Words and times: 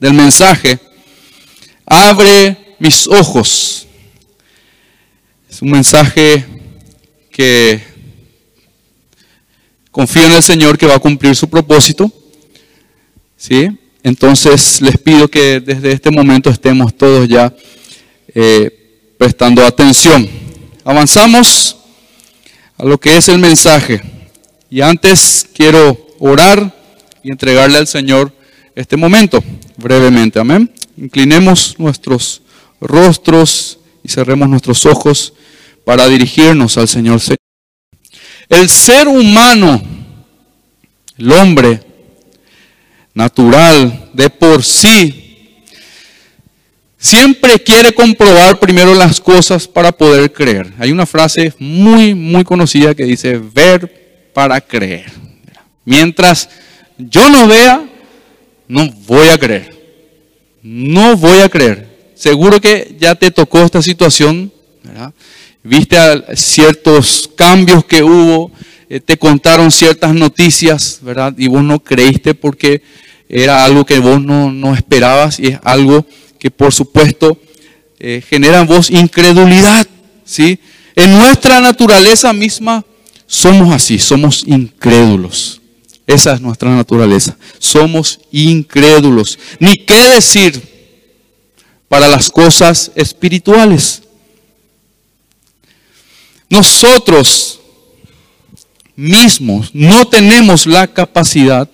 del 0.00 0.14
mensaje, 0.14 0.78
abre 1.84 2.56
mis 2.78 3.06
ojos. 3.06 3.86
Es 5.48 5.60
un 5.60 5.70
mensaje 5.70 6.44
que 7.30 7.80
confío 9.90 10.24
en 10.24 10.32
el 10.32 10.42
Señor 10.42 10.78
que 10.78 10.86
va 10.86 10.94
a 10.94 11.00
cumplir 11.00 11.36
su 11.36 11.48
propósito. 11.48 12.10
¿Sí? 13.36 13.68
Entonces 14.02 14.80
les 14.80 14.96
pido 14.98 15.28
que 15.28 15.60
desde 15.60 15.92
este 15.92 16.10
momento 16.10 16.48
estemos 16.48 16.96
todos 16.96 17.28
ya 17.28 17.54
eh, 18.34 19.14
prestando 19.18 19.64
atención. 19.64 20.28
Avanzamos 20.84 21.76
a 22.78 22.84
lo 22.84 22.98
que 22.98 23.16
es 23.16 23.28
el 23.28 23.38
mensaje. 23.38 24.00
Y 24.70 24.80
antes 24.80 25.46
quiero 25.52 26.06
orar 26.18 26.74
y 27.22 27.30
entregarle 27.30 27.76
al 27.76 27.86
Señor 27.86 28.32
este 28.80 28.96
momento 28.96 29.42
brevemente. 29.76 30.38
Amén. 30.38 30.70
Inclinemos 30.96 31.76
nuestros 31.78 32.42
rostros 32.80 33.78
y 34.02 34.08
cerremos 34.08 34.48
nuestros 34.48 34.86
ojos 34.86 35.34
para 35.84 36.08
dirigirnos 36.08 36.78
al 36.78 36.88
Señor. 36.88 37.20
El 38.48 38.68
ser 38.68 39.06
humano, 39.06 39.80
el 41.18 41.32
hombre 41.32 41.80
natural 43.14 44.10
de 44.14 44.30
por 44.30 44.64
sí, 44.64 45.62
siempre 46.96 47.62
quiere 47.62 47.92
comprobar 47.92 48.58
primero 48.58 48.94
las 48.94 49.20
cosas 49.20 49.68
para 49.68 49.92
poder 49.92 50.32
creer. 50.32 50.72
Hay 50.78 50.90
una 50.90 51.06
frase 51.06 51.52
muy, 51.58 52.14
muy 52.14 52.44
conocida 52.44 52.94
que 52.94 53.04
dice, 53.04 53.38
ver 53.38 54.30
para 54.32 54.60
creer. 54.60 55.10
Mientras 55.84 56.48
yo 56.98 57.28
no 57.30 57.46
vea, 57.46 57.89
no 58.70 58.88
voy 59.06 59.26
a 59.28 59.36
creer. 59.36 59.76
No 60.62 61.16
voy 61.16 61.40
a 61.40 61.48
creer. 61.48 62.12
Seguro 62.14 62.60
que 62.60 62.94
ya 63.00 63.16
te 63.16 63.30
tocó 63.32 63.58
esta 63.60 63.82
situación, 63.82 64.52
¿verdad? 64.84 65.12
viste 65.62 65.96
ciertos 66.36 67.28
cambios 67.34 67.84
que 67.84 68.02
hubo, 68.02 68.52
eh, 68.88 69.00
te 69.00 69.18
contaron 69.18 69.72
ciertas 69.72 70.14
noticias, 70.14 71.00
¿verdad? 71.02 71.34
Y 71.36 71.48
vos 71.48 71.64
no 71.64 71.80
creíste 71.80 72.34
porque 72.34 72.82
era 73.28 73.64
algo 73.64 73.84
que 73.84 73.98
vos 73.98 74.22
no, 74.22 74.74
esperabas 74.74 75.40
y 75.40 75.48
es 75.48 75.58
algo 75.64 76.06
que 76.38 76.50
por 76.50 76.72
supuesto 76.72 77.38
eh, 77.98 78.22
genera 78.28 78.60
en 78.60 78.68
vos 78.68 78.88
incredulidad, 78.90 79.86
¿sí? 80.24 80.60
En 80.94 81.18
nuestra 81.18 81.60
naturaleza 81.60 82.32
misma 82.32 82.84
somos 83.26 83.72
así, 83.72 83.98
somos 83.98 84.44
incrédulos. 84.46 85.59
Esa 86.10 86.32
es 86.32 86.40
nuestra 86.40 86.74
naturaleza. 86.74 87.36
Somos 87.60 88.18
incrédulos. 88.32 89.38
Ni 89.60 89.76
qué 89.76 90.08
decir 90.08 90.60
para 91.88 92.08
las 92.08 92.30
cosas 92.30 92.90
espirituales. 92.96 94.02
Nosotros 96.48 97.60
mismos 98.96 99.70
no 99.72 100.04
tenemos 100.08 100.66
la 100.66 100.88
capacidad 100.88 101.70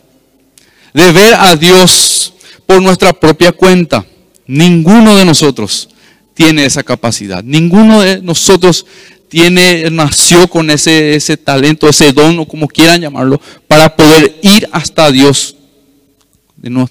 de 0.92 1.12
ver 1.12 1.32
a 1.34 1.56
Dios 1.56 2.34
por 2.66 2.82
nuestra 2.82 3.14
propia 3.14 3.52
cuenta. 3.52 4.04
Ninguno 4.46 5.16
de 5.16 5.24
nosotros 5.24 5.88
tiene 6.34 6.66
esa 6.66 6.82
capacidad. 6.82 7.42
Ninguno 7.42 8.02
de 8.02 8.20
nosotros 8.20 8.84
tiene, 9.28 9.90
nació 9.90 10.48
con 10.48 10.70
ese, 10.70 11.14
ese 11.14 11.36
talento, 11.36 11.88
ese 11.88 12.12
don, 12.12 12.38
o 12.38 12.46
como 12.46 12.68
quieran 12.68 13.00
llamarlo, 13.00 13.40
para 13.66 13.94
poder 13.94 14.38
ir 14.42 14.68
hasta 14.72 15.10
Dios 15.10 15.56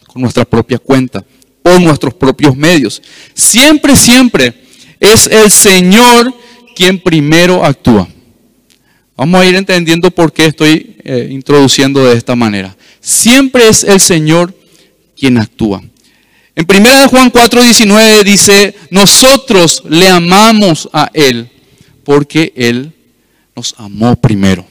con 0.07 0.21
nuestra 0.21 0.45
propia 0.45 0.77
cuenta, 0.79 1.23
por 1.61 1.81
nuestros 1.81 2.13
propios 2.13 2.55
medios. 2.55 3.01
Siempre, 3.33 3.95
siempre 3.95 4.53
es 4.99 5.27
el 5.27 5.51
Señor 5.51 6.33
quien 6.75 6.99
primero 6.99 7.63
actúa. 7.63 8.07
Vamos 9.17 9.41
a 9.41 9.45
ir 9.45 9.55
entendiendo 9.55 10.11
por 10.11 10.31
qué 10.31 10.45
estoy 10.45 10.97
eh, 11.03 11.29
introduciendo 11.31 12.05
de 12.05 12.17
esta 12.17 12.35
manera. 12.35 12.75
Siempre 12.99 13.69
es 13.69 13.83
el 13.83 13.99
Señor 13.99 14.53
quien 15.17 15.37
actúa. 15.37 15.81
En 16.55 16.65
1 16.69 17.09
Juan 17.09 17.31
4:19 17.31 18.23
dice, 18.23 18.75
nosotros 18.89 19.83
le 19.89 20.09
amamos 20.09 20.89
a 20.93 21.09
Él 21.13 21.49
porque 22.05 22.53
Él 22.55 22.93
nos 23.55 23.75
amó 23.77 24.15
primero. 24.15 24.65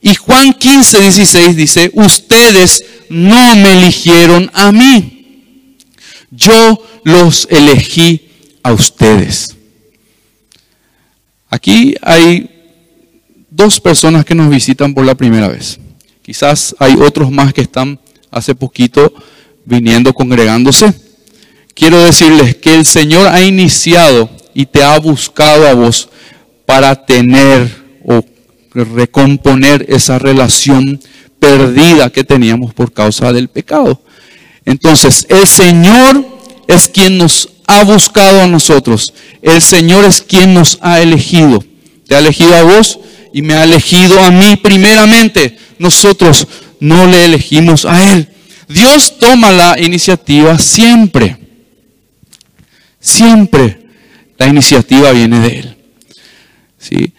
Y 0.00 0.14
Juan 0.14 0.52
15:16 0.52 1.54
dice, 1.54 1.90
ustedes 1.94 2.84
no 3.08 3.56
me 3.56 3.72
eligieron 3.72 4.50
a 4.52 4.70
mí, 4.70 5.78
yo 6.30 6.84
los 7.04 7.48
elegí 7.50 8.28
a 8.62 8.72
ustedes. 8.72 9.56
Aquí 11.48 11.94
hay 12.02 12.50
dos 13.50 13.80
personas 13.80 14.24
que 14.24 14.34
nos 14.34 14.50
visitan 14.50 14.92
por 14.92 15.06
la 15.06 15.14
primera 15.14 15.48
vez. 15.48 15.78
Quizás 16.22 16.76
hay 16.78 16.94
otros 16.94 17.30
más 17.30 17.54
que 17.54 17.62
están 17.62 17.98
hace 18.30 18.54
poquito 18.54 19.12
viniendo, 19.64 20.12
congregándose. 20.12 20.92
Quiero 21.74 22.02
decirles 22.02 22.56
que 22.56 22.74
el 22.74 22.84
Señor 22.84 23.28
ha 23.28 23.40
iniciado 23.42 24.28
y 24.58 24.66
te 24.66 24.82
ha 24.82 24.98
buscado 24.98 25.68
a 25.68 25.72
vos 25.72 26.08
para 26.66 27.06
tener 27.06 27.70
o 28.04 28.24
recomponer 28.74 29.86
esa 29.88 30.18
relación 30.18 31.00
perdida 31.38 32.10
que 32.10 32.24
teníamos 32.24 32.74
por 32.74 32.92
causa 32.92 33.32
del 33.32 33.46
pecado. 33.46 34.02
Entonces, 34.64 35.26
el 35.28 35.46
Señor 35.46 36.26
es 36.66 36.88
quien 36.88 37.18
nos 37.18 37.50
ha 37.68 37.84
buscado 37.84 38.42
a 38.42 38.48
nosotros. 38.48 39.14
El 39.42 39.62
Señor 39.62 40.04
es 40.04 40.22
quien 40.22 40.54
nos 40.54 40.78
ha 40.80 41.00
elegido. 41.00 41.62
Te 42.08 42.16
ha 42.16 42.18
elegido 42.18 42.56
a 42.56 42.64
vos 42.64 42.98
y 43.32 43.42
me 43.42 43.54
ha 43.54 43.62
elegido 43.62 44.20
a 44.20 44.32
mí 44.32 44.56
primeramente. 44.56 45.56
Nosotros 45.78 46.48
no 46.80 47.06
le 47.06 47.26
elegimos 47.26 47.84
a 47.84 48.12
Él. 48.12 48.28
Dios 48.68 49.20
toma 49.20 49.52
la 49.52 49.78
iniciativa 49.78 50.58
siempre. 50.58 51.36
Siempre 52.98 53.87
la 54.38 54.46
iniciativa 54.46 55.10
viene 55.12 55.40
de 55.40 55.58
Él. 55.58 55.76
¿Sí? 56.78 57.12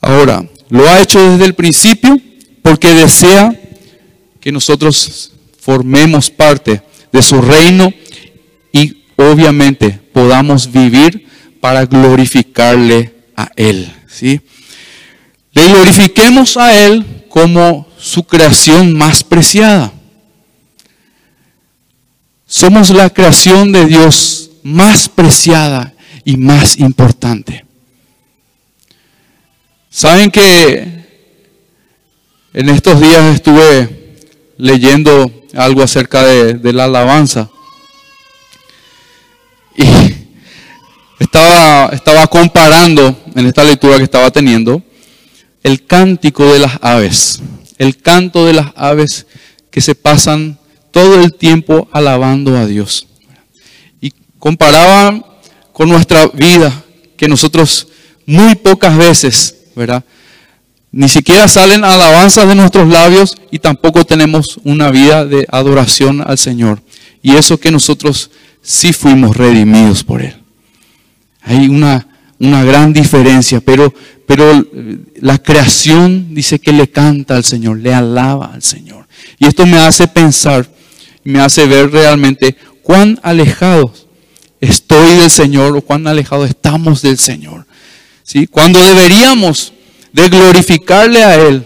Ahora, 0.00 0.48
lo 0.70 0.88
ha 0.88 1.00
hecho 1.00 1.20
desde 1.30 1.44
el 1.44 1.54
principio 1.54 2.18
porque 2.62 2.94
desea 2.94 3.52
que 4.40 4.52
nosotros 4.52 5.32
formemos 5.58 6.30
parte 6.30 6.82
de 7.12 7.22
su 7.22 7.42
reino 7.42 7.92
y 8.72 9.04
obviamente 9.16 9.90
podamos 10.12 10.70
vivir 10.70 11.26
para 11.60 11.84
glorificarle 11.84 13.12
a 13.36 13.50
Él. 13.56 13.92
¿sí? 14.06 14.40
Le 15.52 15.68
glorifiquemos 15.68 16.56
a 16.56 16.86
Él 16.86 17.24
como 17.28 17.88
su 17.98 18.22
creación 18.24 18.96
más 18.96 19.24
preciada. 19.24 19.92
Somos 22.46 22.90
la 22.90 23.10
creación 23.10 23.72
de 23.72 23.86
Dios 23.86 24.49
más 24.62 25.08
preciada 25.08 25.94
y 26.24 26.36
más 26.36 26.78
importante. 26.78 27.64
Saben 29.90 30.30
que 30.30 31.00
en 32.52 32.68
estos 32.68 33.00
días 33.00 33.34
estuve 33.34 34.16
leyendo 34.56 35.30
algo 35.54 35.82
acerca 35.82 36.22
de, 36.22 36.72
la 36.72 36.84
alabanza 36.84 37.50
y 39.76 39.84
estaba, 41.18 41.86
estaba 41.92 42.26
comparando 42.28 43.16
en 43.34 43.46
esta 43.46 43.64
lectura 43.64 43.96
que 43.96 44.04
estaba 44.04 44.30
teniendo 44.30 44.82
el 45.62 45.84
cántico 45.86 46.52
de 46.52 46.60
las 46.60 46.78
aves, 46.82 47.40
el 47.78 47.96
canto 47.98 48.46
de 48.46 48.54
las 48.54 48.68
aves 48.76 49.26
que 49.70 49.80
se 49.80 49.94
pasan 49.94 50.58
todo 50.90 51.20
el 51.20 51.34
tiempo 51.34 51.88
alabando 51.92 52.56
a 52.56 52.66
Dios. 52.66 53.09
Y 54.40 54.42
comparaba 54.42 55.22
con 55.72 55.88
nuestra 55.88 56.26
vida, 56.28 56.72
que 57.16 57.28
nosotros 57.28 57.88
muy 58.26 58.54
pocas 58.54 58.96
veces, 58.96 59.54
¿verdad? 59.76 60.04
Ni 60.92 61.08
siquiera 61.08 61.46
salen 61.46 61.84
alabanzas 61.84 62.48
de 62.48 62.54
nuestros 62.54 62.88
labios 62.88 63.36
y 63.50 63.58
tampoco 63.58 64.04
tenemos 64.04 64.58
una 64.64 64.90
vida 64.90 65.24
de 65.24 65.46
adoración 65.50 66.22
al 66.26 66.38
Señor. 66.38 66.82
Y 67.22 67.36
eso 67.36 67.60
que 67.60 67.70
nosotros 67.70 68.30
sí 68.62 68.92
fuimos 68.92 69.36
redimidos 69.36 70.02
por 70.02 70.22
Él. 70.22 70.36
Hay 71.42 71.68
una, 71.68 72.08
una 72.38 72.64
gran 72.64 72.92
diferencia, 72.92 73.60
pero, 73.60 73.92
pero 74.26 74.66
la 75.16 75.38
creación 75.38 76.34
dice 76.34 76.58
que 76.58 76.72
le 76.72 76.88
canta 76.90 77.36
al 77.36 77.44
Señor, 77.44 77.78
le 77.78 77.94
alaba 77.94 78.52
al 78.54 78.62
Señor. 78.62 79.06
Y 79.38 79.46
esto 79.46 79.66
me 79.66 79.78
hace 79.78 80.08
pensar, 80.08 80.68
me 81.24 81.40
hace 81.40 81.66
ver 81.66 81.90
realmente 81.90 82.56
cuán 82.82 83.20
alejados 83.22 84.06
estoy 84.60 85.16
del 85.16 85.30
Señor 85.30 85.76
o 85.76 85.82
cuán 85.82 86.06
alejados 86.06 86.48
estamos 86.48 87.02
del 87.02 87.18
Señor. 87.18 87.66
¿Sí? 88.22 88.46
Cuando 88.46 88.82
deberíamos 88.82 89.72
de 90.12 90.28
glorificarle 90.28 91.24
a 91.24 91.34
Él 91.36 91.64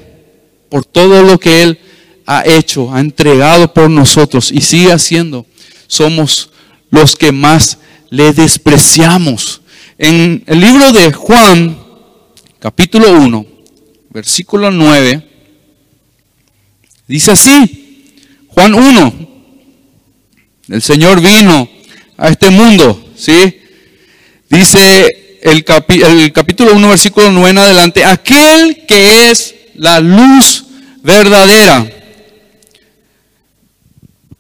por 0.69 0.85
todo 0.85 1.23
lo 1.23 1.38
que 1.38 1.62
Él 1.62 1.79
ha 2.26 2.43
hecho, 2.46 2.93
ha 2.94 3.00
entregado 3.00 3.73
por 3.73 3.91
nosotros 3.91 4.50
y 4.50 4.61
sigue 4.61 4.93
haciendo, 4.93 5.46
somos 5.87 6.50
los 6.91 7.17
que 7.17 7.32
más 7.32 7.79
le 8.11 8.32
despreciamos. 8.32 9.61
En 9.99 10.43
el 10.47 10.61
libro 10.61 10.93
de 10.93 11.12
Juan, 11.12 11.79
capítulo 12.58 13.12
1, 13.12 13.47
versículo 14.11 14.70
9, 14.70 15.29
dice 17.06 17.32
así, 17.32 18.14
Juan 18.49 18.75
1, 18.75 19.12
el 20.69 20.82
Señor 20.82 21.20
vino 21.20 21.69
a 22.16 22.28
este 22.28 22.50
mundo, 22.50 23.12
¿sí? 23.16 23.61
Dice 24.49 25.40
el, 25.43 25.64
el 25.66 26.32
capítulo 26.32 26.75
1, 26.75 26.88
versículo 26.88 27.31
9 27.31 27.50
en 27.50 27.58
adelante, 27.58 28.05
aquel 28.05 28.84
que 28.87 29.31
es 29.31 29.55
la 29.75 30.00
luz 30.00 30.64
verdadera, 31.02 31.87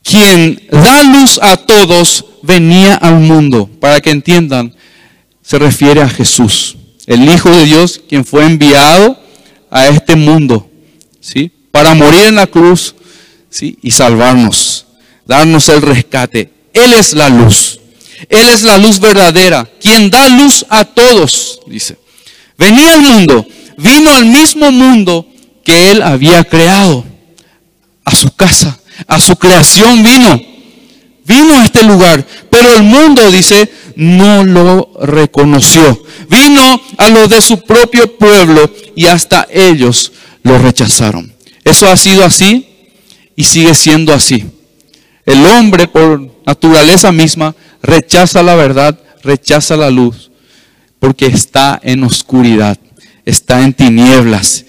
quien 0.02 0.62
da 0.70 1.02
luz 1.02 1.38
a 1.42 1.56
todos, 1.56 2.24
venía 2.42 2.94
al 2.96 3.20
mundo. 3.20 3.68
Para 3.80 4.00
que 4.00 4.10
entiendan, 4.10 4.74
se 5.42 5.58
refiere 5.58 6.02
a 6.02 6.08
Jesús, 6.08 6.76
el 7.06 7.28
Hijo 7.28 7.50
de 7.50 7.64
Dios, 7.64 8.00
quien 8.08 8.24
fue 8.24 8.44
enviado 8.44 9.18
a 9.70 9.88
este 9.88 10.14
mundo, 10.14 10.70
¿sí? 11.20 11.50
Para 11.70 11.94
morir 11.94 12.26
en 12.26 12.36
la 12.36 12.46
cruz, 12.46 12.94
¿sí? 13.50 13.78
Y 13.82 13.90
salvarnos, 13.90 14.86
darnos 15.26 15.68
el 15.68 15.82
rescate. 15.82 16.50
Él 16.74 16.92
es 16.92 17.14
la 17.14 17.30
luz. 17.30 17.80
Él 18.28 18.48
es 18.48 18.62
la 18.62 18.78
luz 18.78 19.00
verdadera, 19.00 19.68
quien 19.80 20.10
da 20.10 20.28
luz 20.28 20.64
a 20.68 20.84
todos, 20.84 21.60
dice. 21.66 21.96
Venía 22.56 22.94
al 22.94 23.02
mundo, 23.02 23.46
vino 23.76 24.10
al 24.10 24.26
mismo 24.26 24.70
mundo 24.70 25.26
que 25.64 25.90
él 25.90 26.02
había 26.02 26.44
creado, 26.44 27.04
a 28.04 28.14
su 28.14 28.30
casa, 28.34 28.78
a 29.06 29.18
su 29.20 29.36
creación 29.36 30.02
vino. 30.02 30.40
Vino 31.26 31.58
a 31.58 31.64
este 31.64 31.82
lugar, 31.82 32.26
pero 32.50 32.74
el 32.74 32.82
mundo, 32.82 33.30
dice, 33.30 33.70
no 33.96 34.44
lo 34.44 34.90
reconoció. 35.00 36.02
Vino 36.28 36.80
a 36.98 37.08
lo 37.08 37.28
de 37.28 37.40
su 37.40 37.62
propio 37.62 38.18
pueblo 38.18 38.70
y 38.94 39.06
hasta 39.06 39.46
ellos 39.50 40.12
lo 40.42 40.58
rechazaron. 40.58 41.34
Eso 41.64 41.88
ha 41.88 41.96
sido 41.96 42.24
así 42.24 42.66
y 43.36 43.44
sigue 43.44 43.74
siendo 43.74 44.12
así. 44.12 44.44
El 45.24 45.46
hombre 45.46 45.88
por 45.88 46.33
naturaleza 46.46 47.12
misma 47.12 47.54
rechaza 47.82 48.42
la 48.42 48.54
verdad, 48.54 48.98
rechaza 49.22 49.76
la 49.76 49.90
luz, 49.90 50.30
porque 50.98 51.26
está 51.26 51.80
en 51.82 52.04
oscuridad, 52.04 52.78
está 53.24 53.62
en 53.62 53.72
tinieblas. 53.72 54.64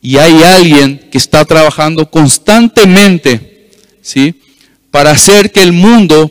Y 0.00 0.18
hay 0.18 0.42
alguien 0.42 1.08
que 1.10 1.18
está 1.18 1.44
trabajando 1.44 2.10
constantemente, 2.10 3.70
¿sí? 4.00 4.34
Para 4.90 5.10
hacer 5.10 5.50
que 5.50 5.62
el 5.62 5.72
mundo 5.72 6.30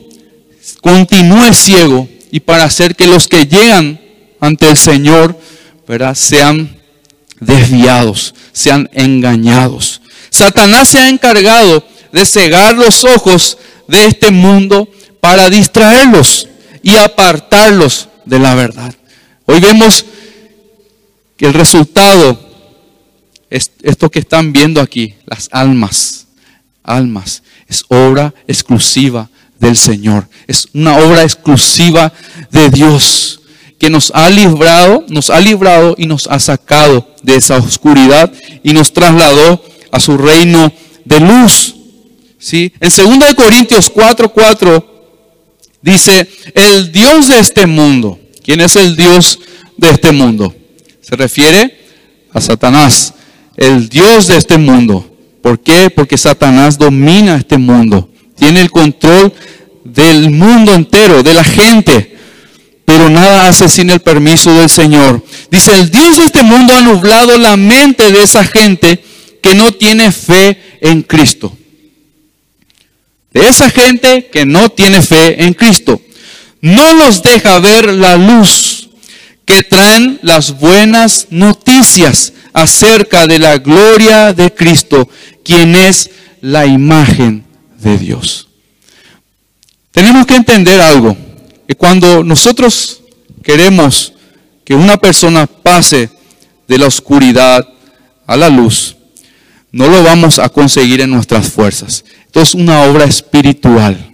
continúe 0.80 1.52
ciego 1.52 2.08
y 2.30 2.40
para 2.40 2.64
hacer 2.64 2.96
que 2.96 3.06
los 3.06 3.28
que 3.28 3.46
llegan 3.46 4.00
ante 4.40 4.68
el 4.68 4.76
Señor, 4.76 5.38
¿verdad? 5.86 6.14
Sean 6.14 6.76
desviados, 7.40 8.34
sean 8.52 8.88
engañados. 8.92 10.00
Satanás 10.30 10.88
se 10.88 10.98
ha 10.98 11.08
encargado 11.08 11.84
de 12.12 12.24
cegar 12.24 12.74
los 12.74 13.04
ojos 13.04 13.58
de 13.88 14.06
este 14.06 14.30
mundo 14.30 14.88
para 15.20 15.50
distraerlos 15.50 16.48
y 16.82 16.96
apartarlos 16.96 18.08
de 18.24 18.38
la 18.38 18.54
verdad. 18.54 18.94
Hoy 19.46 19.60
vemos 19.60 20.04
que 21.36 21.46
el 21.46 21.54
resultado 21.54 22.38
es 23.50 23.72
esto 23.82 24.10
que 24.10 24.18
están 24.18 24.52
viendo 24.52 24.80
aquí, 24.80 25.14
las 25.26 25.48
almas, 25.52 26.26
almas, 26.82 27.42
es 27.66 27.84
obra 27.88 28.34
exclusiva 28.46 29.28
del 29.58 29.76
Señor. 29.76 30.28
Es 30.46 30.68
una 30.74 30.96
obra 30.98 31.22
exclusiva 31.22 32.12
de 32.50 32.70
Dios 32.70 33.40
que 33.78 33.90
nos 33.90 34.10
ha 34.14 34.28
librado, 34.28 35.04
nos 35.08 35.30
ha 35.30 35.40
librado 35.40 35.94
y 35.96 36.06
nos 36.06 36.26
ha 36.26 36.38
sacado 36.38 37.14
de 37.22 37.36
esa 37.36 37.56
oscuridad 37.56 38.32
y 38.62 38.72
nos 38.72 38.92
trasladó 38.92 39.62
a 39.92 40.00
su 40.00 40.18
reino 40.18 40.72
de 41.04 41.20
luz. 41.20 41.74
¿Sí? 42.38 42.72
En 42.80 42.90
2 42.90 43.34
Corintios 43.34 43.92
4:4 43.92 44.32
4, 44.32 44.98
dice, 45.82 46.28
el 46.54 46.92
Dios 46.92 47.28
de 47.28 47.40
este 47.40 47.66
mundo. 47.66 48.18
¿Quién 48.44 48.60
es 48.60 48.76
el 48.76 48.96
Dios 48.96 49.40
de 49.76 49.90
este 49.90 50.12
mundo? 50.12 50.54
Se 51.00 51.16
refiere 51.16 51.76
a 52.32 52.40
Satanás, 52.40 53.14
el 53.56 53.88
Dios 53.88 54.28
de 54.28 54.36
este 54.36 54.56
mundo. 54.56 55.04
¿Por 55.42 55.60
qué? 55.60 55.90
Porque 55.90 56.16
Satanás 56.16 56.78
domina 56.78 57.36
este 57.36 57.58
mundo, 57.58 58.10
tiene 58.38 58.60
el 58.60 58.70
control 58.70 59.32
del 59.84 60.30
mundo 60.30 60.74
entero, 60.74 61.22
de 61.22 61.34
la 61.34 61.44
gente, 61.44 62.16
pero 62.84 63.10
nada 63.10 63.48
hace 63.48 63.68
sin 63.68 63.90
el 63.90 64.00
permiso 64.00 64.54
del 64.54 64.70
Señor. 64.70 65.24
Dice, 65.50 65.74
el 65.74 65.90
Dios 65.90 66.16
de 66.18 66.24
este 66.24 66.42
mundo 66.42 66.74
ha 66.74 66.82
nublado 66.82 67.36
la 67.36 67.56
mente 67.56 68.12
de 68.12 68.22
esa 68.22 68.44
gente 68.44 69.02
que 69.42 69.54
no 69.54 69.72
tiene 69.72 70.12
fe 70.12 70.78
en 70.80 71.02
Cristo 71.02 71.52
esa 73.46 73.70
gente 73.70 74.28
que 74.32 74.46
no 74.46 74.70
tiene 74.70 75.02
fe 75.02 75.44
en 75.44 75.54
Cristo. 75.54 76.00
No 76.60 76.94
los 76.94 77.22
deja 77.22 77.58
ver 77.58 77.92
la 77.92 78.16
luz 78.16 78.88
que 79.44 79.62
traen 79.62 80.18
las 80.22 80.58
buenas 80.58 81.28
noticias 81.30 82.32
acerca 82.52 83.26
de 83.26 83.38
la 83.38 83.58
gloria 83.58 84.32
de 84.32 84.52
Cristo, 84.52 85.08
quien 85.44 85.76
es 85.76 86.10
la 86.40 86.66
imagen 86.66 87.44
de 87.80 87.96
Dios. 87.96 88.48
Tenemos 89.92 90.26
que 90.26 90.36
entender 90.36 90.80
algo, 90.80 91.16
que 91.66 91.74
cuando 91.74 92.22
nosotros 92.22 93.00
queremos 93.42 94.12
que 94.64 94.74
una 94.74 94.98
persona 94.98 95.46
pase 95.46 96.10
de 96.66 96.78
la 96.78 96.86
oscuridad 96.86 97.66
a 98.26 98.36
la 98.36 98.50
luz, 98.50 98.96
no 99.72 99.88
lo 99.88 100.02
vamos 100.02 100.38
a 100.38 100.48
conseguir 100.48 101.00
en 101.00 101.10
nuestras 101.10 101.48
fuerzas. 101.48 102.04
Esto 102.28 102.42
es 102.42 102.54
una 102.54 102.82
obra 102.82 103.04
espiritual. 103.04 104.12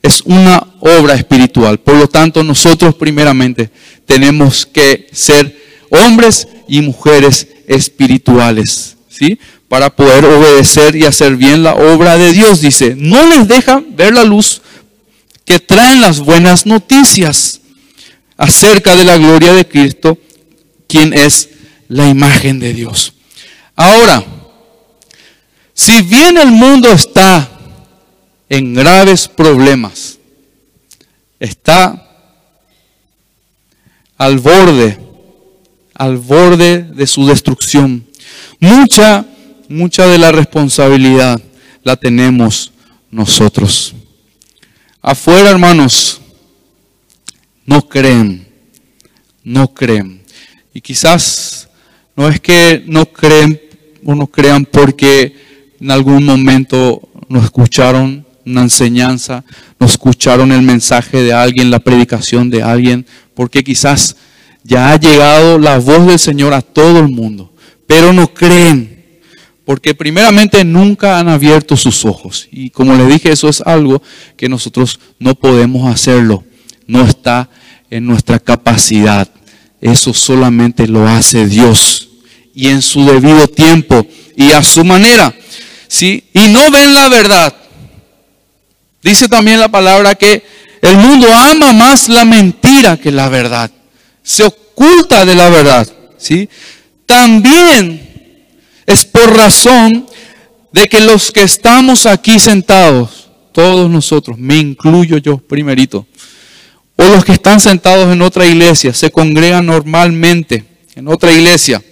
Es 0.00 0.20
una 0.22 0.64
obra 0.78 1.14
espiritual. 1.14 1.78
Por 1.80 1.96
lo 1.96 2.08
tanto, 2.08 2.44
nosotros 2.44 2.94
primeramente 2.94 3.68
tenemos 4.06 4.64
que 4.64 5.08
ser 5.10 5.60
hombres 5.90 6.46
y 6.68 6.82
mujeres 6.82 7.48
espirituales, 7.66 8.96
¿sí? 9.08 9.40
Para 9.68 9.90
poder 9.90 10.24
obedecer 10.24 10.94
y 10.94 11.04
hacer 11.04 11.34
bien 11.34 11.64
la 11.64 11.74
obra 11.74 12.16
de 12.16 12.32
Dios, 12.32 12.60
dice. 12.60 12.94
No 12.96 13.26
les 13.26 13.48
deja 13.48 13.82
ver 13.90 14.14
la 14.14 14.22
luz 14.22 14.62
que 15.44 15.58
traen 15.58 16.00
las 16.00 16.20
buenas 16.20 16.64
noticias 16.64 17.60
acerca 18.36 18.94
de 18.94 19.04
la 19.04 19.16
gloria 19.16 19.52
de 19.52 19.66
Cristo, 19.66 20.16
quien 20.86 21.12
es 21.12 21.48
la 21.88 22.08
imagen 22.08 22.60
de 22.60 22.72
Dios. 22.72 23.14
Ahora, 23.74 24.24
si 25.76 26.00
bien 26.00 26.38
el 26.38 26.50
mundo 26.50 26.90
está 26.90 27.46
en 28.48 28.72
graves 28.72 29.28
problemas, 29.28 30.18
está 31.38 32.02
al 34.16 34.38
borde, 34.38 34.98
al 35.92 36.16
borde 36.16 36.82
de 36.82 37.06
su 37.06 37.26
destrucción, 37.26 38.06
mucha, 38.58 39.26
mucha 39.68 40.06
de 40.06 40.16
la 40.16 40.32
responsabilidad 40.32 41.38
la 41.84 41.96
tenemos 41.96 42.72
nosotros. 43.10 43.94
Afuera, 45.02 45.50
hermanos, 45.50 46.22
no 47.66 47.86
creen, 47.86 48.48
no 49.44 49.74
creen. 49.74 50.22
Y 50.72 50.80
quizás 50.80 51.68
no 52.16 52.28
es 52.28 52.40
que 52.40 52.82
no 52.86 53.04
creen 53.04 53.60
o 54.06 54.14
no 54.14 54.26
crean 54.26 54.64
porque 54.64 55.45
en 55.80 55.90
algún 55.90 56.24
momento 56.24 57.08
nos 57.28 57.44
escucharon 57.44 58.26
una 58.44 58.62
enseñanza, 58.62 59.44
nos 59.78 59.92
escucharon 59.92 60.52
el 60.52 60.62
mensaje 60.62 61.22
de 61.22 61.32
alguien, 61.32 61.70
la 61.70 61.80
predicación 61.80 62.48
de 62.48 62.62
alguien, 62.62 63.06
porque 63.34 63.64
quizás 63.64 64.16
ya 64.62 64.92
ha 64.92 64.98
llegado 64.98 65.58
la 65.58 65.78
voz 65.78 66.06
del 66.06 66.18
Señor 66.18 66.54
a 66.54 66.62
todo 66.62 67.00
el 67.00 67.08
mundo, 67.08 67.52
pero 67.86 68.12
no 68.12 68.32
creen, 68.32 69.04
porque 69.64 69.94
primeramente 69.94 70.64
nunca 70.64 71.18
han 71.18 71.28
abierto 71.28 71.76
sus 71.76 72.04
ojos. 72.04 72.48
Y 72.52 72.70
como 72.70 72.94
les 72.94 73.08
dije, 73.08 73.32
eso 73.32 73.48
es 73.48 73.60
algo 73.60 74.00
que 74.36 74.48
nosotros 74.48 75.00
no 75.18 75.34
podemos 75.34 75.92
hacerlo, 75.92 76.44
no 76.86 77.04
está 77.04 77.50
en 77.90 78.06
nuestra 78.06 78.38
capacidad, 78.38 79.28
eso 79.80 80.14
solamente 80.14 80.86
lo 80.86 81.06
hace 81.06 81.46
Dios 81.46 82.08
y 82.54 82.68
en 82.68 82.80
su 82.80 83.04
debido 83.04 83.46
tiempo 83.46 84.06
y 84.34 84.50
a 84.52 84.62
su 84.62 84.84
manera. 84.84 85.34
¿Sí? 85.96 86.24
Y 86.34 86.48
no 86.48 86.70
ven 86.70 86.92
la 86.92 87.08
verdad. 87.08 87.54
Dice 89.02 89.28
también 89.28 89.58
la 89.58 89.68
palabra 89.68 90.14
que 90.14 90.44
el 90.82 90.98
mundo 90.98 91.26
ama 91.32 91.72
más 91.72 92.08
la 92.08 92.24
mentira 92.24 92.98
que 92.98 93.10
la 93.10 93.30
verdad. 93.30 93.70
Se 94.22 94.44
oculta 94.44 95.24
de 95.24 95.34
la 95.34 95.48
verdad, 95.48 95.88
¿sí? 96.18 96.48
También 97.06 98.46
es 98.84 99.06
por 99.06 99.34
razón 99.34 100.06
de 100.70 100.86
que 100.86 101.00
los 101.00 101.32
que 101.32 101.44
estamos 101.44 102.04
aquí 102.04 102.38
sentados, 102.38 103.30
todos 103.52 103.88
nosotros, 103.88 104.36
me 104.36 104.56
incluyo 104.56 105.16
yo 105.16 105.38
primerito, 105.38 106.06
o 106.96 107.04
los 107.04 107.24
que 107.24 107.32
están 107.32 107.58
sentados 107.58 108.12
en 108.12 108.20
otra 108.20 108.44
iglesia, 108.44 108.92
se 108.92 109.10
congregan 109.10 109.64
normalmente 109.64 110.62
en 110.94 111.08
otra 111.08 111.32
iglesia, 111.32 111.82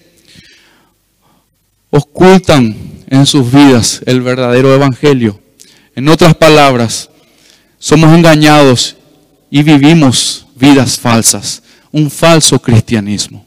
ocultan 1.91 2.94
en 3.09 3.27
sus 3.27 3.51
vidas 3.51 4.01
el 4.07 4.21
verdadero 4.21 4.75
evangelio. 4.75 5.41
En 5.95 6.09
otras 6.09 6.35
palabras, 6.35 7.11
somos 7.79 8.13
engañados 8.15 8.97
y 9.51 9.63
vivimos 9.63 10.47
vidas 10.57 10.99
falsas, 10.99 11.63
un 11.93 12.11
falso 12.11 12.59
cristianismo. 12.61 13.47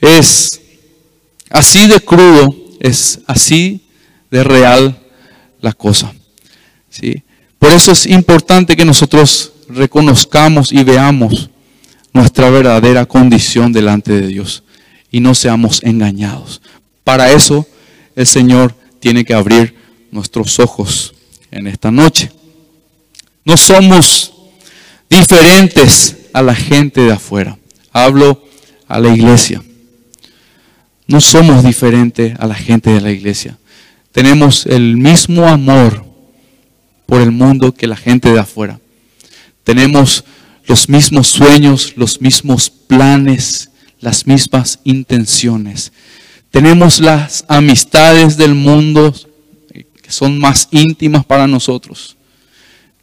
Es 0.00 0.60
así 1.50 1.86
de 1.86 2.00
crudo, 2.00 2.54
es 2.80 3.20
así 3.26 3.86
de 4.30 4.44
real 4.44 4.98
la 5.60 5.72
cosa. 5.72 6.12
¿sí? 6.90 7.22
Por 7.58 7.72
eso 7.72 7.92
es 7.92 8.06
importante 8.06 8.76
que 8.76 8.84
nosotros 8.84 9.52
reconozcamos 9.68 10.72
y 10.72 10.84
veamos 10.84 11.50
nuestra 12.12 12.50
verdadera 12.50 13.06
condición 13.06 13.72
delante 13.72 14.12
de 14.12 14.26
Dios 14.26 14.62
y 15.10 15.20
no 15.20 15.34
seamos 15.34 15.82
engañados. 15.82 16.60
Para 17.04 17.30
eso 17.30 17.66
el 18.16 18.26
Señor 18.26 18.74
tiene 18.98 19.24
que 19.24 19.34
abrir 19.34 19.76
nuestros 20.10 20.58
ojos 20.58 21.14
en 21.50 21.66
esta 21.68 21.90
noche. 21.92 22.32
No 23.44 23.56
somos 23.56 24.32
diferentes 25.08 26.16
a 26.32 26.42
la 26.42 26.54
gente 26.54 27.02
de 27.02 27.12
afuera. 27.12 27.56
Hablo 27.92 28.42
a 28.88 28.98
la 28.98 29.14
iglesia. 29.14 29.62
No 31.06 31.20
somos 31.20 31.62
diferentes 31.62 32.34
a 32.40 32.46
la 32.46 32.54
gente 32.54 32.90
de 32.90 33.00
la 33.00 33.12
iglesia. 33.12 33.56
Tenemos 34.10 34.66
el 34.66 34.96
mismo 34.96 35.46
amor 35.46 36.04
por 37.04 37.20
el 37.20 37.30
mundo 37.30 37.72
que 37.72 37.86
la 37.86 37.96
gente 37.96 38.32
de 38.32 38.40
afuera. 38.40 38.80
Tenemos 39.62 40.24
los 40.66 40.88
mismos 40.88 41.28
sueños, 41.28 41.92
los 41.96 42.20
mismos 42.20 42.70
planes, 42.70 43.70
las 44.00 44.26
mismas 44.26 44.80
intenciones. 44.84 45.92
Tenemos 46.56 47.00
las 47.00 47.44
amistades 47.48 48.38
del 48.38 48.54
mundo 48.54 49.14
que 50.02 50.10
son 50.10 50.38
más 50.38 50.68
íntimas 50.70 51.22
para 51.22 51.46
nosotros. 51.46 52.16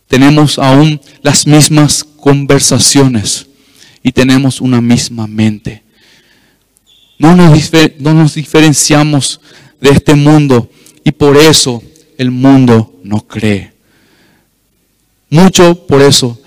Tenemos 0.07 0.57
aún 0.57 0.99
las 1.21 1.45
mismas 1.45 2.03
conversaciones 2.03 3.45
y 4.01 4.11
tenemos 4.11 4.59
una 4.59 4.81
misma 4.81 5.27
mente. 5.27 5.83
No 7.19 7.35
nos, 7.35 7.71
no 7.99 8.15
nos 8.15 8.33
diferenciamos 8.33 9.39
de 9.79 9.91
este 9.91 10.15
mundo 10.15 10.67
y 11.03 11.11
por 11.11 11.37
eso 11.37 11.83
el 12.17 12.31
mundo 12.31 12.99
no 13.03 13.19
cree. 13.19 13.71
Mucho 15.29 15.85
por 15.85 16.01
eso 16.01 16.41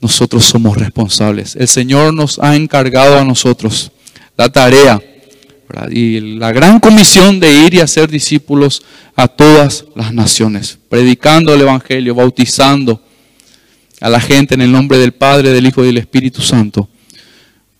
nosotros 0.00 0.44
somos 0.44 0.76
responsables. 0.78 1.56
El 1.56 1.66
Señor 1.66 2.14
nos 2.14 2.38
ha 2.38 2.54
encargado 2.54 3.18
a 3.18 3.24
nosotros 3.24 3.90
la 4.36 4.48
tarea 4.48 5.02
y 5.90 6.20
la 6.36 6.52
gran 6.52 6.80
comisión 6.80 7.40
de 7.40 7.52
ir 7.64 7.74
y 7.74 7.80
hacer 7.80 8.10
discípulos 8.10 8.82
a 9.16 9.28
todas 9.28 9.84
las 9.94 10.12
naciones, 10.12 10.78
predicando 10.88 11.54
el 11.54 11.62
Evangelio, 11.62 12.14
bautizando 12.14 13.02
a 14.00 14.08
la 14.08 14.20
gente 14.20 14.54
en 14.54 14.62
el 14.62 14.72
nombre 14.72 14.98
del 14.98 15.12
Padre, 15.12 15.50
del 15.50 15.66
Hijo 15.66 15.82
y 15.82 15.86
del 15.86 15.98
Espíritu 15.98 16.42
Santo. 16.42 16.88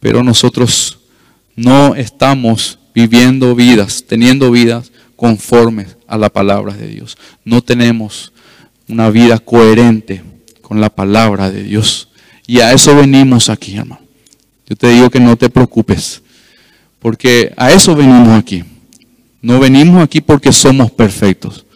Pero 0.00 0.22
nosotros 0.22 0.98
no 1.56 1.94
estamos 1.94 2.78
viviendo 2.94 3.54
vidas, 3.54 4.04
teniendo 4.06 4.50
vidas 4.50 4.92
conformes 5.16 5.96
a 6.06 6.16
la 6.16 6.28
palabra 6.28 6.74
de 6.74 6.88
Dios. 6.88 7.16
No 7.44 7.62
tenemos 7.62 8.32
una 8.88 9.10
vida 9.10 9.38
coherente 9.38 10.22
con 10.60 10.80
la 10.80 10.90
palabra 10.90 11.50
de 11.50 11.62
Dios. 11.62 12.08
Y 12.46 12.60
a 12.60 12.72
eso 12.72 12.94
venimos 12.96 13.48
aquí, 13.48 13.76
hermano. 13.76 14.00
Yo 14.68 14.76
te 14.76 14.88
digo 14.88 15.10
que 15.10 15.20
no 15.20 15.36
te 15.36 15.50
preocupes, 15.50 16.21
porque 17.02 17.52
a 17.56 17.72
eso 17.72 17.96
venimos 17.96 18.28
aquí. 18.28 18.62
No 19.42 19.58
venimos 19.58 20.00
aquí 20.00 20.20
porque 20.20 20.52
somos 20.52 20.90
perfectos. 20.92 21.66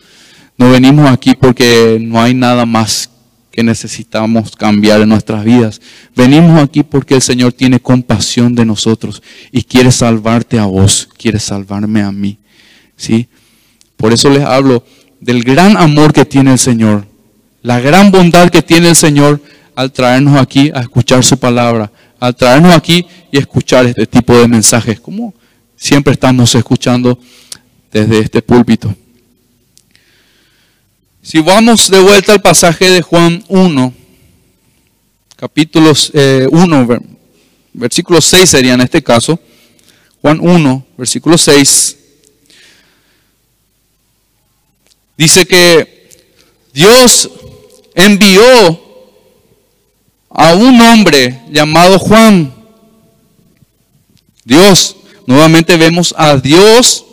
No 0.57 0.71
venimos 0.71 1.11
aquí 1.11 1.35
porque 1.35 1.99
no 2.01 2.23
hay 2.23 2.33
nada 2.33 2.65
más 2.65 3.11
que 3.51 3.65
necesitamos 3.65 4.55
cambiar 4.55 5.01
en 5.01 5.09
nuestras 5.09 5.45
vidas. 5.45 5.81
Venimos 6.15 6.63
aquí 6.63 6.85
porque 6.85 7.15
el 7.15 7.23
Señor 7.23 7.53
tiene 7.53 7.81
compasión 7.81 8.55
de 8.55 8.65
nosotros 8.65 9.21
y 9.51 9.65
quiere 9.65 9.91
salvarte 9.91 10.61
a 10.61 10.67
vos, 10.67 11.09
quiere 11.19 11.41
salvarme 11.41 12.03
a 12.03 12.13
mí. 12.13 12.39
¿Sí? 12.97 13.29
Por 13.97 14.13
eso 14.13 14.31
les 14.31 14.45
hablo 14.45 14.85
del 15.21 15.43
gran 15.43 15.77
amor 15.77 16.13
que 16.13 16.25
tiene 16.25 16.53
el 16.53 16.59
Señor, 16.59 17.05
la 17.63 17.81
gran 17.81 18.13
bondad 18.13 18.49
que 18.51 18.63
tiene 18.63 18.91
el 18.91 18.97
Señor 18.97 19.41
al 19.75 19.91
traernos 19.91 20.39
aquí 20.41 20.71
a 20.73 20.81
escuchar 20.81 21.25
su 21.25 21.37
palabra, 21.39 21.91
al 22.27 22.35
traernos 22.35 22.75
aquí 22.75 23.07
y 23.31 23.39
escuchar 23.39 23.87
este 23.87 24.07
tipo 24.07 24.37
de 24.37 24.49
mensajes, 24.49 24.99
como 24.99 25.33
siempre 25.77 26.13
estamos 26.13 26.53
escuchando 26.55 27.19
desde 27.93 28.19
este 28.19 28.43
púlpito. 28.43 28.95
Si 31.23 31.39
vamos 31.39 31.89
de 31.89 32.01
vuelta 32.01 32.33
al 32.33 32.43
pasaje 32.43 32.91
de 32.91 33.03
Juan 33.03 33.45
1, 33.49 33.95
capítulos 35.37 36.11
1, 36.13 36.83
eh, 36.93 37.01
versículo 37.73 38.21
6 38.21 38.51
sería 38.51 38.75
en 38.75 38.81
este 38.81 39.03
caso, 39.03 39.39
Juan 40.21 40.41
1, 40.41 40.87
versículo 40.97 41.39
6, 41.39 41.97
dice 45.17 45.47
que 45.47 46.11
Dios 46.73 47.31
envió 47.95 48.86
a 50.39 50.53
un 50.53 50.79
hombre 50.83 51.41
llamado 51.51 51.99
Juan. 51.99 52.55
Dios, 54.45 54.97
nuevamente 55.27 55.79
vemos 55.79 56.15
a 56.17 56.37
Dios 56.37 57.07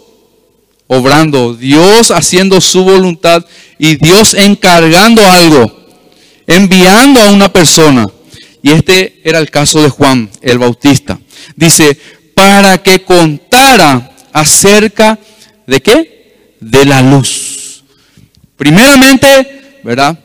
obrando, 0.87 1.53
Dios 1.53 2.11
haciendo 2.11 2.59
su 2.59 2.83
voluntad 2.83 3.45
y 3.79 3.95
Dios 3.95 4.33
encargando 4.33 5.25
algo, 5.25 5.73
enviando 6.45 7.21
a 7.21 7.31
una 7.31 7.51
persona. 7.51 8.05
Y 8.61 8.71
este 8.71 9.21
era 9.23 9.39
el 9.39 9.49
caso 9.49 9.81
de 9.81 9.89
Juan 9.89 10.29
el 10.41 10.59
Bautista. 10.59 11.17
Dice, 11.55 11.97
para 12.35 12.83
que 12.83 13.03
contara 13.03 14.11
acerca 14.33 15.17
de 15.65 15.81
qué? 15.81 16.55
De 16.59 16.83
la 16.83 17.01
luz. 17.01 17.85
Primeramente, 18.57 19.79
¿verdad? 19.81 20.19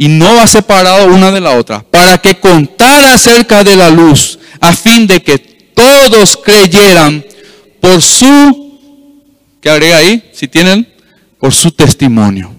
Y 0.00 0.06
no 0.06 0.36
va 0.36 0.46
separado 0.46 1.12
una 1.12 1.32
de 1.32 1.40
la 1.40 1.58
otra, 1.58 1.82
para 1.82 2.18
que 2.18 2.38
contara 2.38 3.14
acerca 3.14 3.64
de 3.64 3.74
la 3.74 3.90
luz, 3.90 4.38
a 4.60 4.72
fin 4.72 5.08
de 5.08 5.20
que 5.20 5.38
todos 5.38 6.36
creyeran 6.36 7.24
por 7.80 8.00
su, 8.00 8.78
¿qué 9.60 9.68
agrega 9.68 9.96
ahí? 9.96 10.30
Si 10.32 10.46
tienen, 10.46 10.86
por 11.40 11.52
su 11.52 11.72
testimonio. 11.72 12.54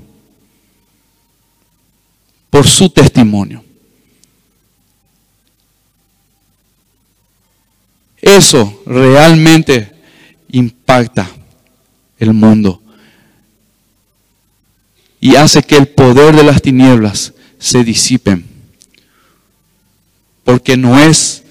Por 2.50 2.68
su 2.68 2.90
testimonio. 2.90 3.64
Eso 8.22 8.84
realmente 8.86 9.94
impacta 10.50 11.26
el 12.18 12.34
mundo 12.34 12.82
y 15.22 15.36
hace 15.36 15.64
que 15.64 15.76
el 15.76 15.88
poder 15.88 16.36
de 16.36 16.44
las 16.44 16.62
tinieblas 16.62 17.34
se 17.58 17.84
disipen. 17.84 18.46
Porque 20.44 20.78
no 20.78 21.00
es 21.00 21.44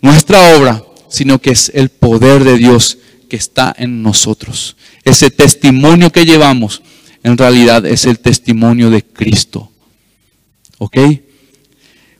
nuestra 0.00 0.56
obra, 0.56 0.82
sino 1.08 1.40
que 1.40 1.50
es 1.50 1.70
el 1.74 1.88
poder 1.88 2.44
de 2.44 2.56
Dios 2.56 2.98
que 3.28 3.36
está 3.36 3.74
en 3.76 4.02
nosotros. 4.02 4.76
Ese 5.04 5.30
testimonio 5.30 6.10
que 6.10 6.24
llevamos 6.24 6.82
en 7.22 7.36
realidad 7.36 7.84
es 7.86 8.06
el 8.06 8.20
testimonio 8.20 8.90
de 8.90 9.04
Cristo. 9.04 9.70
¿Ok? 10.78 10.96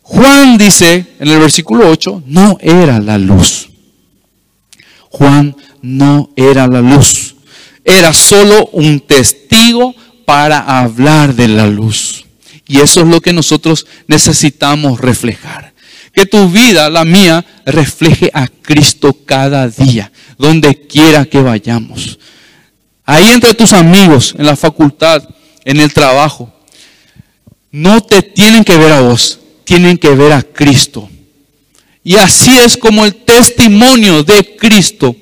Juan 0.02 0.58
dice 0.58 1.06
en 1.18 1.28
el 1.28 1.38
versículo 1.38 1.88
8, 1.88 2.24
no 2.26 2.58
era 2.60 2.98
la 2.98 3.18
luz. 3.18 3.70
Juan 5.10 5.54
no 5.80 6.30
era 6.36 6.66
la 6.66 6.80
luz. 6.80 7.36
Era 7.84 8.12
solo 8.12 8.68
un 8.72 9.00
testigo 9.00 9.94
para 10.28 10.58
hablar 10.58 11.34
de 11.34 11.48
la 11.48 11.66
luz. 11.66 12.26
Y 12.66 12.80
eso 12.80 13.00
es 13.00 13.06
lo 13.06 13.18
que 13.22 13.32
nosotros 13.32 13.86
necesitamos 14.06 15.00
reflejar. 15.00 15.72
Que 16.12 16.26
tu 16.26 16.50
vida, 16.50 16.90
la 16.90 17.06
mía, 17.06 17.42
refleje 17.64 18.30
a 18.34 18.46
Cristo 18.46 19.16
cada 19.24 19.66
día, 19.68 20.12
donde 20.36 20.86
quiera 20.86 21.24
que 21.24 21.40
vayamos. 21.40 22.18
Ahí 23.06 23.30
entre 23.30 23.54
tus 23.54 23.72
amigos, 23.72 24.34
en 24.36 24.44
la 24.44 24.54
facultad, 24.54 25.26
en 25.64 25.80
el 25.80 25.94
trabajo, 25.94 26.52
no 27.70 28.02
te 28.02 28.20
tienen 28.20 28.64
que 28.64 28.76
ver 28.76 28.92
a 28.92 29.00
vos, 29.00 29.38
tienen 29.64 29.96
que 29.96 30.10
ver 30.10 30.34
a 30.34 30.42
Cristo. 30.42 31.08
Y 32.04 32.16
así 32.16 32.54
es 32.58 32.76
como 32.76 33.06
el 33.06 33.14
testimonio 33.14 34.22
de 34.24 34.56
Cristo 34.58 35.16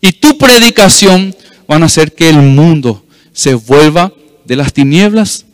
y 0.00 0.12
tu 0.12 0.38
predicación 0.38 1.36
van 1.68 1.82
a 1.82 1.86
hacer 1.86 2.14
que 2.14 2.30
el 2.30 2.38
mundo 2.38 3.04
se 3.34 3.52
vuelva 3.52 4.14
de 4.50 4.56
las 4.56 4.72
tinieblas 4.72 5.46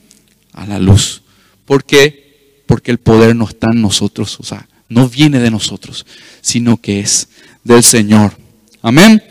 a 0.54 0.64
la 0.64 0.78
luz. 0.78 1.20
¿Por 1.66 1.84
qué? 1.84 2.62
Porque 2.64 2.90
el 2.90 2.96
poder 2.96 3.36
no 3.36 3.46
está 3.46 3.66
en 3.70 3.82
nosotros, 3.82 4.40
o 4.40 4.42
sea, 4.42 4.66
no 4.88 5.06
viene 5.06 5.38
de 5.38 5.50
nosotros, 5.50 6.06
sino 6.40 6.80
que 6.80 7.00
es 7.00 7.28
del 7.62 7.84
Señor. 7.84 8.34
Amén. 8.80 9.22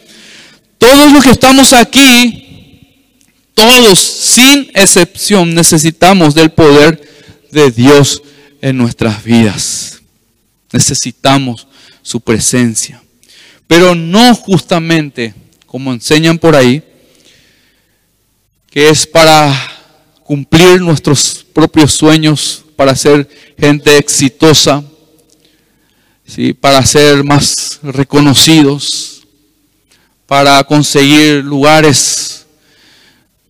Todos 0.78 1.12
los 1.12 1.24
que 1.24 1.32
estamos 1.32 1.74
aquí, 1.74 2.80
todos 3.56 3.98
sin 3.98 4.70
excepción, 4.76 5.56
necesitamos 5.56 6.36
del 6.36 6.52
poder 6.52 7.02
de 7.52 7.72
Dios 7.72 8.22
en 8.62 8.78
nuestras 8.78 9.24
vidas. 9.24 10.00
Necesitamos 10.72 11.68
su 12.04 12.22
presencia. 12.22 13.02
Pero 13.66 13.96
no 13.96 14.36
justamente, 14.36 15.34
como 15.66 15.92
enseñan 15.92 16.38
por 16.38 16.56
ahí, 16.56 16.84
que 18.76 18.90
es 18.90 19.08
para 19.08 19.56
cumplir 20.26 20.82
nuestros 20.82 21.46
propios 21.54 21.94
sueños, 21.94 22.66
para 22.76 22.94
ser 22.94 23.26
gente 23.58 23.98
exitosa, 23.98 24.84
¿sí? 26.28 26.52
para 26.52 26.86
ser 26.86 27.24
más 27.24 27.80
reconocidos, 27.82 29.26
para 30.28 30.62
conseguir 30.66 31.42
lugares 31.46 32.46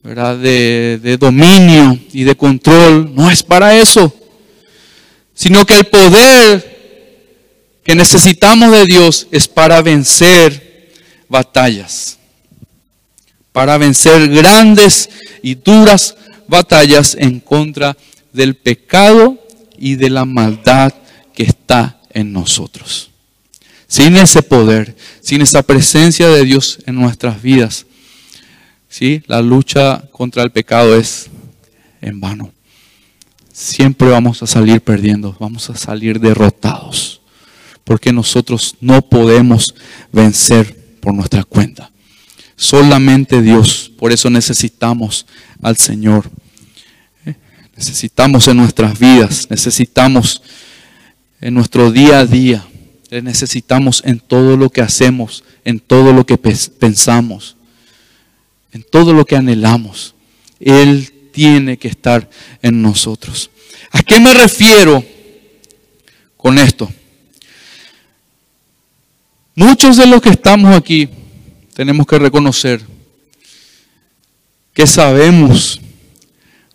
De, 0.03 0.99
de 1.01 1.17
dominio 1.17 1.97
y 2.13 2.23
de 2.23 2.35
control. 2.35 3.09
No 3.15 3.31
es 3.31 3.41
para 3.41 3.73
eso, 3.75 4.13
sino 5.33 5.65
que 5.65 5.73
el 5.73 5.85
poder 5.85 7.81
que 7.83 7.95
necesitamos 7.95 8.71
de 8.71 8.85
Dios 8.85 9.25
es 9.31 9.47
para 9.47 9.81
vencer 9.81 10.91
batallas, 11.27 12.19
para 13.55 13.77
vencer 13.77 14.27
grandes 14.27 15.09
y 15.41 15.55
duras 15.55 16.17
batallas 16.45 17.15
en 17.17 17.39
contra 17.39 17.95
del 18.33 18.55
pecado 18.55 19.41
y 19.77 19.95
de 19.95 20.09
la 20.09 20.25
maldad 20.25 20.93
que 21.33 21.43
está 21.43 22.01
en 22.09 22.33
nosotros. 22.33 23.11
Sin 23.87 24.17
ese 24.17 24.43
poder, 24.43 24.97
sin 25.21 25.41
esa 25.41 25.63
presencia 25.63 26.27
de 26.27 26.43
Dios 26.43 26.79
en 26.85 26.95
nuestras 26.95 27.41
vidas, 27.41 27.85
¿sí? 28.89 29.23
la 29.25 29.41
lucha 29.41 30.03
contra 30.11 30.43
el 30.43 30.51
pecado 30.51 30.93
es 30.93 31.29
en 32.01 32.19
vano. 32.19 32.51
Siempre 33.53 34.09
vamos 34.09 34.43
a 34.43 34.47
salir 34.47 34.81
perdiendo, 34.81 35.33
vamos 35.39 35.69
a 35.69 35.75
salir 35.75 36.19
derrotados, 36.19 37.21
porque 37.85 38.11
nosotros 38.11 38.75
no 38.81 39.01
podemos 39.01 39.73
vencer 40.11 40.75
por 40.99 41.13
nuestra 41.13 41.45
cuenta. 41.45 41.89
Solamente 42.55 43.41
Dios, 43.41 43.91
por 43.97 44.11
eso 44.11 44.29
necesitamos 44.29 45.25
al 45.61 45.77
Señor. 45.77 46.29
Necesitamos 47.75 48.47
en 48.47 48.57
nuestras 48.57 48.97
vidas, 48.97 49.47
necesitamos 49.49 50.41
en 51.41 51.53
nuestro 51.53 51.91
día 51.91 52.19
a 52.19 52.25
día. 52.25 52.65
Necesitamos 53.11 54.01
en 54.05 54.19
todo 54.19 54.57
lo 54.57 54.69
que 54.69 54.81
hacemos, 54.81 55.43
en 55.63 55.79
todo 55.79 56.11
lo 56.11 56.25
que 56.25 56.37
pensamos, 56.37 57.55
en 58.73 58.83
todo 58.83 59.13
lo 59.13 59.25
que 59.25 59.35
anhelamos. 59.35 60.15
Él 60.59 61.11
tiene 61.31 61.77
que 61.77 61.87
estar 61.87 62.29
en 62.61 62.81
nosotros. 62.81 63.49
¿A 63.91 64.01
qué 64.01 64.19
me 64.19 64.33
refiero 64.33 65.03
con 66.35 66.57
esto? 66.57 66.91
Muchos 69.53 69.97
de 69.97 70.07
los 70.07 70.21
que 70.21 70.29
estamos 70.29 70.75
aquí 70.75 71.07
tenemos 71.75 72.07
que 72.07 72.17
reconocer 72.17 72.81
que 74.73 74.87
sabemos 74.87 75.81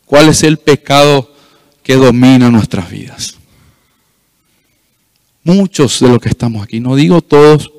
cuál 0.04 0.28
es 0.28 0.42
el 0.42 0.58
pecado 0.58 1.34
que 1.82 1.96
domina 1.96 2.50
nuestras 2.50 2.90
vidas. 2.90 3.34
Muchos 5.42 6.00
de 6.00 6.08
los 6.08 6.18
que 6.18 6.28
estamos 6.28 6.62
aquí, 6.62 6.80
no 6.80 6.96
digo 6.96 7.22
todos, 7.22 7.72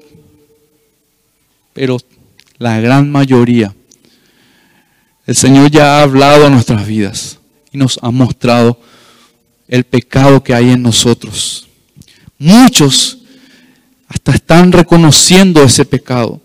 pero 1.74 1.98
la 2.58 2.80
gran 2.80 3.12
mayoría. 3.12 3.76
El 5.28 5.36
Señor 5.36 5.70
ya 5.70 6.00
ha 6.00 6.02
hablado 6.02 6.48
a 6.48 6.50
nuestras 6.50 6.88
vidas 6.88 7.38
y 7.72 7.78
nos 7.78 8.00
ha 8.02 8.10
mostrado 8.10 8.82
el 9.68 9.84
pecado 9.84 10.44
que 10.44 10.56
hay 10.56 10.72
en 10.72 10.82
nosotros. 10.82 11.68
Muchos 12.40 13.20
hasta 14.08 14.32
están 14.32 14.72
reconociendo 14.72 15.62
ese 15.62 15.86
pecado. 15.86 16.42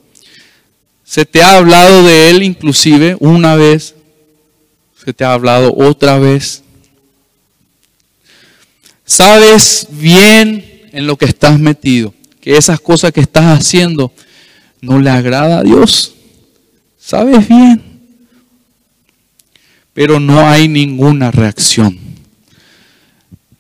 Se 1.07 1.25
te 1.25 1.41
ha 1.41 1.57
hablado 1.57 2.03
de 2.03 2.31
él 2.31 2.43
inclusive 2.43 3.17
una 3.21 3.55
vez, 3.55 3.95
se 5.03 5.13
te 5.13 5.25
ha 5.25 5.33
hablado 5.33 5.73
otra 5.75 6.19
vez. 6.19 6.65
Sabes 9.05 9.87
bien 9.89 10.89
en 10.93 11.07
lo 11.07 11.17
que 11.17 11.27
estás 11.27 11.61
metido, 11.61 12.13
que 12.41 12.57
esas 12.57 12.81
cosas 12.81 13.13
que 13.13 13.21
estás 13.21 13.57
haciendo 13.57 14.13
no 14.81 14.99
le 14.99 15.09
agrada 15.09 15.61
a 15.61 15.63
Dios. 15.63 16.15
Sabes 16.99 17.49
bien. 17.49 17.83
Pero 19.95 20.19
no 20.19 20.47
hay 20.47 20.67
ninguna 20.67 21.31
reacción. 21.31 21.99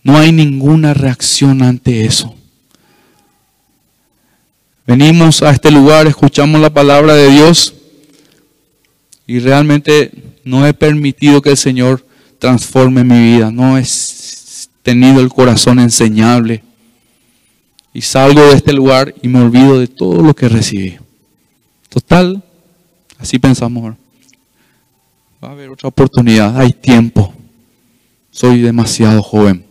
No 0.02 0.18
hay 0.18 0.32
ninguna 0.32 0.94
reacción 0.94 1.62
ante 1.62 2.04
eso. 2.04 2.35
Venimos 4.86 5.42
a 5.42 5.50
este 5.50 5.72
lugar, 5.72 6.06
escuchamos 6.06 6.60
la 6.60 6.70
palabra 6.70 7.14
de 7.14 7.28
Dios 7.28 7.74
y 9.26 9.40
realmente 9.40 10.12
no 10.44 10.64
he 10.64 10.72
permitido 10.72 11.42
que 11.42 11.50
el 11.50 11.56
Señor 11.56 12.06
transforme 12.38 13.02
mi 13.02 13.34
vida. 13.34 13.50
No 13.50 13.76
he 13.76 13.84
tenido 14.84 15.20
el 15.20 15.28
corazón 15.28 15.80
enseñable 15.80 16.62
y 17.92 18.00
salgo 18.02 18.40
de 18.42 18.52
este 18.52 18.72
lugar 18.72 19.12
y 19.22 19.26
me 19.26 19.40
olvido 19.40 19.80
de 19.80 19.88
todo 19.88 20.22
lo 20.22 20.34
que 20.34 20.48
recibí. 20.48 20.96
Total, 21.88 22.40
así 23.18 23.40
pensamos. 23.40 23.96
Va 25.42 25.48
a 25.48 25.52
haber 25.52 25.70
otra 25.70 25.88
oportunidad, 25.88 26.60
hay 26.60 26.70
tiempo. 26.72 27.34
Soy 28.30 28.60
demasiado 28.60 29.20
joven. 29.20 29.65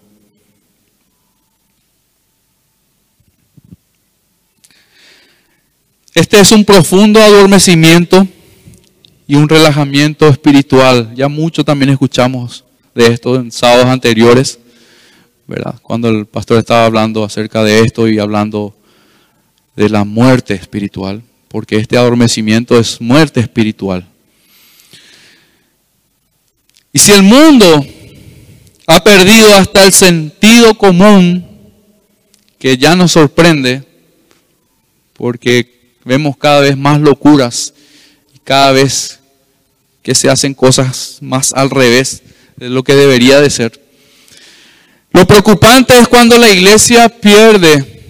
Este 6.15 6.39
es 6.39 6.53
un 6.53 6.63
profundo 6.63 7.21
adormecimiento 7.21 8.25
y 9.27 9.35
un 9.35 9.49
relajamiento 9.49 10.29
espiritual. 10.29 11.13
Ya 11.13 11.27
mucho 11.27 11.65
también 11.65 11.89
escuchamos 11.89 12.63
de 12.95 13.07
esto 13.07 13.35
en 13.35 13.51
sábados 13.51 13.87
anteriores. 13.87 14.57
Cuando 15.81 16.07
el 16.07 16.25
pastor 16.25 16.59
estaba 16.59 16.85
hablando 16.85 17.21
acerca 17.25 17.65
de 17.65 17.81
esto 17.81 18.07
y 18.07 18.17
hablando 18.17 18.73
de 19.75 19.89
la 19.89 20.05
muerte 20.05 20.53
espiritual, 20.53 21.21
porque 21.49 21.75
este 21.75 21.97
adormecimiento 21.97 22.79
es 22.79 23.01
muerte 23.01 23.41
espiritual. 23.41 24.07
Y 26.93 26.99
si 26.99 27.11
el 27.11 27.23
mundo 27.23 27.85
ha 28.87 29.03
perdido 29.03 29.53
hasta 29.53 29.83
el 29.83 29.91
sentido 29.91 30.75
común, 30.75 31.45
que 32.57 32.77
ya 32.77 32.95
nos 32.95 33.11
sorprende, 33.11 33.83
porque 35.11 35.74
vemos 36.05 36.37
cada 36.37 36.61
vez 36.61 36.77
más 36.77 37.01
locuras 37.01 37.73
y 38.33 38.39
cada 38.39 38.71
vez 38.71 39.19
que 40.01 40.15
se 40.15 40.29
hacen 40.29 40.53
cosas 40.53 41.17
más 41.19 41.51
al 41.51 41.69
revés 41.71 42.21
de 42.55 42.69
lo 42.69 42.83
que 42.83 42.93
debería 42.95 43.41
de 43.41 43.49
ser. 43.49 43.81
Lo 45.11 45.25
preocupante 45.25 45.97
es 45.97 46.07
cuando 46.07 46.37
la 46.37 46.51
iglesia 46.51 47.09
pierde 47.09 48.03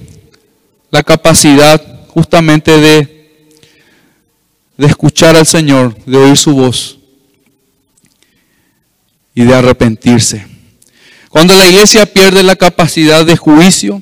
la 0.92 1.04
capacidad 1.04 1.82
justamente 2.08 2.78
de, 2.78 3.60
de 4.78 4.88
escuchar 4.88 5.36
al 5.36 5.46
Señor, 5.46 5.96
de 6.06 6.18
oír 6.18 6.38
su 6.38 6.54
voz 6.54 6.98
y 9.34 9.44
de 9.44 9.54
arrepentirse. 9.54 10.46
Cuando 11.30 11.56
la 11.56 11.68
iglesia 11.68 12.06
pierde 12.06 12.44
la 12.44 12.56
capacidad 12.56 13.26
de 13.26 13.36
juicio 13.36 14.02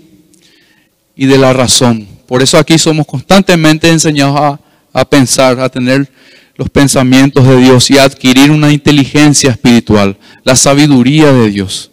y 1.16 1.26
de 1.26 1.38
la 1.38 1.54
razón. 1.54 2.13
Por 2.34 2.42
eso 2.42 2.58
aquí 2.58 2.80
somos 2.80 3.06
constantemente 3.06 3.88
enseñados 3.88 4.36
a, 4.42 4.60
a 4.92 5.06
pensar, 5.06 5.60
a 5.60 5.70
tener 5.70 6.12
los 6.56 6.68
pensamientos 6.68 7.48
de 7.48 7.58
Dios 7.58 7.92
y 7.92 8.00
a 8.00 8.06
adquirir 8.06 8.50
una 8.50 8.74
inteligencia 8.74 9.52
espiritual, 9.52 10.18
la 10.44 10.56
sabiduría 10.56 11.32
de 11.32 11.52
Dios. 11.52 11.92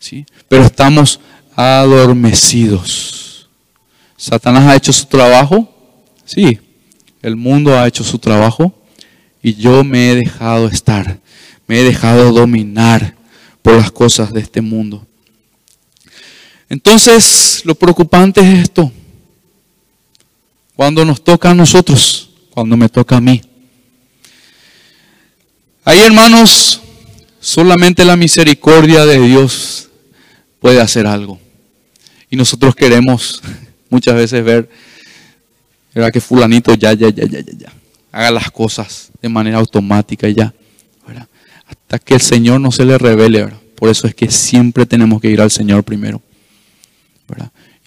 ¿sí? 0.00 0.26
pero 0.48 0.64
estamos 0.64 1.20
adormecidos. 1.54 3.48
Satanás 4.16 4.64
ha 4.66 4.74
hecho 4.74 4.92
su 4.92 5.06
trabajo, 5.06 5.72
sí, 6.24 6.58
el 7.22 7.36
mundo 7.36 7.78
ha 7.78 7.86
hecho 7.86 8.02
su 8.02 8.18
trabajo 8.18 8.74
y 9.40 9.54
yo 9.54 9.84
me 9.84 10.10
he 10.10 10.16
dejado 10.16 10.66
estar, 10.66 11.20
me 11.68 11.78
he 11.78 11.84
dejado 11.84 12.32
dominar 12.32 13.14
por 13.62 13.74
las 13.74 13.92
cosas 13.92 14.32
de 14.32 14.40
este 14.40 14.60
mundo. 14.60 15.06
Entonces, 16.68 17.62
lo 17.64 17.76
preocupante 17.76 18.40
es 18.40 18.58
esto. 18.62 18.90
Cuando 20.78 21.04
nos 21.04 21.24
toca 21.24 21.50
a 21.50 21.54
nosotros, 21.54 22.30
cuando 22.50 22.76
me 22.76 22.88
toca 22.88 23.16
a 23.16 23.20
mí. 23.20 23.42
Hay 25.84 25.98
hermanos 25.98 26.80
solamente 27.40 28.04
la 28.04 28.14
misericordia 28.14 29.04
de 29.04 29.18
Dios 29.18 29.88
puede 30.60 30.80
hacer 30.80 31.08
algo. 31.08 31.40
Y 32.30 32.36
nosotros 32.36 32.76
queremos 32.76 33.42
muchas 33.90 34.14
veces 34.14 34.44
ver 34.44 34.70
¿verdad? 35.92 36.12
que 36.12 36.20
fulanito 36.20 36.72
ya, 36.74 36.92
ya, 36.92 37.08
ya, 37.08 37.24
ya, 37.24 37.40
ya, 37.40 37.52
ya, 37.58 37.72
haga 38.12 38.30
las 38.30 38.48
cosas 38.52 39.10
de 39.20 39.28
manera 39.28 39.58
automática 39.58 40.28
y 40.28 40.34
ya. 40.34 40.54
Hasta 41.66 41.98
que 41.98 42.14
el 42.14 42.20
Señor 42.20 42.60
no 42.60 42.70
se 42.70 42.84
le 42.84 42.96
revele. 42.98 43.46
¿verdad? 43.46 43.60
Por 43.74 43.88
eso 43.88 44.06
es 44.06 44.14
que 44.14 44.30
siempre 44.30 44.86
tenemos 44.86 45.20
que 45.20 45.28
ir 45.28 45.40
al 45.40 45.50
Señor 45.50 45.82
primero. 45.82 46.22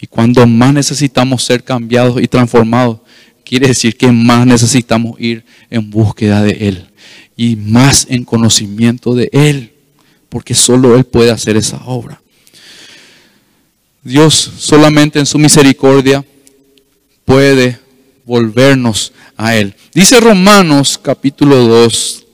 Y 0.02 0.08
cuando 0.08 0.44
más 0.48 0.74
necesitamos 0.74 1.44
ser 1.44 1.62
cambiados 1.62 2.20
y 2.20 2.26
transformados, 2.26 2.98
quiere 3.44 3.68
decir 3.68 3.96
que 3.96 4.10
más 4.10 4.44
necesitamos 4.44 5.14
ir 5.20 5.44
en 5.70 5.88
búsqueda 5.90 6.42
de 6.42 6.68
Él 6.68 6.88
y 7.36 7.54
más 7.54 8.08
en 8.10 8.24
conocimiento 8.24 9.14
de 9.14 9.30
Él, 9.32 9.72
porque 10.28 10.54
solo 10.54 10.96
Él 10.96 11.04
puede 11.04 11.30
hacer 11.30 11.56
esa 11.56 11.84
obra. 11.86 12.20
Dios 14.02 14.34
solamente 14.58 15.20
en 15.20 15.26
su 15.26 15.38
misericordia 15.38 16.24
puede 17.24 17.78
volvernos 18.24 19.12
a 19.36 19.54
Él. 19.54 19.72
Dice 19.94 20.18
Romanos 20.18 20.98
capítulo 21.00 21.58
2, 21.58 22.26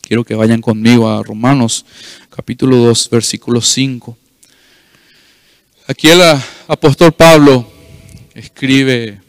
quiero 0.00 0.22
que 0.22 0.36
vayan 0.36 0.60
conmigo 0.60 1.08
a 1.08 1.24
Romanos 1.24 1.84
capítulo 2.30 2.76
2, 2.76 3.10
versículo 3.10 3.60
5. 3.60 4.16
Aquí 5.86 6.08
el 6.08 6.22
apóstol 6.66 7.12
Pablo 7.12 7.70
escribe 8.34 9.20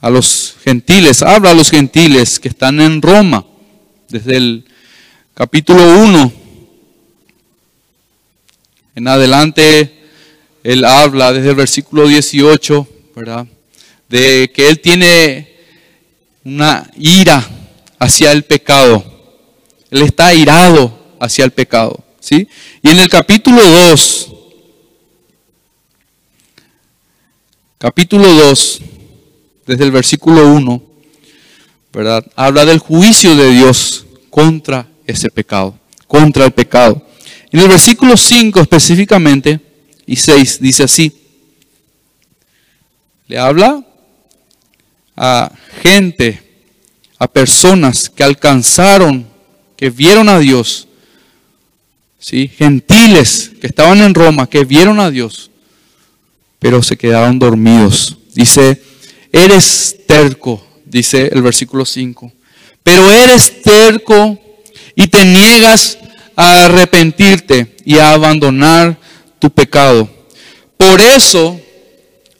a 0.00 0.08
los 0.08 0.56
gentiles, 0.64 1.22
habla 1.22 1.50
a 1.50 1.54
los 1.54 1.68
gentiles 1.68 2.40
que 2.40 2.48
están 2.48 2.80
en 2.80 3.02
Roma, 3.02 3.44
desde 4.08 4.38
el 4.38 4.64
capítulo 5.34 5.98
1 5.98 6.32
en 8.94 9.08
adelante, 9.08 10.08
él 10.64 10.86
habla 10.86 11.34
desde 11.34 11.50
el 11.50 11.56
versículo 11.56 12.08
18, 12.08 12.88
¿verdad? 13.14 13.46
De 14.08 14.50
que 14.54 14.70
él 14.70 14.80
tiene 14.80 15.54
una 16.44 16.90
ira 16.96 17.46
hacia 17.98 18.32
el 18.32 18.44
pecado. 18.44 19.04
Él 19.90 20.00
está 20.00 20.32
irado 20.32 20.98
hacia 21.20 21.44
el 21.44 21.50
pecado, 21.50 22.02
¿sí? 22.20 22.48
Y 22.82 22.88
en 22.88 23.00
el 23.00 23.10
capítulo 23.10 23.62
2, 23.62 24.32
capítulo 27.78 28.26
2, 28.26 28.80
desde 29.64 29.84
el 29.84 29.92
versículo 29.92 30.52
1, 30.52 30.82
¿verdad? 31.92 32.26
Habla 32.34 32.64
del 32.64 32.80
juicio 32.80 33.36
de 33.36 33.52
Dios 33.52 34.04
contra 34.30 34.88
ese 35.06 35.30
pecado, 35.30 35.78
contra 36.08 36.44
el 36.44 36.50
pecado. 36.50 37.06
En 37.52 37.60
el 37.60 37.68
versículo 37.68 38.16
5 38.16 38.60
específicamente 38.60 39.60
y 40.06 40.16
6 40.16 40.60
dice 40.60 40.82
así, 40.82 41.12
le 43.28 43.38
habla 43.38 43.84
a 45.16 45.52
gente, 45.82 46.42
a 47.18 47.28
personas 47.28 48.10
que 48.10 48.24
alcanzaron, 48.24 49.26
que 49.76 49.90
vieron 49.90 50.28
a 50.28 50.40
Dios, 50.40 50.88
¿sí? 52.18 52.48
gentiles 52.48 53.52
que 53.60 53.68
estaban 53.68 54.00
en 54.00 54.14
Roma, 54.14 54.48
que 54.48 54.64
vieron 54.64 54.98
a 54.98 55.10
Dios, 55.10 55.50
pero 56.58 56.82
se 56.82 56.96
quedaron 56.96 57.38
dormidos. 57.38 58.16
Dice, 58.34 58.82
eres 59.32 59.96
terco, 60.06 60.64
dice 60.84 61.28
el 61.32 61.42
versículo 61.42 61.84
5, 61.84 62.32
pero 62.82 63.10
eres 63.10 63.62
terco 63.62 64.38
y 64.94 65.06
te 65.08 65.24
niegas 65.24 65.98
a 66.36 66.64
arrepentirte 66.64 67.76
y 67.84 67.98
a 67.98 68.12
abandonar 68.12 68.98
tu 69.38 69.50
pecado. 69.50 70.08
Por 70.76 71.00
eso 71.00 71.60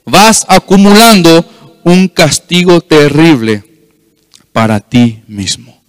vas 0.04 0.44
acumulando 0.48 1.44
un 1.84 2.08
castigo 2.08 2.80
terrible 2.80 3.64
para 4.52 4.80
ti 4.80 5.22
mismo. 5.26 5.80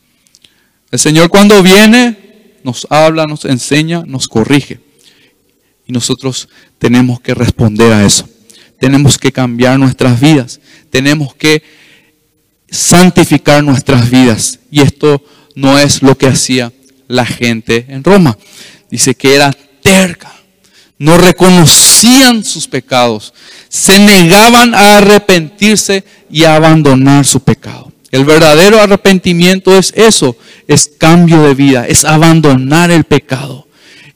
El 0.92 1.00
Señor 1.00 1.30
cuando 1.30 1.62
viene 1.62 2.30
nos 2.64 2.88
habla, 2.90 3.26
nos 3.26 3.46
enseña, 3.46 4.04
nos 4.06 4.28
corrige. 4.28 4.80
Y 5.90 5.92
nosotros 5.92 6.48
tenemos 6.78 7.20
que 7.20 7.34
responder 7.34 7.92
a 7.92 8.06
eso. 8.06 8.30
Tenemos 8.80 9.18
que 9.18 9.32
cambiar 9.32 9.80
nuestras 9.80 10.22
vidas. 10.22 10.60
Tenemos 10.92 11.34
que 11.34 11.64
santificar 12.70 13.64
nuestras 13.64 14.12
vidas. 14.12 14.60
Y 14.70 14.82
esto 14.82 15.24
no 15.56 15.80
es 15.80 16.04
lo 16.04 16.16
que 16.16 16.28
hacía 16.28 16.72
la 17.08 17.26
gente 17.26 17.88
en 17.90 18.04
Roma. 18.04 18.38
Dice 18.92 19.16
que 19.16 19.34
era 19.34 19.52
terca. 19.82 20.32
No 21.00 21.18
reconocían 21.18 22.44
sus 22.44 22.68
pecados. 22.68 23.34
Se 23.68 23.98
negaban 23.98 24.76
a 24.76 24.98
arrepentirse 25.00 26.04
y 26.30 26.44
a 26.44 26.54
abandonar 26.54 27.26
su 27.26 27.40
pecado. 27.40 27.92
El 28.12 28.26
verdadero 28.26 28.80
arrepentimiento 28.80 29.76
es 29.76 29.92
eso, 29.96 30.36
es 30.68 30.92
cambio 31.00 31.42
de 31.42 31.56
vida, 31.56 31.88
es 31.88 32.06
abandonar 32.06 32.92
el 32.92 33.06
pecado 33.06 33.69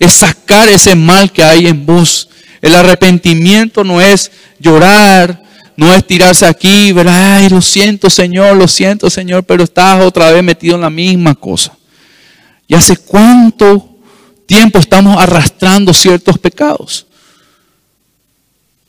es 0.04 0.14
sacar 0.14 0.70
ese 0.70 0.96
mal 0.96 1.32
que 1.32 1.44
hay 1.44 1.68
en 1.68 1.86
vos. 1.86 2.30
El 2.62 2.76
arrepentimiento 2.76 3.84
no 3.84 4.02
es 4.02 4.32
llorar, 4.60 5.44
no 5.76 5.94
es 5.94 6.06
tirarse 6.06 6.46
aquí 6.46 6.92
ver, 6.92 7.08
ay, 7.08 7.50
lo 7.50 7.62
siento 7.62 8.10
Señor, 8.10 8.56
lo 8.56 8.68
siento 8.68 9.10
Señor, 9.10 9.44
pero 9.44 9.64
estás 9.64 10.04
otra 10.04 10.32
vez 10.32 10.44
metido 10.44 10.76
en 10.76 10.82
la 10.82 10.90
misma 10.90 11.36
cosa. 11.36 11.76
¿Y 12.68 12.76
hace 12.76 12.96
cuánto 12.98 13.98
tiempo 14.46 14.80
estamos 14.80 15.18
arrastrando 15.18 15.94
ciertos 15.94 16.38
pecados? 16.38 17.06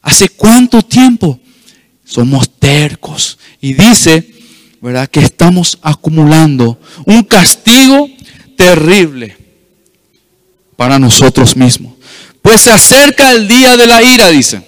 ¿Hace 0.03 0.29
cuánto 0.29 0.83
tiempo? 0.83 1.41
Somos 2.05 2.51
tercos. 2.59 3.39
Y 3.61 3.73
dice, 3.73 4.35
¿verdad? 4.81 5.09
Que 5.09 5.21
estamos 5.21 5.79
acumulando 5.81 6.79
un 7.07 7.23
castigo 7.23 8.09
terrible 8.57 9.44
para 10.77 10.99
nosotros 10.99 11.57
mismos. 11.57 11.95
Pues 12.43 12.63
se 12.63 12.71
acerca 12.71 13.33
el 13.33 13.49
día 13.49 13.77
de 13.77 13.87
la 13.87 14.03
ira, 14.03 14.29
dice. 14.29 14.63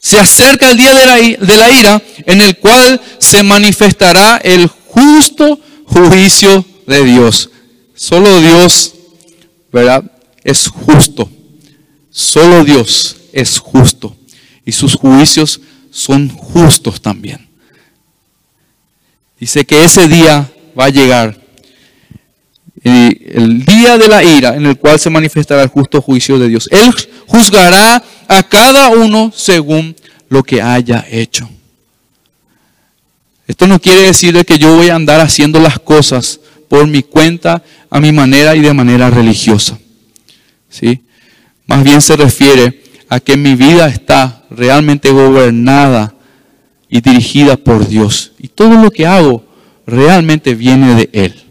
Se 0.00 0.18
acerca 0.18 0.70
el 0.70 0.78
día 0.78 0.94
de 0.94 1.56
la, 1.56 1.70
ira 1.70 2.02
en 2.24 2.40
el 2.40 2.56
cual 2.56 3.00
se 3.18 3.42
manifestará 3.42 4.38
el 4.38 4.66
justo 4.66 5.60
juicio 5.84 6.64
de 6.86 7.04
Dios. 7.04 7.50
Solo 7.94 8.40
Dios, 8.40 8.94
¿verdad? 9.70 10.02
Es 10.42 10.68
justo. 10.68 11.30
Solo 12.10 12.64
Dios 12.64 13.16
es 13.32 13.58
justo. 13.58 14.16
Y 14.64 14.72
sus 14.72 14.94
juicios 14.94 15.60
son 15.90 16.30
justos 16.30 17.02
también. 17.02 17.46
Dice 19.38 19.66
que 19.66 19.84
ese 19.84 20.08
día 20.08 20.50
va 20.78 20.86
a 20.86 20.90
llegar 20.90 21.39
el 22.82 23.64
día 23.64 23.98
de 23.98 24.08
la 24.08 24.24
ira 24.24 24.56
en 24.56 24.66
el 24.66 24.78
cual 24.78 24.98
se 24.98 25.10
manifestará 25.10 25.62
el 25.62 25.68
justo 25.68 26.00
juicio 26.00 26.38
de 26.38 26.48
Dios. 26.48 26.68
Él 26.70 26.92
juzgará 27.26 28.02
a 28.28 28.42
cada 28.42 28.88
uno 28.90 29.32
según 29.34 29.94
lo 30.28 30.42
que 30.42 30.62
haya 30.62 31.04
hecho. 31.10 31.48
Esto 33.46 33.66
no 33.66 33.80
quiere 33.80 34.02
decir 34.02 34.44
que 34.46 34.58
yo 34.58 34.76
voy 34.76 34.88
a 34.88 34.94
andar 34.94 35.20
haciendo 35.20 35.60
las 35.60 35.78
cosas 35.78 36.40
por 36.68 36.86
mi 36.86 37.02
cuenta, 37.02 37.62
a 37.90 37.98
mi 37.98 38.12
manera 38.12 38.54
y 38.54 38.60
de 38.60 38.72
manera 38.72 39.10
religiosa. 39.10 39.78
¿Sí? 40.68 41.02
Más 41.66 41.82
bien 41.82 42.00
se 42.00 42.16
refiere 42.16 42.80
a 43.08 43.18
que 43.18 43.36
mi 43.36 43.56
vida 43.56 43.88
está 43.88 44.44
realmente 44.50 45.10
gobernada 45.10 46.14
y 46.88 47.00
dirigida 47.00 47.56
por 47.56 47.88
Dios. 47.88 48.32
Y 48.38 48.48
todo 48.48 48.80
lo 48.80 48.92
que 48.92 49.06
hago 49.06 49.44
realmente 49.84 50.54
viene 50.54 50.94
de 50.94 51.10
Él. 51.12 51.49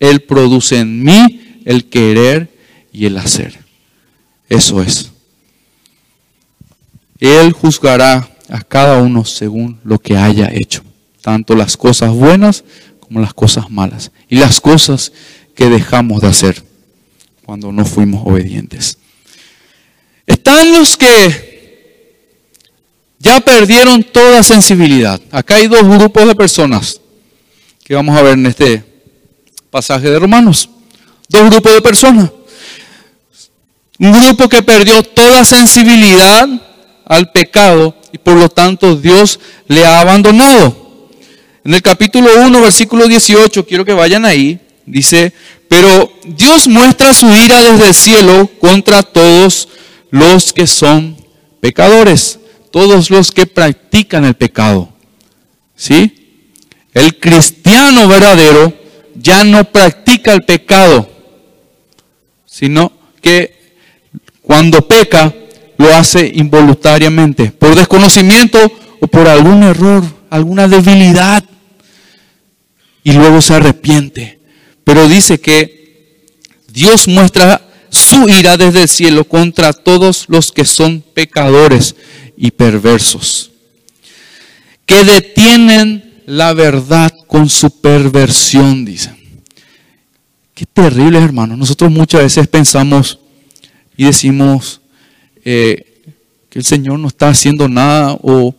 Él 0.00 0.22
produce 0.22 0.78
en 0.78 1.04
mí 1.04 1.60
el 1.64 1.88
querer 1.88 2.52
y 2.92 3.06
el 3.06 3.16
hacer. 3.18 3.60
Eso 4.48 4.82
es. 4.82 5.10
Él 7.20 7.52
juzgará 7.52 8.28
a 8.48 8.62
cada 8.62 9.00
uno 9.00 9.24
según 9.24 9.78
lo 9.84 9.98
que 9.98 10.16
haya 10.16 10.50
hecho, 10.52 10.82
tanto 11.20 11.54
las 11.54 11.76
cosas 11.76 12.10
buenas 12.10 12.64
como 12.98 13.20
las 13.20 13.34
cosas 13.34 13.70
malas 13.70 14.10
y 14.28 14.36
las 14.36 14.60
cosas 14.60 15.12
que 15.54 15.68
dejamos 15.68 16.22
de 16.22 16.28
hacer 16.28 16.64
cuando 17.44 17.70
no 17.70 17.84
fuimos 17.84 18.26
obedientes. 18.26 18.98
Están 20.26 20.72
los 20.72 20.96
que 20.96 21.50
ya 23.18 23.40
perdieron 23.40 24.02
toda 24.02 24.42
sensibilidad. 24.42 25.20
Acá 25.30 25.56
hay 25.56 25.66
dos 25.66 25.82
grupos 25.82 26.26
de 26.26 26.34
personas 26.34 27.00
que 27.84 27.94
vamos 27.94 28.16
a 28.16 28.22
ver 28.22 28.34
en 28.34 28.46
este 28.46 28.89
pasaje 29.70 30.10
de 30.10 30.18
Romanos. 30.18 30.68
Dos 31.28 31.48
grupos 31.48 31.72
de 31.72 31.80
personas. 31.80 32.30
Un 33.98 34.12
grupo 34.12 34.48
que 34.48 34.62
perdió 34.62 35.02
toda 35.02 35.44
sensibilidad 35.44 36.48
al 37.04 37.30
pecado 37.32 37.94
y 38.12 38.18
por 38.18 38.34
lo 38.34 38.48
tanto 38.48 38.96
Dios 38.96 39.38
le 39.68 39.84
ha 39.84 40.00
abandonado. 40.00 41.08
En 41.64 41.74
el 41.74 41.82
capítulo 41.82 42.28
1, 42.40 42.60
versículo 42.60 43.06
18, 43.06 43.66
quiero 43.66 43.84
que 43.84 43.92
vayan 43.92 44.24
ahí, 44.24 44.58
dice, 44.86 45.32
Pero 45.68 46.10
Dios 46.24 46.66
muestra 46.66 47.12
su 47.12 47.30
ira 47.30 47.60
desde 47.60 47.88
el 47.88 47.94
cielo 47.94 48.50
contra 48.58 49.02
todos 49.02 49.68
los 50.10 50.52
que 50.52 50.66
son 50.66 51.16
pecadores, 51.60 52.38
todos 52.70 53.10
los 53.10 53.30
que 53.30 53.46
practican 53.46 54.24
el 54.24 54.34
pecado. 54.34 54.88
¿Sí? 55.76 56.48
El 56.94 57.18
cristiano 57.18 58.08
verdadero 58.08 58.79
ya 59.22 59.44
no 59.44 59.64
practica 59.64 60.32
el 60.32 60.42
pecado, 60.42 61.08
sino 62.46 62.92
que 63.20 63.74
cuando 64.42 64.86
peca 64.86 65.34
lo 65.76 65.94
hace 65.94 66.30
involuntariamente, 66.34 67.52
por 67.52 67.74
desconocimiento 67.74 68.58
o 69.00 69.06
por 69.06 69.28
algún 69.28 69.62
error, 69.62 70.02
alguna 70.30 70.68
debilidad, 70.68 71.44
y 73.02 73.12
luego 73.12 73.40
se 73.40 73.54
arrepiente. 73.54 74.38
Pero 74.84 75.08
dice 75.08 75.40
que 75.40 76.26
Dios 76.68 77.08
muestra 77.08 77.62
su 77.88 78.28
ira 78.28 78.56
desde 78.56 78.82
el 78.82 78.88
cielo 78.88 79.24
contra 79.24 79.72
todos 79.72 80.26
los 80.28 80.52
que 80.52 80.64
son 80.64 81.00
pecadores 81.00 81.94
y 82.36 82.50
perversos, 82.50 83.50
que 84.86 85.04
detienen 85.04 86.09
la 86.30 86.52
verdad 86.52 87.12
con 87.26 87.48
su 87.48 87.80
perversión, 87.80 88.84
dicen. 88.84 89.16
Qué 90.54 90.64
terrible, 90.64 91.18
hermano. 91.18 91.56
Nosotros 91.56 91.90
muchas 91.90 92.22
veces 92.22 92.46
pensamos 92.46 93.18
y 93.96 94.04
decimos 94.04 94.80
eh, 95.44 96.04
que 96.48 96.60
el 96.60 96.64
Señor 96.64 97.00
no 97.00 97.08
está 97.08 97.30
haciendo 97.30 97.68
nada 97.68 98.16
o, 98.22 98.54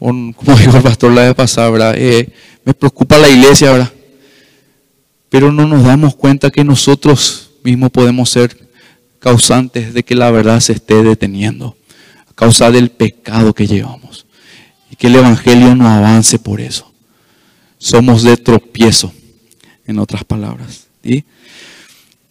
como 0.00 0.34
dijo 0.58 0.76
el 0.76 0.82
pastor 0.82 1.12
la 1.12 1.22
vez 1.22 1.34
pasada, 1.34 1.94
eh, 1.96 2.28
me 2.64 2.74
preocupa 2.74 3.18
la 3.18 3.28
iglesia, 3.28 3.70
¿verdad? 3.70 3.92
Pero 5.28 5.52
no 5.52 5.68
nos 5.68 5.84
damos 5.84 6.16
cuenta 6.16 6.50
que 6.50 6.64
nosotros 6.64 7.52
mismos 7.62 7.90
podemos 7.90 8.30
ser 8.30 8.68
causantes 9.20 9.94
de 9.94 10.02
que 10.02 10.16
la 10.16 10.32
verdad 10.32 10.58
se 10.58 10.72
esté 10.72 11.04
deteniendo, 11.04 11.76
a 12.28 12.34
causa 12.34 12.72
del 12.72 12.90
pecado 12.90 13.54
que 13.54 13.68
llevamos. 13.68 14.26
Y 14.90 14.96
que 14.96 15.06
el 15.06 15.16
Evangelio 15.16 15.74
no 15.74 15.88
avance 15.88 16.38
por 16.38 16.60
eso. 16.60 16.92
Somos 17.78 18.22
de 18.22 18.36
tropiezo, 18.36 19.12
en 19.86 19.98
otras 19.98 20.24
palabras. 20.24 20.86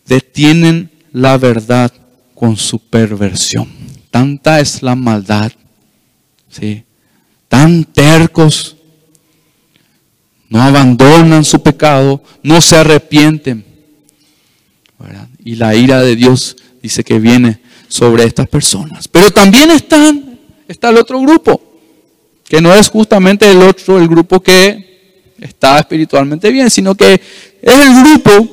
Detienen 0.06 0.92
la 1.12 1.38
verdad 1.38 1.92
con 2.36 2.58
su 2.58 2.80
perversión. 2.80 3.68
Tanta 4.12 4.60
es 4.60 4.82
la 4.82 4.96
maldad, 4.96 5.52
¿sí? 6.50 6.84
tan 7.50 7.84
tercos, 7.84 8.78
no 10.48 10.62
abandonan 10.62 11.44
su 11.44 11.62
pecado, 11.62 12.24
no 12.42 12.62
se 12.62 12.78
arrepienten. 12.78 13.66
Y 15.44 15.56
la 15.56 15.76
ira 15.76 16.02
de 16.02 16.16
Dios 16.16 16.56
dice 16.82 17.04
que 17.04 17.20
viene 17.20 17.60
sobre 17.88 18.24
estas 18.24 18.48
personas. 18.48 19.08
Pero 19.08 19.32
también 19.32 19.72
están, 19.72 20.40
está 20.68 20.90
el 20.90 20.98
otro 20.98 21.20
grupo, 21.22 21.62
que 22.50 22.62
no 22.62 22.74
es 22.74 22.90
justamente 22.90 23.50
el 23.50 23.62
otro, 23.62 24.00
el 24.00 24.08
grupo 24.08 24.42
que 24.42 25.36
está 25.40 25.80
espiritualmente 25.80 26.50
bien, 26.50 26.70
sino 26.70 26.96
que 26.96 27.14
es 27.14 27.76
el 27.76 28.04
grupo 28.04 28.50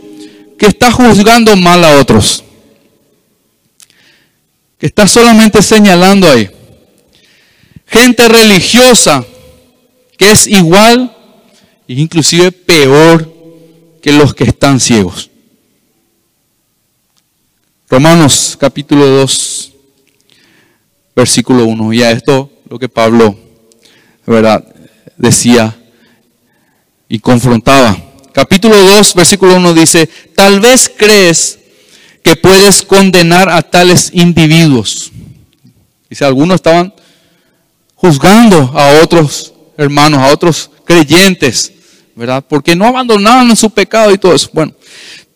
que 0.59 0.67
está 0.67 0.93
juzgando 0.93 1.57
mal 1.57 1.83
a 1.83 1.99
otros. 1.99 2.45
Que 4.79 4.87
está 4.87 5.07
solamente 5.07 5.63
señalando 5.63 6.31
ahí. 6.31 6.51
Gente 7.87 8.29
religiosa 8.29 9.25
que 10.19 10.31
es 10.31 10.47
igual 10.47 11.17
e 11.89 11.95
inclusive 11.95 12.53
peor 12.53 13.33
que 14.03 14.13
los 14.13 14.35
que 14.35 14.45
están 14.45 14.79
ciegos. 14.79 15.31
Romanos 17.89 18.57
capítulo 18.61 19.07
2, 19.07 19.73
versículo 21.15 21.65
1. 21.65 21.93
Y 21.95 22.03
esto 22.03 22.51
lo 22.69 22.79
que 22.79 22.89
Pablo, 22.89 23.46
¿verdad? 24.27 24.65
Decía 25.17 25.75
y 27.09 27.19
confrontaba. 27.19 27.97
Capítulo 28.33 28.77
2, 28.77 29.15
versículo 29.15 29.57
1 29.57 29.75
dice, 29.75 30.09
tal 30.35 30.61
vez 30.61 30.91
crees 30.95 31.59
que 32.23 32.37
puedes 32.37 32.83
condenar 32.83 33.49
a 33.49 33.62
tales 33.62 34.11
individuos. 34.12 35.12
Dice, 36.11 36.25
algunos 36.25 36.57
estaban 36.57 36.93
juzgando 37.95 38.59
a 38.75 39.03
otros 39.03 39.55
hermanos, 39.77 40.21
a 40.21 40.33
otros 40.33 40.71
creyentes, 40.85 41.73
¿verdad? 42.15 42.45
Porque 42.47 42.75
no 42.75 42.87
abandonaban 42.87 43.55
su 43.57 43.71
pecado 43.71 44.12
y 44.12 44.19
todo 44.19 44.35
eso. 44.35 44.51
Bueno, 44.53 44.75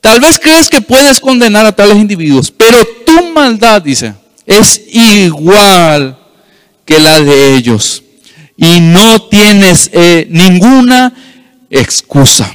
tal 0.01 0.21
vez 0.21 0.39
crees 0.39 0.69
que 0.69 0.81
puedes 0.81 1.21
condenar 1.21 1.67
a 1.67 1.73
tales 1.73 1.97
individuos, 1.97 2.51
pero 2.51 2.79
tu 3.07 3.33
maldad, 3.33 3.83
dice, 3.83 4.15
es 4.47 4.81
igual 4.93 6.19
que 6.85 6.99
la 6.99 7.21
de 7.21 7.55
ellos. 7.55 8.03
Y 8.61 8.79
no 8.81 9.23
tienes 9.23 9.91
eh, 9.93 10.29
ninguna 10.31 11.13
excusa. 11.71 12.53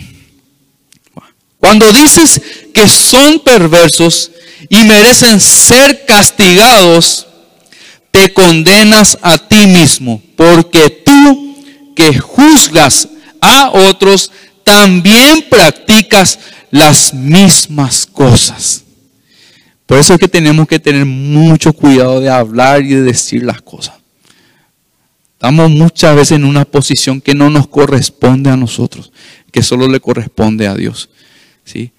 Cuando 1.60 1.92
dices 1.92 2.40
que 2.74 2.88
son 2.88 3.40
perversos 3.40 4.32
y 4.70 4.84
merecen 4.84 5.42
ser 5.42 6.06
castigados, 6.06 7.26
te 8.12 8.32
condenas 8.34 9.18
a 9.22 9.38
ti 9.38 9.66
mismo, 9.66 10.22
porque 10.36 10.90
tú 10.90 11.56
que 11.96 12.20
juzgas 12.20 13.08
a 13.42 13.72
otros, 13.72 14.32
también 14.64 15.46
practicas 15.50 16.38
las 16.70 17.14
mismas 17.14 18.06
cosas. 18.06 18.84
Por 19.86 19.98
eso 19.98 20.14
es 20.14 20.20
que 20.20 20.28
tenemos 20.28 20.68
que 20.68 20.80
tener 20.80 21.06
mucho 21.06 21.74
cuidado 21.74 22.20
de 22.20 22.30
hablar 22.30 22.84
y 22.84 22.90
de 22.90 23.02
decir 23.02 23.44
las 23.44 23.62
cosas. 23.62 23.96
Estamos 25.46 25.70
muchas 25.70 26.16
veces 26.16 26.32
en 26.32 26.44
una 26.44 26.66
posición 26.66 27.22
que 27.22 27.36
no 27.36 27.52
nos 27.52 27.68
corresponde 27.68 28.50
a 28.50 28.58
nosotros, 28.58 29.12
que 29.52 29.62
solo 29.62 29.88
le 29.88 30.00
corresponde 30.00 30.66
a 30.66 30.74
Dios. 30.74 31.08
¿sí? 31.64 31.92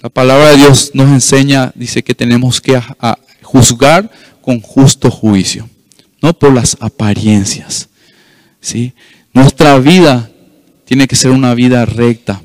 La 0.00 0.10
palabra 0.10 0.50
de 0.50 0.58
Dios 0.58 0.92
nos 0.94 1.08
enseña, 1.08 1.72
dice 1.74 2.04
que 2.04 2.14
tenemos 2.14 2.60
que 2.60 2.80
juzgar 3.42 4.12
con 4.42 4.60
justo 4.60 5.10
juicio, 5.10 5.68
no 6.22 6.38
por 6.38 6.54
las 6.54 6.76
apariencias. 6.78 7.88
¿sí? 8.60 8.92
Nuestra 9.32 9.76
vida 9.80 10.30
tiene 10.84 11.08
que 11.08 11.16
ser 11.16 11.32
una 11.32 11.52
vida 11.52 11.84
recta. 11.84 12.40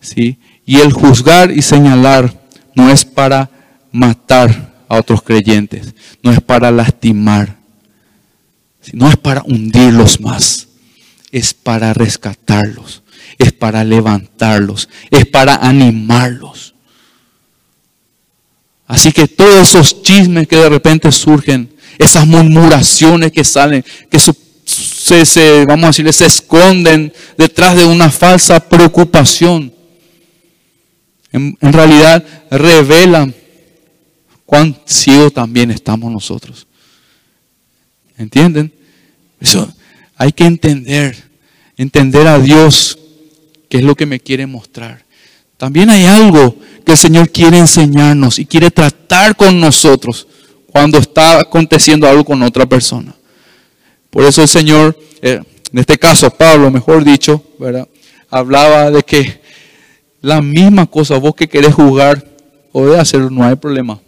¿sí? 0.00 0.38
Y 0.66 0.80
el 0.80 0.92
juzgar 0.92 1.52
y 1.52 1.62
señalar 1.62 2.36
no 2.74 2.90
es 2.90 3.04
para 3.04 3.48
matar 3.92 4.74
a 4.88 4.96
otros 4.96 5.22
creyentes, 5.22 5.94
no 6.20 6.32
es 6.32 6.40
para 6.40 6.72
lastimar, 6.72 7.57
no 8.92 9.08
es 9.08 9.16
para 9.16 9.42
hundirlos 9.42 10.20
más, 10.20 10.68
es 11.30 11.54
para 11.54 11.94
rescatarlos, 11.94 13.02
es 13.38 13.52
para 13.52 13.84
levantarlos, 13.84 14.88
es 15.10 15.26
para 15.26 15.56
animarlos. 15.56 16.74
Así 18.86 19.12
que 19.12 19.28
todos 19.28 19.68
esos 19.68 20.02
chismes 20.02 20.48
que 20.48 20.56
de 20.56 20.68
repente 20.68 21.12
surgen, 21.12 21.70
esas 21.98 22.26
murmuraciones 22.26 23.32
que 23.32 23.44
salen, 23.44 23.84
que 24.10 24.18
su 24.18 24.34
se, 24.68 25.64
vamos 25.66 25.84
a 25.84 25.86
decirle, 25.88 26.12
se 26.12 26.26
esconden 26.26 27.12
detrás 27.36 27.76
de 27.76 27.84
una 27.84 28.10
falsa 28.10 28.60
preocupación. 28.60 29.72
En, 31.32 31.56
realidad 31.60 32.24
revelan 32.50 33.34
cuán 34.46 34.78
ciego 34.84 35.30
también 35.30 35.70
estamos 35.70 36.10
nosotros. 36.12 36.66
¿Entienden? 38.16 38.72
Eso 39.40 39.72
hay 40.16 40.32
que 40.32 40.44
entender, 40.44 41.16
entender 41.76 42.26
a 42.26 42.38
Dios, 42.38 42.98
que 43.68 43.78
es 43.78 43.84
lo 43.84 43.94
que 43.94 44.06
me 44.06 44.20
quiere 44.20 44.46
mostrar. 44.46 45.04
También 45.56 45.90
hay 45.90 46.06
algo 46.06 46.56
que 46.84 46.92
el 46.92 46.98
Señor 46.98 47.30
quiere 47.30 47.58
enseñarnos 47.58 48.38
y 48.38 48.46
quiere 48.46 48.70
tratar 48.70 49.36
con 49.36 49.60
nosotros 49.60 50.26
cuando 50.70 50.98
está 50.98 51.40
aconteciendo 51.40 52.08
algo 52.08 52.24
con 52.24 52.42
otra 52.42 52.66
persona. 52.66 53.14
Por 54.10 54.24
eso 54.24 54.42
el 54.42 54.48
Señor, 54.48 54.98
eh, 55.20 55.40
en 55.72 55.78
este 55.78 55.98
caso 55.98 56.30
Pablo, 56.30 56.70
mejor 56.70 57.04
dicho, 57.04 57.44
hablaba 58.30 58.90
de 58.90 59.02
que 59.02 59.40
la 60.20 60.40
misma 60.40 60.86
cosa, 60.86 61.16
vos 61.18 61.34
que 61.34 61.48
querés 61.48 61.74
jugar, 61.74 62.24
podés 62.72 62.98
hacerlo, 62.98 63.30
no 63.30 63.44
hay 63.44 63.56
problema. 63.56 64.00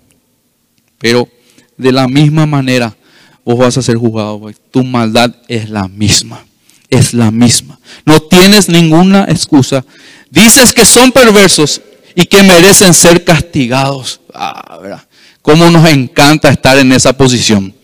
Pero 0.98 1.28
de 1.76 1.92
la 1.92 2.08
misma 2.08 2.46
manera, 2.46 2.96
vos 3.44 3.58
vas 3.58 3.76
a 3.76 3.82
ser 3.82 3.96
juzgado. 3.96 4.50
Tu 4.70 4.84
maldad 4.84 5.34
es 5.48 5.70
la 5.70 5.88
misma. 5.88 6.44
Es 6.88 7.14
la 7.14 7.30
misma. 7.30 7.78
No 8.04 8.20
tienes 8.20 8.68
ninguna 8.68 9.24
excusa. 9.24 9.84
Dices 10.30 10.72
que 10.72 10.84
son 10.84 11.12
perversos 11.12 11.80
y 12.14 12.26
que 12.26 12.42
merecen 12.42 12.94
ser 12.94 13.24
castigados. 13.24 14.20
Ah, 14.34 14.78
¿verdad? 14.80 15.06
¿Cómo 15.42 15.70
nos 15.70 15.88
encanta 15.88 16.50
estar 16.50 16.78
en 16.78 16.92
esa 16.92 17.12
posición? 17.12 17.74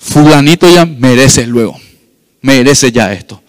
fulanito 0.00 0.68
ya 0.68 0.86
merece 0.86 1.46
luego, 1.46 1.78
merece 2.40 2.90
ya 2.90 3.12
esto. 3.12 3.40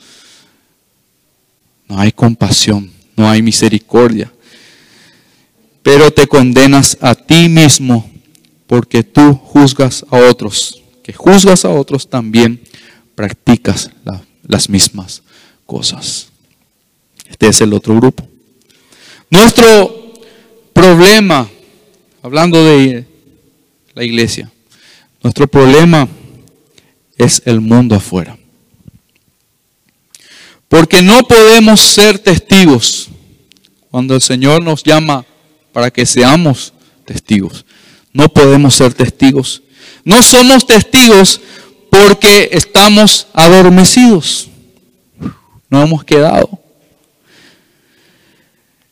No 1.88 2.00
hay 2.00 2.12
compasión, 2.12 2.92
no 3.16 3.28
hay 3.30 3.42
misericordia. 3.42 4.32
pero 5.84 6.12
te 6.12 6.28
condenas 6.28 6.96
a 7.02 7.16
ti 7.16 7.50
mismo 7.50 8.08
porque 8.68 9.02
tú 9.02 9.34
juzgas 9.34 10.06
a 10.12 10.18
otros. 10.18 10.81
Que 11.04 11.14
juzgas 11.14 11.66
a 11.66 11.70
otros 11.70 12.10
también 12.10 12.62
practicas 13.16 13.90
las 14.44 14.70
mismas 14.70 15.24
cosas. 15.66 16.28
Este 17.30 17.48
es 17.48 17.62
el 17.62 17.74
otro 17.74 17.96
grupo. 17.96 18.28
Nuestro 19.30 20.14
problema, 20.74 21.50
hablando 22.22 22.64
de 22.64 23.06
la 23.94 24.04
iglesia, 24.04 24.52
nuestro 25.24 25.48
problema 25.48 26.08
es 27.18 27.42
el 27.46 27.62
mundo 27.62 27.96
afuera. 27.96 28.38
Porque 30.68 31.02
no 31.02 31.24
podemos 31.24 31.82
ser 31.82 32.18
testigos 32.20 33.10
cuando 33.90 34.16
el 34.16 34.22
Señor 34.22 34.64
nos 34.64 34.84
llama 34.84 35.26
para 35.74 35.92
que 35.92 36.06
seamos 36.06 36.74
testigos. 37.06 37.66
No 38.14 38.30
podemos 38.30 38.74
ser 38.76 38.94
testigos. 38.94 39.61
No 40.04 40.22
somos 40.24 40.66
testigos 40.66 41.42
porque 41.90 42.50
estamos 42.52 43.28
adormecidos. 43.34 44.50
No 45.70 45.84
hemos 45.84 46.04
quedado. 46.04 46.50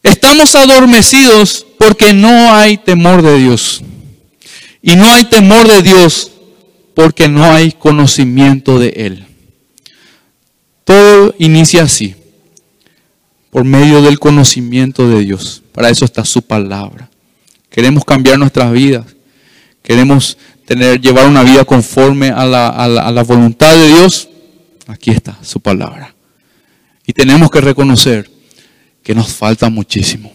Estamos 0.03 0.55
adormecidos 0.55 1.65
porque 1.77 2.13
no 2.13 2.53
hay 2.53 2.77
temor 2.77 3.21
de 3.21 3.37
Dios. 3.37 3.81
Y 4.81 4.95
no 4.95 5.11
hay 5.11 5.25
temor 5.25 5.67
de 5.67 5.81
Dios 5.81 6.31
porque 6.93 7.27
no 7.27 7.43
hay 7.43 7.71
conocimiento 7.71 8.79
de 8.79 8.89
Él. 8.89 9.25
Todo 10.83 11.35
inicia 11.37 11.83
así, 11.83 12.15
por 13.51 13.63
medio 13.63 14.01
del 14.01 14.19
conocimiento 14.19 15.07
de 15.07 15.19
Dios. 15.19 15.61
Para 15.71 15.89
eso 15.89 16.03
está 16.03 16.25
su 16.25 16.41
palabra. 16.41 17.09
Queremos 17.69 18.03
cambiar 18.03 18.39
nuestras 18.39 18.71
vidas. 18.71 19.05
Queremos 19.83 20.37
tener, 20.69 21.01
llevar 21.01 21.27
una 21.27 21.41
vida 21.41 21.65
conforme 21.65 22.29
a 22.29 22.45
la, 22.45 22.67
a 22.67 23.11
la 23.11 23.23
voluntad 23.23 23.75
de 23.75 23.87
Dios. 23.87 24.29
Aquí 24.85 25.09
está 25.09 25.35
su 25.41 25.59
palabra. 25.59 26.13
Y 27.07 27.11
tenemos 27.11 27.49
que 27.49 27.59
reconocer 27.59 28.29
que 29.01 29.15
nos 29.15 29.33
falta 29.33 29.67
muchísimo. 29.71 30.31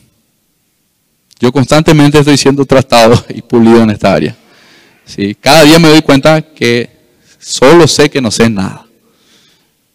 Yo 1.39 1.53
constantemente 1.53 2.19
estoy 2.19 2.37
siendo 2.37 2.65
tratado 2.65 3.25
y 3.29 3.43
pulido 3.43 3.81
en 3.81 3.91
esta 3.91 4.13
área. 4.13 4.37
¿Sí? 5.07 5.37
Cada 5.41 5.63
día 5.63 5.79
me 5.79 5.89
doy 5.89 6.03
cuenta 6.03 6.43
que 6.43 6.91
solo 7.39 7.87
sé 7.87 8.11
que 8.11 8.21
no 8.21 8.33
sé 8.33 8.51
nada. 8.51 8.87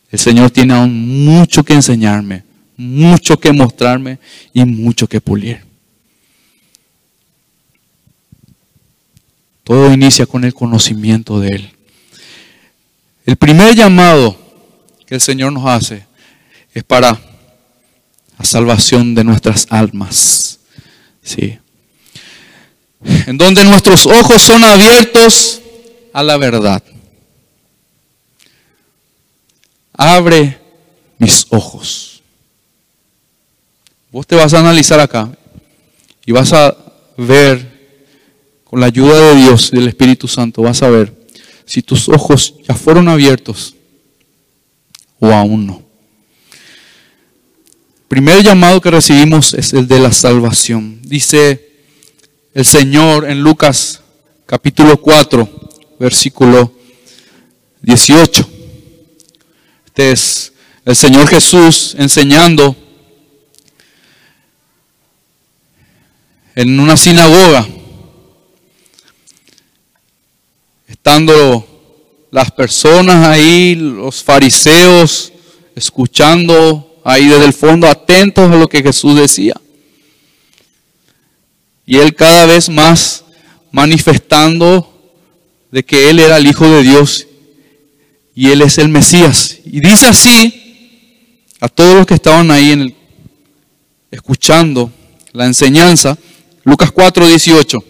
El 0.10 0.20
Señor 0.20 0.52
tiene 0.52 0.74
aún 0.74 1.26
mucho 1.26 1.66
que 1.66 1.74
enseñarme, 1.74 2.46
mucho 2.78 3.38
que 3.38 3.52
mostrarme 3.52 4.20
y 4.54 4.64
mucho 4.64 5.06
que 5.06 5.20
pulir. 5.20 5.69
Todo 9.70 9.94
inicia 9.94 10.26
con 10.26 10.44
el 10.46 10.54
conocimiento 10.56 11.40
de 11.40 11.50
Él. 11.50 11.72
El 13.24 13.36
primer 13.36 13.76
llamado 13.76 14.36
que 15.06 15.14
el 15.14 15.22
Señor 15.22 15.54
nos 15.54 15.64
hace 15.68 16.08
es 16.74 16.84
para 16.84 17.12
la 18.40 18.46
salvación 18.46 19.14
de 19.14 19.24
nuestras 19.24 19.68
almas. 19.70 20.58
Sí. 21.22 21.60
En 23.28 23.38
donde 23.38 23.64
nuestros 23.64 24.08
ojos 24.08 24.42
son 24.42 24.64
abiertos 24.64 25.62
a 26.14 26.24
la 26.24 26.38
verdad. 26.38 26.82
Abre 29.94 30.60
mis 31.20 31.46
ojos. 31.52 32.24
Vos 34.12 34.26
te 34.26 34.36
vas 34.36 34.52
a 34.52 34.62
analizar 34.62 35.00
acá 35.00 35.30
y 36.26 36.32
vas 36.32 36.54
a 36.54 36.76
ver, 37.16 37.69
con 38.70 38.80
la 38.80 38.86
ayuda 38.86 39.20
de 39.20 39.36
Dios 39.36 39.70
y 39.72 39.78
del 39.78 39.88
Espíritu 39.88 40.28
Santo, 40.28 40.62
vas 40.62 40.84
a 40.84 40.90
ver 40.90 41.14
si 41.66 41.82
tus 41.82 42.10
ojos 42.10 42.56
ya 42.68 42.76
fueron 42.76 43.08
abiertos 43.08 43.76
o 45.20 45.32
aún 45.32 45.66
no 45.68 45.90
primer 48.10 48.44
llamado 48.44 48.82
que 48.82 48.90
recibimos 48.90 49.54
es 49.54 49.72
el 49.72 49.88
de 49.88 50.00
la 50.00 50.12
salvación. 50.12 51.00
Dice 51.04 51.70
el 52.56 52.66
Señor 52.66 53.30
en 53.30 53.42
Lucas 53.42 54.02
capítulo 54.48 55.00
4, 55.00 55.70
versículo 56.00 56.74
18. 57.84 58.50
Este 59.86 60.12
es 60.12 60.54
el 60.86 60.96
Señor 60.96 61.28
Jesús 61.28 61.96
enseñando 62.00 62.76
en 66.56 66.80
una 66.80 66.98
sinagoga, 66.98 67.68
estando 71.10 71.66
las 72.30 72.52
personas 72.52 73.28
ahí, 73.28 73.74
los 73.74 74.24
fariseos, 74.24 75.34
escuchando 75.76 77.02
ahí 77.04 77.26
desde 77.26 77.46
el 77.46 77.54
fondo, 77.54 77.88
atentos 77.88 78.52
a 78.52 78.56
lo 78.56 78.70
que 78.70 78.84
Jesús 78.84 79.16
decía. 79.16 79.60
Y 81.84 81.98
él 81.98 82.14
cada 82.14 82.46
vez 82.46 82.70
más 82.70 83.24
manifestando 83.72 84.88
de 85.72 85.84
que 85.84 86.12
él 86.12 86.20
era 86.20 86.38
el 86.38 86.46
Hijo 86.46 86.70
de 86.70 86.84
Dios 86.84 87.26
y 88.36 88.52
él 88.52 88.62
es 88.62 88.78
el 88.78 88.90
Mesías. 88.90 89.58
Y 89.66 89.80
dice 89.80 90.06
así 90.06 91.08
a 91.60 91.70
todos 91.70 91.96
los 91.96 92.06
que 92.06 92.14
estaban 92.14 92.52
ahí 92.52 92.70
en 92.70 92.82
el, 92.82 92.96
escuchando 94.12 94.92
la 95.34 95.48
enseñanza, 95.48 96.16
Lucas 96.64 96.92
4, 96.92 97.26
18. 97.26 97.89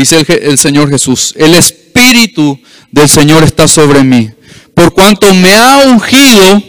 Dice 0.00 0.24
el, 0.40 0.56
Señor 0.56 0.88
Jesús, 0.88 1.34
el 1.36 1.54
Espíritu 1.54 2.58
del 2.90 3.06
Señor 3.06 3.44
está 3.44 3.68
sobre 3.68 4.02
mí, 4.02 4.30
por 4.72 4.94
cuanto 4.94 5.34
me 5.34 5.54
ha 5.54 5.76
ungido 5.76 6.62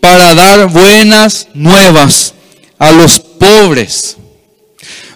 para 0.00 0.34
dar 0.34 0.66
buenas 0.66 1.46
nuevas 1.54 2.34
a 2.76 2.90
los 2.90 3.20
pobres. 3.20 4.16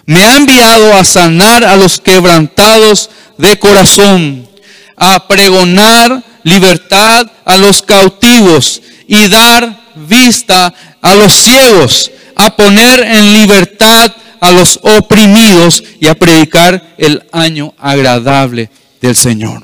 Me 0.05 0.23
ha 0.23 0.37
enviado 0.37 0.93
a 0.93 1.03
sanar 1.03 1.65
a 1.65 1.75
los 1.75 1.99
quebrantados 1.99 3.09
de 3.37 3.59
corazón, 3.59 4.47
a 4.95 5.27
pregonar 5.27 6.23
libertad 6.43 7.29
a 7.43 7.57
los 7.57 7.81
cautivos 7.81 8.81
y 9.09 9.27
dar 9.27 9.91
vista 10.07 10.73
a 11.01 11.15
los 11.15 11.33
ciegos, 11.33 12.11
a 12.33 12.55
poner 12.55 13.01
en 13.01 13.33
libertad 13.33 14.09
a 14.41 14.51
los 14.51 14.77
oprimidos 14.83 15.83
y 16.01 16.07
a 16.07 16.15
predicar 16.15 16.95
el 16.97 17.23
año 17.31 17.73
agradable 17.77 18.69
del 18.99 19.15
Señor. 19.15 19.63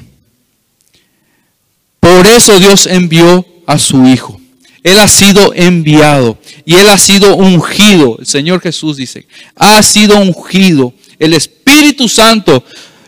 Por 1.99 2.25
eso 2.27 2.57
Dios 2.57 2.87
envió 2.87 3.45
a 3.65 3.77
su 3.77 4.07
Hijo 4.07 4.39
él 4.87 4.99
ha 4.99 5.07
sido 5.09 5.53
enviado 5.53 6.37
y 6.63 6.75
Él 6.75 6.87
ha 6.87 6.97
sido 6.97 7.35
ungido. 7.35 8.15
El 8.19 8.25
Señor 8.25 8.61
Jesús 8.61 8.95
dice, 8.95 9.27
ha 9.57 9.83
sido 9.83 10.15
ungido. 10.17 10.93
El 11.19 11.33
Espíritu 11.33 12.07
Santo 12.07 12.63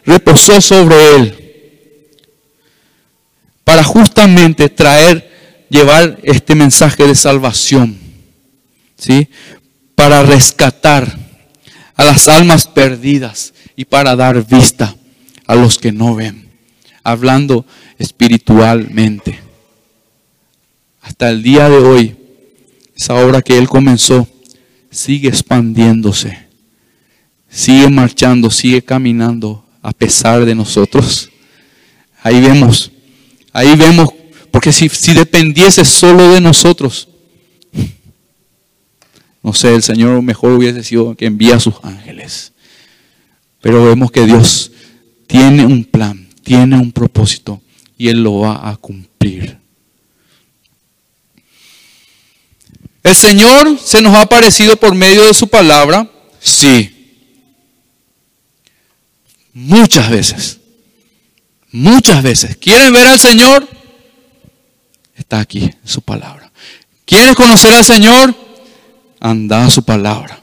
reposó 0.05 0.59
sobre 0.59 1.15
Él 1.15 1.35
para 3.63 3.81
justamente 3.81 4.67
traer, 4.67 5.65
llevar 5.69 6.19
este 6.23 6.53
mensaje 6.53 7.07
de 7.07 7.15
salvación. 7.15 7.97
¿Sí? 8.97 9.29
Para 9.95 10.21
rescatar 10.23 11.17
a 11.99 12.05
las 12.05 12.29
almas 12.29 12.65
perdidas 12.65 13.53
y 13.75 13.83
para 13.83 14.15
dar 14.15 14.47
vista 14.47 14.95
a 15.45 15.53
los 15.53 15.77
que 15.77 15.91
no 15.91 16.15
ven. 16.15 16.49
Hablando 17.03 17.65
espiritualmente 17.97 19.37
hasta 21.01 21.29
el 21.29 21.43
día 21.43 21.67
de 21.67 21.75
hoy, 21.75 22.15
esa 22.95 23.15
obra 23.15 23.41
que 23.41 23.57
Él 23.57 23.67
comenzó 23.67 24.29
sigue 24.89 25.27
expandiéndose, 25.27 26.47
sigue 27.49 27.89
marchando, 27.89 28.49
sigue 28.49 28.81
caminando 28.81 29.65
a 29.81 29.91
pesar 29.91 30.45
de 30.45 30.55
nosotros. 30.55 31.29
Ahí 32.23 32.39
vemos, 32.39 32.93
ahí 33.51 33.75
vemos, 33.75 34.07
porque 34.51 34.71
si, 34.71 34.87
si 34.87 35.13
dependiese 35.13 35.83
solo 35.83 36.29
de 36.31 36.39
nosotros, 36.39 37.09
no 39.41 39.53
sé, 39.53 39.73
el 39.73 39.83
Señor 39.83 40.21
mejor 40.21 40.53
hubiese 40.53 40.83
sido 40.83 41.15
que 41.15 41.25
envía 41.25 41.55
a 41.55 41.59
sus 41.59 41.75
ángeles. 41.83 42.51
Pero 43.61 43.85
vemos 43.85 44.11
que 44.11 44.25
Dios 44.25 44.71
tiene 45.27 45.65
un 45.65 45.85
plan, 45.85 46.27
tiene 46.43 46.77
un 46.77 46.91
propósito 46.91 47.61
y 47.97 48.09
Él 48.09 48.23
lo 48.23 48.39
va 48.39 48.69
a 48.69 48.75
cumplir. 48.77 49.57
¿El 53.03 53.15
Señor 53.15 53.79
se 53.79 54.01
nos 54.01 54.13
ha 54.15 54.21
aparecido 54.21 54.75
por 54.75 54.93
medio 54.93 55.25
de 55.25 55.33
su 55.33 55.47
palabra? 55.47 56.09
Sí. 56.39 56.95
Muchas 59.53 60.09
veces. 60.09 60.59
Muchas 61.71 62.21
veces. 62.21 62.57
¿Quieren 62.57 62.91
ver 62.93 63.07
al 63.07 63.19
Señor? 63.19 63.67
Está 65.15 65.39
aquí 65.39 65.69
su 65.83 66.01
palabra. 66.01 66.51
¿Quieres 67.05 67.35
conocer 67.35 67.73
al 67.73 67.85
Señor? 67.85 68.48
Anda 69.19 69.65
a 69.65 69.69
su 69.69 69.83
palabra. 69.83 70.41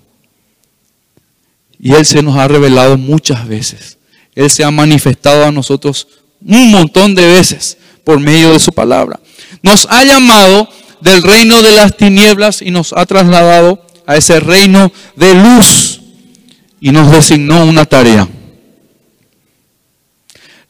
Y 1.79 1.93
Él 1.93 2.05
se 2.05 2.23
nos 2.23 2.37
ha 2.37 2.49
revelado 2.49 2.97
muchas 2.97 3.47
veces. 3.47 3.99
Él 4.35 4.51
se 4.51 4.65
ha 4.65 4.71
manifestado 4.71 5.45
a 5.45 5.53
nosotros 5.53 6.09
un 6.45 6.71
montón 6.71 7.15
de 7.15 7.27
veces 7.27 7.79
por 8.05 8.21
medio 8.21 8.53
de 8.53 8.59
su 8.59 8.73
palabra. 8.73 9.19
Nos 9.63 9.87
ha 9.91 10.05
llamado 10.05 10.69
del 11.01 11.23
reino 11.23 11.63
de 11.63 11.73
las 11.73 11.97
tinieblas 11.97 12.63
y 12.63 12.71
nos 12.71 12.93
ha 12.93 13.07
trasladado 13.07 13.85
a 14.07 14.17
ese 14.17 14.41
reino 14.41 14.93
de 15.17 15.35
luz 15.35 16.01
y 16.81 16.91
nos 16.91 17.11
designó 17.11 17.65
una 17.65 17.85
tarea. 17.85 18.29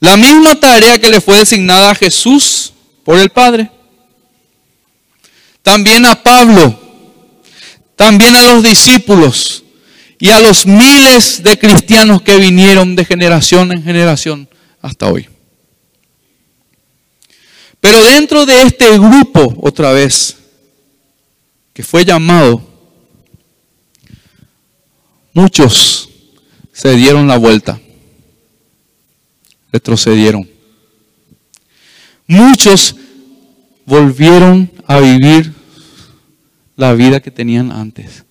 La 0.00 0.16
misma 0.16 0.58
tarea 0.58 0.98
que 0.98 1.10
le 1.10 1.20
fue 1.20 1.38
designada 1.38 1.90
a 1.90 1.94
Jesús 1.94 2.72
por 3.04 3.18
el 3.18 3.30
Padre. 3.30 3.70
También 5.62 6.06
a 6.06 6.22
Pablo, 6.22 6.78
también 7.96 8.36
a 8.36 8.42
los 8.42 8.62
discípulos 8.62 9.64
y 10.18 10.30
a 10.30 10.40
los 10.40 10.66
miles 10.66 11.42
de 11.42 11.58
cristianos 11.58 12.22
que 12.22 12.36
vinieron 12.36 12.94
de 12.94 13.04
generación 13.04 13.72
en 13.72 13.82
generación 13.82 14.48
hasta 14.80 15.10
hoy. 15.10 15.28
Pero 17.80 18.02
dentro 18.04 18.46
de 18.46 18.62
este 18.62 18.98
grupo, 18.98 19.54
otra 19.60 19.92
vez, 19.92 20.36
que 21.72 21.82
fue 21.82 22.04
llamado, 22.04 22.62
muchos 25.32 26.08
se 26.72 26.94
dieron 26.94 27.28
la 27.28 27.38
vuelta, 27.38 27.80
retrocedieron. 29.72 30.48
Muchos 32.26 32.96
volvieron 33.84 34.70
a 34.86 34.98
vivir 34.98 35.55
la 36.76 36.92
vida 36.92 37.20
que 37.20 37.30
tenían 37.30 37.72
antes. 37.72 38.24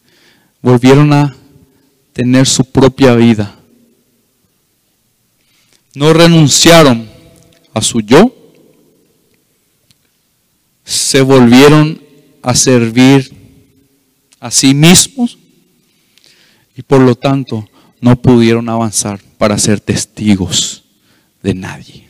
Volvieron 0.61 1.11
a 1.13 1.35
tener 2.13 2.47
su 2.47 2.63
propia 2.63 3.15
vida. 3.15 3.55
No 5.93 6.13
renunciaron 6.13 7.09
a 7.73 7.81
su 7.81 8.01
yo. 8.01 8.33
Se 10.83 11.21
volvieron 11.21 12.01
a 12.41 12.53
servir 12.53 13.33
a 14.39 14.51
sí 14.51 14.73
mismos 14.73 15.37
y 16.75 16.83
por 16.83 17.01
lo 17.01 17.15
tanto 17.15 17.67
no 18.01 18.15
pudieron 18.21 18.69
avanzar 18.69 19.19
para 19.37 19.57
ser 19.57 19.79
testigos 19.79 20.83
de 21.41 21.53
nadie. 21.55 22.07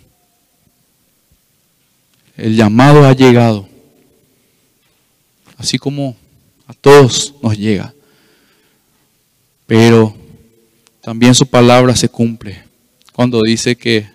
El 2.36 2.56
llamado 2.56 3.06
ha 3.06 3.14
llegado, 3.14 3.70
así 5.58 5.78
como 5.78 6.18
a 6.68 6.74
todos 6.74 7.34
nos 7.42 7.58
llega. 7.58 7.94
Pero 9.66 10.16
también 11.02 11.36
su 11.36 11.46
palabra 11.46 11.96
se 11.96 12.10
cumple 12.10 12.64
cuando 13.14 13.42
dice 13.42 13.76
que 13.76 14.08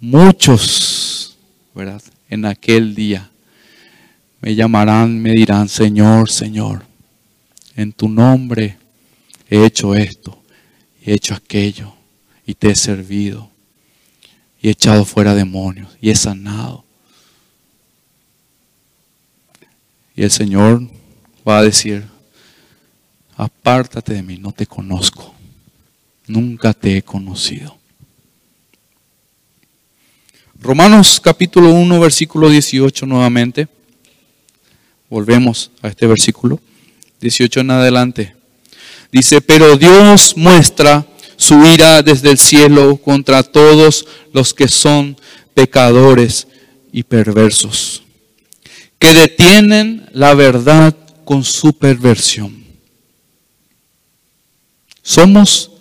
muchos, 0.00 1.36
¿verdad? 1.74 2.02
En 2.28 2.44
aquel 2.44 2.94
día 2.94 3.30
me 4.40 4.54
llamarán, 4.54 5.20
me 5.20 5.32
dirán, 5.32 5.68
Señor, 5.68 6.30
Señor, 6.30 6.84
en 7.76 7.92
tu 7.92 8.08
nombre 8.08 8.78
he 9.48 9.64
hecho 9.64 9.94
esto, 9.94 10.42
he 11.04 11.14
hecho 11.14 11.34
aquello, 11.34 11.92
y 12.46 12.54
te 12.54 12.70
he 12.70 12.74
servido, 12.76 13.50
y 14.60 14.68
he 14.68 14.70
echado 14.70 15.04
fuera 15.04 15.34
demonios, 15.34 15.96
y 16.00 16.10
he 16.10 16.16
sanado. 16.16 16.84
Y 20.14 20.22
el 20.22 20.30
Señor 20.30 20.88
va 21.46 21.58
a 21.58 21.62
decir, 21.62 22.04
apártate 23.36 24.14
de 24.14 24.22
mí, 24.22 24.38
no 24.38 24.52
te 24.52 24.66
conozco, 24.66 25.34
nunca 26.26 26.72
te 26.72 26.96
he 26.96 27.02
conocido. 27.02 27.76
Romanos 30.58 31.20
capítulo 31.20 31.70
1, 31.70 32.00
versículo 32.00 32.48
18 32.48 33.06
nuevamente. 33.06 33.68
Volvemos 35.08 35.70
a 35.82 35.88
este 35.88 36.06
versículo. 36.06 36.58
18 37.20 37.60
en 37.60 37.70
adelante. 37.70 38.34
Dice, 39.12 39.40
pero 39.40 39.76
Dios 39.76 40.36
muestra 40.36 41.06
su 41.36 41.64
ira 41.64 42.02
desde 42.02 42.30
el 42.30 42.38
cielo 42.38 42.96
contra 42.96 43.42
todos 43.42 44.06
los 44.32 44.52
que 44.52 44.68
son 44.68 45.16
pecadores 45.54 46.48
y 46.92 47.02
perversos, 47.02 48.02
que 48.98 49.14
detienen 49.14 50.08
la 50.12 50.34
verdad 50.34 50.96
con 51.26 51.42
su 51.42 51.72
perversión. 51.72 52.64
¿Somos 55.02 55.72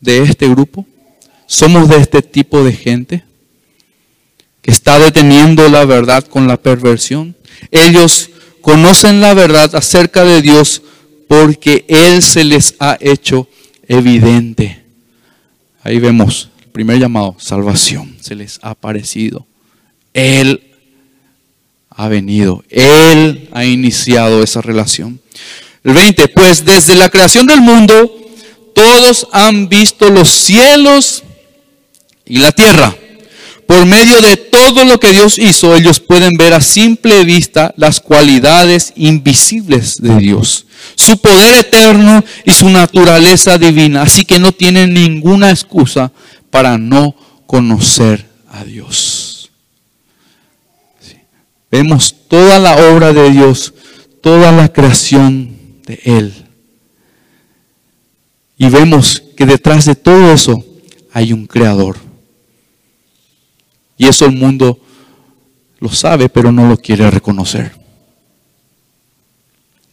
de 0.00 0.22
este 0.24 0.48
grupo? 0.48 0.84
¿Somos 1.46 1.88
de 1.88 1.98
este 1.98 2.22
tipo 2.22 2.64
de 2.64 2.72
gente 2.72 3.24
que 4.60 4.72
está 4.72 4.98
deteniendo 4.98 5.68
la 5.68 5.84
verdad 5.84 6.24
con 6.24 6.48
la 6.48 6.56
perversión? 6.56 7.36
Ellos 7.70 8.30
conocen 8.60 9.20
la 9.20 9.32
verdad 9.32 9.74
acerca 9.76 10.24
de 10.24 10.42
Dios 10.42 10.82
porque 11.28 11.84
Él 11.88 12.22
se 12.22 12.42
les 12.42 12.74
ha 12.80 12.98
hecho 13.00 13.48
evidente. 13.86 14.84
Ahí 15.84 16.00
vemos 16.00 16.50
el 16.64 16.70
primer 16.70 16.98
llamado, 16.98 17.36
salvación, 17.38 18.16
se 18.20 18.34
les 18.34 18.58
ha 18.62 18.70
aparecido. 18.70 19.46
Él 20.14 20.69
ha 22.00 22.08
venido, 22.08 22.64
Él 22.70 23.50
ha 23.52 23.66
iniciado 23.66 24.42
esa 24.42 24.62
relación. 24.62 25.20
El 25.84 25.92
20, 25.92 26.28
pues 26.28 26.64
desde 26.64 26.94
la 26.94 27.10
creación 27.10 27.44
del 27.44 27.60
mundo, 27.60 28.10
todos 28.74 29.28
han 29.32 29.68
visto 29.68 30.08
los 30.08 30.30
cielos 30.30 31.22
y 32.24 32.38
la 32.38 32.52
tierra. 32.52 32.96
Por 33.66 33.84
medio 33.84 34.18
de 34.22 34.38
todo 34.38 34.86
lo 34.86 34.98
que 34.98 35.12
Dios 35.12 35.36
hizo, 35.38 35.76
ellos 35.76 36.00
pueden 36.00 36.38
ver 36.38 36.54
a 36.54 36.62
simple 36.62 37.22
vista 37.24 37.74
las 37.76 38.00
cualidades 38.00 38.94
invisibles 38.96 40.00
de 40.00 40.16
Dios, 40.16 40.64
su 40.94 41.18
poder 41.18 41.58
eterno 41.58 42.24
y 42.46 42.52
su 42.52 42.70
naturaleza 42.70 43.58
divina. 43.58 44.02
Así 44.02 44.24
que 44.24 44.38
no 44.38 44.52
tienen 44.52 44.94
ninguna 44.94 45.50
excusa 45.50 46.12
para 46.50 46.78
no 46.78 47.14
conocer 47.46 48.26
a 48.50 48.64
Dios. 48.64 49.19
Vemos 51.70 52.14
toda 52.28 52.58
la 52.58 52.76
obra 52.92 53.12
de 53.12 53.30
Dios, 53.30 53.72
toda 54.20 54.50
la 54.52 54.72
creación 54.72 55.56
de 55.86 56.00
Él. 56.04 56.34
Y 58.56 58.68
vemos 58.68 59.22
que 59.36 59.46
detrás 59.46 59.84
de 59.84 59.94
todo 59.94 60.32
eso 60.32 60.64
hay 61.12 61.32
un 61.32 61.46
creador. 61.46 61.96
Y 63.96 64.06
eso 64.06 64.24
el 64.24 64.32
mundo 64.32 64.80
lo 65.78 65.88
sabe, 65.90 66.28
pero 66.28 66.52
no 66.52 66.68
lo 66.68 66.76
quiere 66.76 67.10
reconocer. 67.10 67.72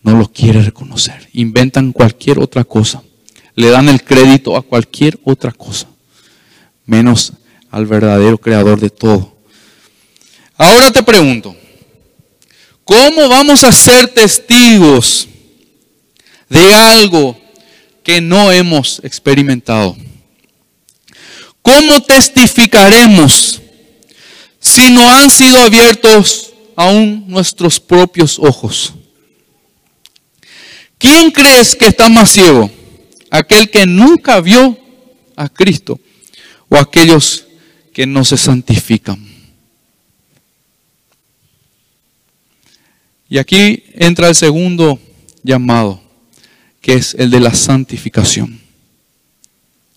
No 0.02 0.18
lo 0.18 0.32
quiere 0.32 0.62
reconocer. 0.62 1.28
Inventan 1.34 1.92
cualquier 1.92 2.40
otra 2.40 2.64
cosa. 2.64 3.04
Le 3.56 3.70
dan 3.70 3.90
el 3.90 4.04
crédito 4.04 4.56
a 4.56 4.62
cualquier 4.62 5.20
otra 5.24 5.52
cosa. 5.52 5.90
Menos 6.86 7.34
al 7.70 7.86
verdadero 7.86 8.38
creador 8.38 8.80
de 8.80 8.90
todo. 8.90 9.36
Ahora 10.58 10.92
te 10.92 11.04
pregunto, 11.04 11.56
¿cómo 12.88 13.28
vamos 13.28 13.64
a 13.64 13.72
ser 13.72 14.08
testigos 14.08 15.28
de 16.50 16.74
algo 16.74 17.40
que 18.02 18.22
no 18.22 18.52
hemos 18.52 19.02
experimentado? 19.04 19.96
¿Cómo 21.62 22.02
testificaremos 22.02 23.62
si 24.58 24.90
no 24.90 25.08
han 25.12 25.30
sido 25.30 25.60
abiertos 25.60 26.54
aún 26.78 27.26
nuestros 27.28 27.78
propios 27.80 28.40
ojos? 28.40 28.94
¿Quién 30.98 31.30
crees 31.30 31.76
que 31.76 31.88
está 31.88 32.08
más 32.08 32.32
ciego? 32.32 32.72
¿Aquel 33.30 33.70
que 33.70 33.86
nunca 33.86 34.40
vio 34.40 34.80
a 35.36 35.50
Cristo 35.50 36.00
o 36.70 36.78
aquellos 36.78 37.46
que 37.94 38.08
no 38.08 38.24
se 38.24 38.38
santifican? 38.38 39.27
Y 43.30 43.38
aquí 43.38 43.84
entra 43.94 44.30
el 44.30 44.36
segundo 44.36 45.00
llamado, 45.44 46.02
que 46.82 46.94
es 46.94 47.14
el 47.16 47.30
de 47.30 47.40
la 47.40 47.54
santificación. 47.54 48.60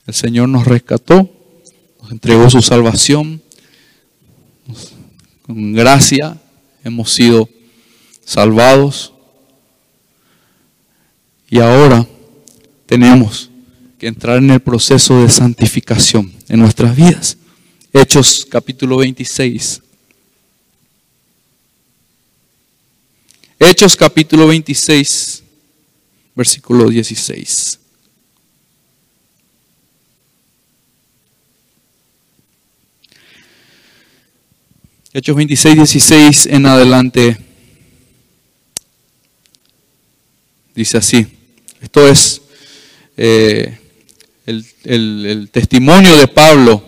El 0.06 0.14
Señor 0.14 0.48
nos 0.48 0.66
rescató, 0.66 1.30
nos 2.00 2.10
entregó 2.10 2.50
su 2.50 2.62
salvación 2.62 3.42
con 5.50 5.72
gracia 5.72 6.40
hemos 6.84 7.12
sido 7.12 7.48
salvados. 8.24 9.12
Y 11.48 11.58
ahora 11.58 12.06
tenemos 12.86 13.50
que 13.98 14.06
entrar 14.06 14.38
en 14.38 14.50
el 14.50 14.60
proceso 14.60 15.20
de 15.22 15.28
santificación 15.28 16.32
en 16.48 16.60
nuestras 16.60 16.94
vidas. 16.94 17.36
Hechos 17.92 18.46
capítulo 18.48 18.98
26. 18.98 19.82
Hechos 23.62 23.94
capítulo 23.94 24.46
26, 24.46 25.42
versículo 26.34 26.88
16. 26.88 27.78
Hechos 35.12 35.36
26, 35.36 35.76
16 35.76 36.46
en 36.46 36.64
adelante 36.64 37.36
dice 40.74 40.96
así. 40.96 41.26
Esto 41.82 42.08
es 42.08 42.40
eh, 43.18 43.78
el, 44.46 45.50
testimonio 45.52 46.16
de 46.16 46.28
Pablo. 46.28 46.82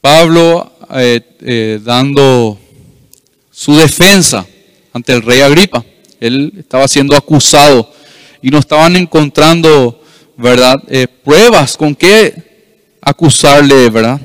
Pablo 0.00 0.72
eh, 0.94 1.20
eh, 1.40 1.80
dando 1.84 2.58
su 3.50 3.76
defensa 3.76 4.46
ante 4.96 5.12
el 5.12 5.20
rey 5.20 5.42
Agripa. 5.42 5.84
Él 6.20 6.54
estaba 6.58 6.88
siendo 6.88 7.14
acusado 7.14 7.92
y 8.40 8.48
no 8.48 8.58
estaban 8.58 8.96
encontrando, 8.96 10.02
¿verdad? 10.38 10.76
pruebas 11.22 11.76
con 11.76 11.94
qué 11.94 12.96
acusarle, 13.02 13.90
¿verdad? 13.90 14.18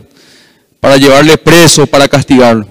para 0.79 0.95
llevarle 0.95 1.37
preso, 1.37 1.85
para 1.85 2.07
castigarlo. 2.07 2.65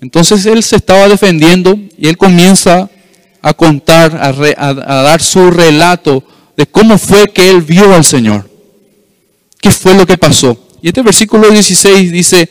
Entonces 0.00 0.44
él 0.46 0.62
se 0.64 0.76
estaba 0.76 1.08
defendiendo 1.08 1.78
y 1.96 2.08
él 2.08 2.16
comienza 2.16 2.90
a 3.40 3.54
contar, 3.54 4.16
a, 4.20 4.74
dar 4.74 5.22
su 5.22 5.50
relato 5.50 6.24
de 6.56 6.66
cómo 6.66 6.98
fue 6.98 7.28
que 7.32 7.50
él 7.50 7.62
vio 7.62 7.94
al 7.94 8.04
Señor. 8.04 8.50
¿Qué 9.60 9.70
fue 9.70 9.94
lo 9.94 10.04
que 10.04 10.18
pasó? 10.18 10.68
Y 10.82 10.88
este 10.88 11.02
versículo 11.02 11.48
16 11.48 12.10
dice 12.10 12.48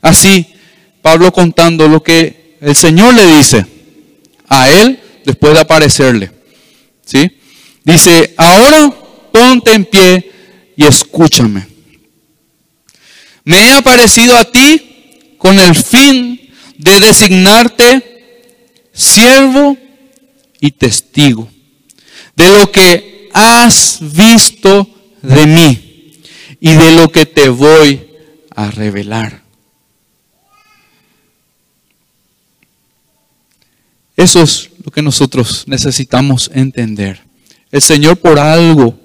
así, 0.00 0.46
Pablo 1.02 1.30
contando 1.30 1.86
lo 1.88 2.02
que 2.02 2.56
el 2.62 2.74
Señor 2.74 3.12
le 3.12 3.26
dice 3.36 3.73
a 4.62 4.70
él 4.70 5.00
después 5.24 5.54
de 5.54 5.60
aparecerle. 5.60 6.30
¿Sí? 7.04 7.30
Dice, 7.84 8.34
ahora 8.36 8.92
ponte 9.32 9.72
en 9.72 9.84
pie 9.84 10.32
y 10.76 10.84
escúchame. 10.84 11.66
Me 13.44 13.58
he 13.58 13.72
aparecido 13.72 14.36
a 14.36 14.44
ti 14.44 15.34
con 15.38 15.58
el 15.58 15.74
fin 15.74 16.40
de 16.78 17.00
designarte 17.00 18.88
siervo 18.92 19.76
y 20.60 20.70
testigo 20.70 21.48
de 22.36 22.50
lo 22.50 22.70
que 22.70 23.28
has 23.34 23.98
visto 24.00 24.88
de 25.22 25.46
mí 25.46 26.12
y 26.60 26.72
de 26.72 26.92
lo 26.92 27.10
que 27.10 27.26
te 27.26 27.48
voy 27.48 28.08
a 28.54 28.70
revelar. 28.70 29.43
Eso 34.16 34.42
es 34.42 34.70
lo 34.84 34.90
que 34.90 35.02
nosotros 35.02 35.64
necesitamos 35.66 36.50
entender. 36.54 37.20
El 37.70 37.82
Señor 37.82 38.16
por 38.16 38.38
algo 38.38 38.98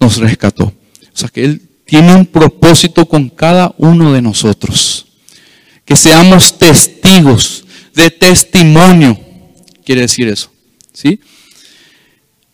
nos 0.00 0.16
rescató. 0.16 0.64
O 0.64 1.16
sea 1.16 1.28
que 1.28 1.44
Él 1.44 1.62
tiene 1.84 2.14
un 2.14 2.26
propósito 2.26 3.06
con 3.06 3.28
cada 3.28 3.74
uno 3.78 4.12
de 4.12 4.22
nosotros. 4.22 5.06
Que 5.84 5.96
seamos 5.96 6.58
testigos 6.58 7.64
de 7.94 8.10
testimonio, 8.10 9.18
quiere 9.84 10.02
decir 10.02 10.28
eso, 10.28 10.50
¿sí? 10.92 11.20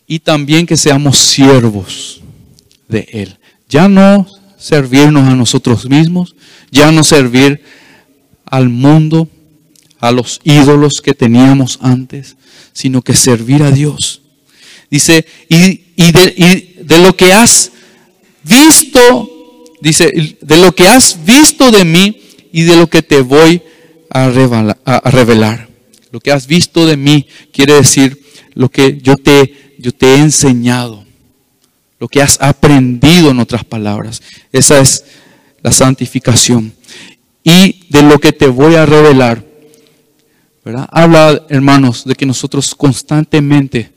Y 0.05 0.19
también 0.19 0.65
que 0.65 0.77
seamos 0.77 1.17
siervos 1.17 2.21
de 2.87 3.07
Él. 3.11 3.37
Ya 3.69 3.87
no 3.87 4.27
servirnos 4.57 5.27
a 5.27 5.35
nosotros 5.35 5.89
mismos, 5.89 6.35
ya 6.69 6.91
no 6.91 7.03
servir 7.03 7.63
al 8.45 8.69
mundo, 8.69 9.29
a 10.01 10.11
los 10.11 10.41
ídolos 10.43 11.01
que 11.01 11.13
teníamos 11.13 11.79
antes, 11.81 12.35
sino 12.73 13.01
que 13.01 13.13
servir 13.13 13.63
a 13.63 13.71
Dios. 13.71 14.21
Dice, 14.89 15.25
y, 15.47 15.79
de, 15.95 16.33
y 16.35 16.83
de 16.83 16.97
lo 16.97 17.15
que 17.15 17.31
has 17.31 17.71
visto, 18.43 19.29
dice, 19.79 20.37
de 20.41 20.57
lo 20.57 20.75
que 20.75 20.87
has 20.87 21.23
visto 21.23 21.71
de 21.71 21.85
mí 21.85 22.21
y 22.51 22.63
de 22.63 22.75
lo 22.75 22.87
que 22.87 23.03
te 23.03 23.21
voy 23.21 23.61
a 24.09 24.29
revelar. 24.29 25.69
Lo 26.11 26.19
que 26.19 26.31
has 26.31 26.47
visto 26.47 26.85
de 26.85 26.97
mí 26.97 27.27
quiere 27.53 27.75
decir 27.75 28.21
lo 28.53 28.69
que 28.69 28.99
yo 29.01 29.15
te 29.15 29.55
he 30.01 30.15
enseñado, 30.17 31.05
lo 31.99 32.07
que 32.09 32.21
has 32.21 32.41
aprendido 32.41 33.29
en 33.29 33.39
otras 33.39 33.63
palabras. 33.63 34.21
Esa 34.51 34.79
es 34.79 35.05
la 35.61 35.71
santificación. 35.71 36.73
Y 37.43 37.85
de 37.89 38.01
lo 38.03 38.19
que 38.19 38.33
te 38.33 38.47
voy 38.47 38.75
a 38.75 38.85
revelar. 38.85 39.50
Habla, 40.63 41.41
hermanos, 41.49 42.05
de 42.05 42.15
que 42.15 42.25
nosotros 42.25 42.75
constantemente 42.75 43.91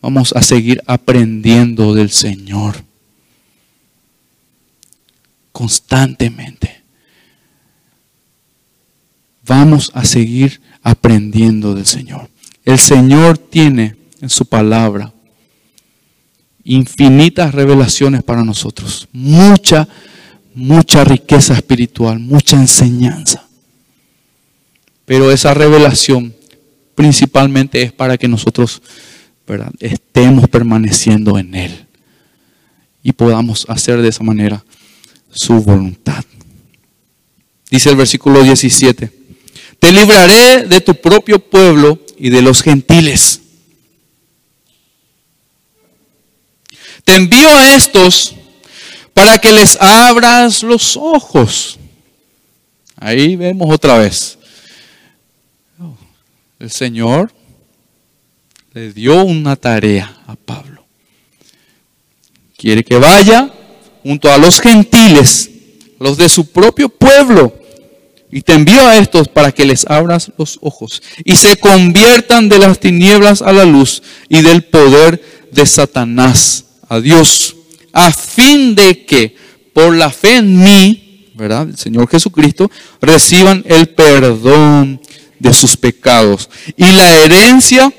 vamos 0.00 0.32
a 0.32 0.42
seguir 0.42 0.82
aprendiendo 0.86 1.94
del 1.94 2.10
Señor 2.10 2.82
constantemente. 5.52 6.82
Vamos 9.44 9.90
a 9.92 10.04
seguir 10.04 10.60
aprendiendo 10.82 11.74
del 11.74 11.84
Señor. 11.84 12.30
El 12.64 12.78
Señor 12.78 13.38
tiene 13.38 13.96
en 14.20 14.30
su 14.30 14.46
palabra 14.46 15.12
infinitas 16.62 17.54
revelaciones 17.54 18.22
para 18.22 18.44
nosotros, 18.44 19.08
mucha, 19.10 19.88
mucha 20.54 21.02
riqueza 21.02 21.54
espiritual, 21.54 22.18
mucha 22.20 22.56
enseñanza. 22.56 23.47
Pero 25.08 25.32
esa 25.32 25.54
revelación 25.54 26.34
principalmente 26.94 27.80
es 27.80 27.92
para 27.92 28.18
que 28.18 28.28
nosotros 28.28 28.82
estemos 29.80 30.50
permaneciendo 30.50 31.38
en 31.38 31.54
Él 31.54 31.86
y 33.02 33.12
podamos 33.12 33.64
hacer 33.70 34.02
de 34.02 34.08
esa 34.08 34.22
manera 34.22 34.62
su 35.30 35.62
voluntad. 35.62 36.22
Dice 37.70 37.88
el 37.88 37.96
versículo 37.96 38.42
17, 38.42 39.10
te 39.78 39.92
libraré 39.92 40.64
de 40.64 40.80
tu 40.82 40.94
propio 40.94 41.38
pueblo 41.38 41.98
y 42.18 42.28
de 42.28 42.42
los 42.42 42.62
gentiles. 42.62 43.40
Te 47.06 47.14
envío 47.14 47.48
a 47.48 47.74
estos 47.74 48.34
para 49.14 49.38
que 49.38 49.52
les 49.52 49.74
abras 49.80 50.62
los 50.62 50.98
ojos. 50.98 51.78
Ahí 52.96 53.36
vemos 53.36 53.72
otra 53.72 53.96
vez. 53.96 54.37
El 56.58 56.70
Señor 56.70 57.32
le 58.74 58.92
dio 58.92 59.24
una 59.24 59.54
tarea 59.54 60.22
a 60.26 60.34
Pablo. 60.34 60.84
Quiere 62.56 62.82
que 62.82 62.96
vaya 62.96 63.52
junto 64.02 64.30
a 64.30 64.38
los 64.38 64.60
gentiles, 64.60 65.50
los 66.00 66.16
de 66.16 66.28
su 66.28 66.50
propio 66.50 66.88
pueblo, 66.88 67.54
y 68.30 68.42
te 68.42 68.54
envío 68.54 68.86
a 68.86 68.96
estos 68.96 69.28
para 69.28 69.52
que 69.52 69.64
les 69.64 69.86
abras 69.86 70.32
los 70.36 70.58
ojos 70.60 71.02
y 71.24 71.36
se 71.36 71.56
conviertan 71.56 72.48
de 72.48 72.58
las 72.58 72.78
tinieblas 72.78 73.40
a 73.40 73.52
la 73.52 73.64
luz 73.64 74.02
y 74.28 74.42
del 74.42 74.64
poder 74.64 75.48
de 75.50 75.64
Satanás 75.64 76.64
a 76.88 77.00
Dios, 77.00 77.56
a 77.92 78.12
fin 78.12 78.74
de 78.74 79.06
que 79.06 79.34
por 79.72 79.94
la 79.94 80.10
fe 80.10 80.36
en 80.36 80.62
mí, 80.62 81.30
¿verdad? 81.34 81.68
El 81.68 81.78
Señor 81.78 82.08
Jesucristo, 82.08 82.70
reciban 83.00 83.64
el 83.66 83.88
perdón 83.90 85.00
de 85.38 85.52
sus 85.52 85.76
pecados 85.76 86.48
y 86.76 86.90
la 86.92 87.08
herencia 87.24 87.92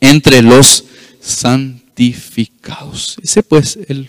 entre 0.00 0.42
los 0.42 0.84
santificados. 1.20 3.16
Ese 3.22 3.42
pues 3.42 3.78
el 3.88 4.08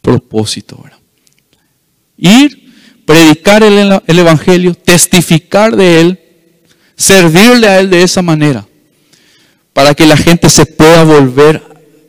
propósito. 0.00 0.82
Ir, 2.16 2.72
predicar 3.04 3.62
el, 3.62 4.00
el 4.06 4.18
Evangelio, 4.18 4.74
testificar 4.74 5.76
de 5.76 6.00
Él, 6.00 6.20
servirle 6.96 7.68
a 7.68 7.78
Él 7.78 7.90
de 7.90 8.02
esa 8.02 8.22
manera, 8.22 8.66
para 9.72 9.94
que 9.94 10.06
la 10.06 10.16
gente 10.16 10.48
se 10.48 10.66
pueda 10.66 11.04
volver 11.04 11.62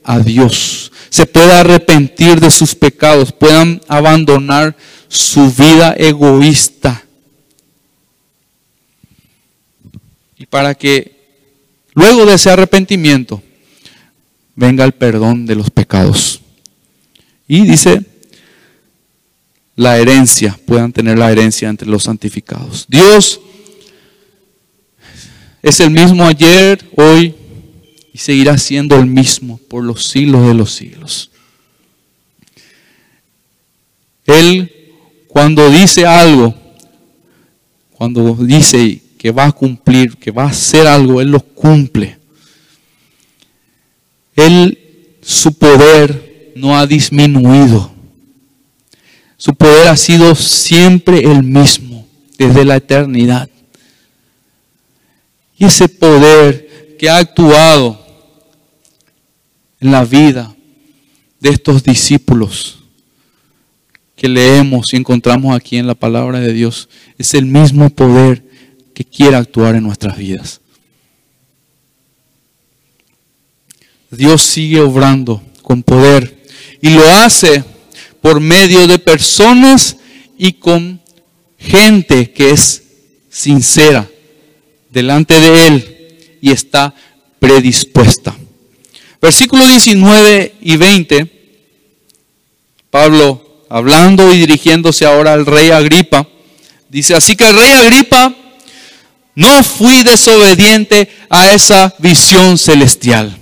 a 0.04 0.20
Dios, 0.20 0.92
se 1.10 1.26
pueda 1.26 1.60
arrepentir 1.60 2.40
de 2.40 2.50
sus 2.50 2.74
pecados, 2.74 3.32
puedan 3.32 3.82
abandonar 3.88 4.76
su 5.08 5.52
vida 5.52 5.94
egoísta. 5.98 7.04
Y 10.40 10.46
para 10.46 10.74
que 10.74 11.20
luego 11.94 12.26
de 12.26 12.34
ese 12.34 12.50
arrepentimiento 12.50 13.44
venga 14.56 14.86
el 14.86 14.94
perdón 14.94 15.46
de 15.46 15.56
los 15.56 15.70
pecados. 15.70 16.42
Y 17.48 17.66
dice, 17.66 18.04
la 19.76 19.98
herencia, 19.98 20.58
puedan 20.66 20.92
tener 20.92 21.18
la 21.18 21.32
herencia 21.32 21.70
entre 21.70 21.88
los 21.88 22.04
santificados. 22.04 22.86
Dios 22.88 23.40
es 25.62 25.80
el 25.80 25.92
mismo 25.92 26.26
ayer, 26.26 26.90
hoy 26.96 27.36
y 28.14 28.18
seguirá 28.18 28.58
siendo 28.58 28.98
el 28.98 29.06
mismo 29.06 29.58
por 29.70 29.84
los 29.84 30.08
siglos 30.08 30.48
de 30.48 30.54
los 30.54 30.72
siglos. 30.72 31.32
Él 34.26 34.76
cuando 35.28 35.70
dice 35.70 36.06
algo, 36.06 36.56
cuando 37.94 38.36
dice 38.36 39.02
que 39.20 39.32
va 39.32 39.48
a 39.48 39.52
cumplir, 39.52 40.16
que 40.16 40.32
va 40.32 40.46
a 40.46 40.50
hacer 40.50 40.88
algo, 40.88 41.20
Él 41.20 41.30
lo 41.30 41.42
cumple. 41.42 42.18
Él, 44.34 44.80
su 45.22 45.54
poder 45.54 46.54
no 46.56 46.78
ha 46.78 46.88
disminuido. 46.88 47.92
Su 49.36 49.54
poder 49.54 49.90
ha 49.90 49.98
sido 49.98 50.34
siempre 50.36 51.20
el 51.20 51.44
mismo, 51.44 52.08
desde 52.38 52.64
la 52.64 52.78
eternidad. 52.78 53.50
Y 55.58 55.66
ese 55.66 55.90
poder 55.90 56.96
que 56.98 57.10
ha 57.10 57.18
actuado 57.18 58.00
en 59.82 59.92
la 59.92 60.06
vida 60.06 60.56
de 61.42 61.50
estos 61.50 61.84
discípulos 61.84 62.80
que 64.16 64.30
leemos 64.30 64.94
y 64.94 64.96
encontramos 64.96 65.54
aquí 65.54 65.76
en 65.76 65.88
la 65.88 65.96
palabra 65.96 66.40
de 66.40 66.54
Dios, 66.54 66.88
es 67.18 67.34
el 67.34 67.46
mismo 67.46 67.90
poder 67.90 68.49
que 69.00 69.06
quiere 69.06 69.38
actuar 69.38 69.76
en 69.76 69.84
nuestras 69.84 70.18
vidas. 70.18 70.60
Dios 74.12 74.42
sigue 74.42 74.82
obrando 74.82 75.42
con 75.62 75.84
poder 75.84 76.44
y 76.82 76.90
lo 76.90 77.10
hace 77.10 77.64
por 78.20 78.42
medio 78.42 78.88
de 78.88 79.00
personas 79.00 79.96
y 80.38 80.52
con 80.52 81.00
gente 81.58 82.34
que 82.34 82.52
es 82.52 82.84
sincera 83.30 84.06
delante 84.90 85.40
de 85.40 85.68
Él 85.68 86.38
y 86.42 86.52
está 86.52 86.94
predispuesta. 87.40 88.36
Versículo 89.22 89.66
19 89.66 90.56
y 90.60 90.76
20, 90.76 91.56
Pablo 92.90 93.64
hablando 93.70 94.34
y 94.34 94.40
dirigiéndose 94.40 95.06
ahora 95.06 95.32
al 95.32 95.46
rey 95.46 95.72
Agripa, 95.72 96.28
dice, 96.90 97.16
así 97.16 97.38
que 97.38 97.48
el 97.48 97.56
rey 97.56 97.72
Agripa, 97.72 98.36
no 99.40 99.64
fui 99.64 100.04
desobediente 100.04 101.10
a 101.30 101.54
esa 101.54 101.96
visión 101.98 102.58
celestial. 102.58 103.38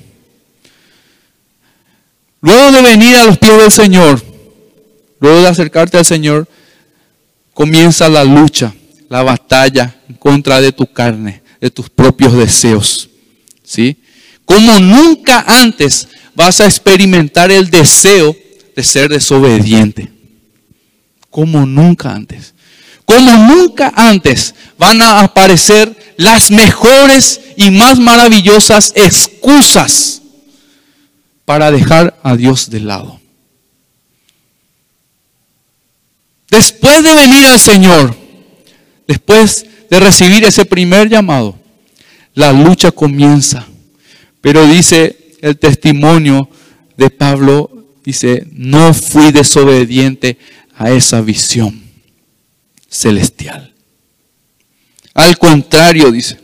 Luego 2.40 2.72
de 2.72 2.84
venir 2.84 3.18
a 3.18 3.24
los 3.24 3.40
pies 3.40 3.58
del 3.58 3.72
Señor, 3.72 4.24
luego 5.20 5.42
de 5.42 5.48
acercarte 5.48 5.98
al 5.98 6.06
Señor, 6.06 6.48
comienza 7.52 8.08
la 8.10 8.24
lucha, 8.24 8.76
la 9.10 9.24
batalla 9.24 9.96
en 10.08 10.14
contra 10.18 10.62
de 10.62 10.72
tu 10.72 10.86
carne, 10.86 11.42
de 11.60 11.72
tus 11.72 11.90
propios 11.90 12.34
deseos. 12.34 13.10
¿Sí? 13.64 13.98
Como 14.46 14.78
nunca 14.78 15.46
antes 15.48 16.10
vas 16.36 16.62
a 16.62 16.66
experimentar 16.66 17.50
el 17.50 17.72
deseo 17.72 18.36
de 18.76 18.84
ser 18.84 19.10
desobediente. 19.10 20.12
Como 21.32 21.66
nunca 21.66 22.14
antes. 22.14 22.54
Como 23.08 23.32
nunca 23.38 23.94
antes 23.96 24.54
van 24.78 25.02
a 25.02 25.22
aparecer 25.22 26.14
las 26.18 26.52
mejores 26.52 27.40
y 27.56 27.72
más 27.72 27.98
maravillosas 27.98 28.92
excusas 28.98 30.22
para 31.46 31.72
dejar 31.72 32.20
a 32.22 32.36
Dios 32.36 32.70
de 32.70 32.82
lado. 32.82 33.22
Después 36.52 37.02
de 37.02 37.16
venir 37.16 37.46
al 37.46 37.60
Señor, 37.62 38.14
después 39.08 39.66
de 39.90 40.00
recibir 40.02 40.44
ese 40.44 40.66
primer 40.66 41.08
llamado, 41.08 41.58
la 42.34 42.52
lucha 42.52 42.92
comienza. 42.92 43.66
Pero 44.42 44.68
dice 44.68 45.38
el 45.42 45.58
testimonio 45.58 46.50
de 46.98 47.10
Pablo, 47.10 47.72
dice, 48.04 48.46
no 48.52 48.94
fui 48.94 49.32
desobediente 49.32 50.38
a 50.76 50.92
esa 50.92 51.22
visión 51.22 51.87
celestial. 52.90 53.74
Al 55.14 55.38
contrario, 55.38 56.12
dice, 56.12 56.40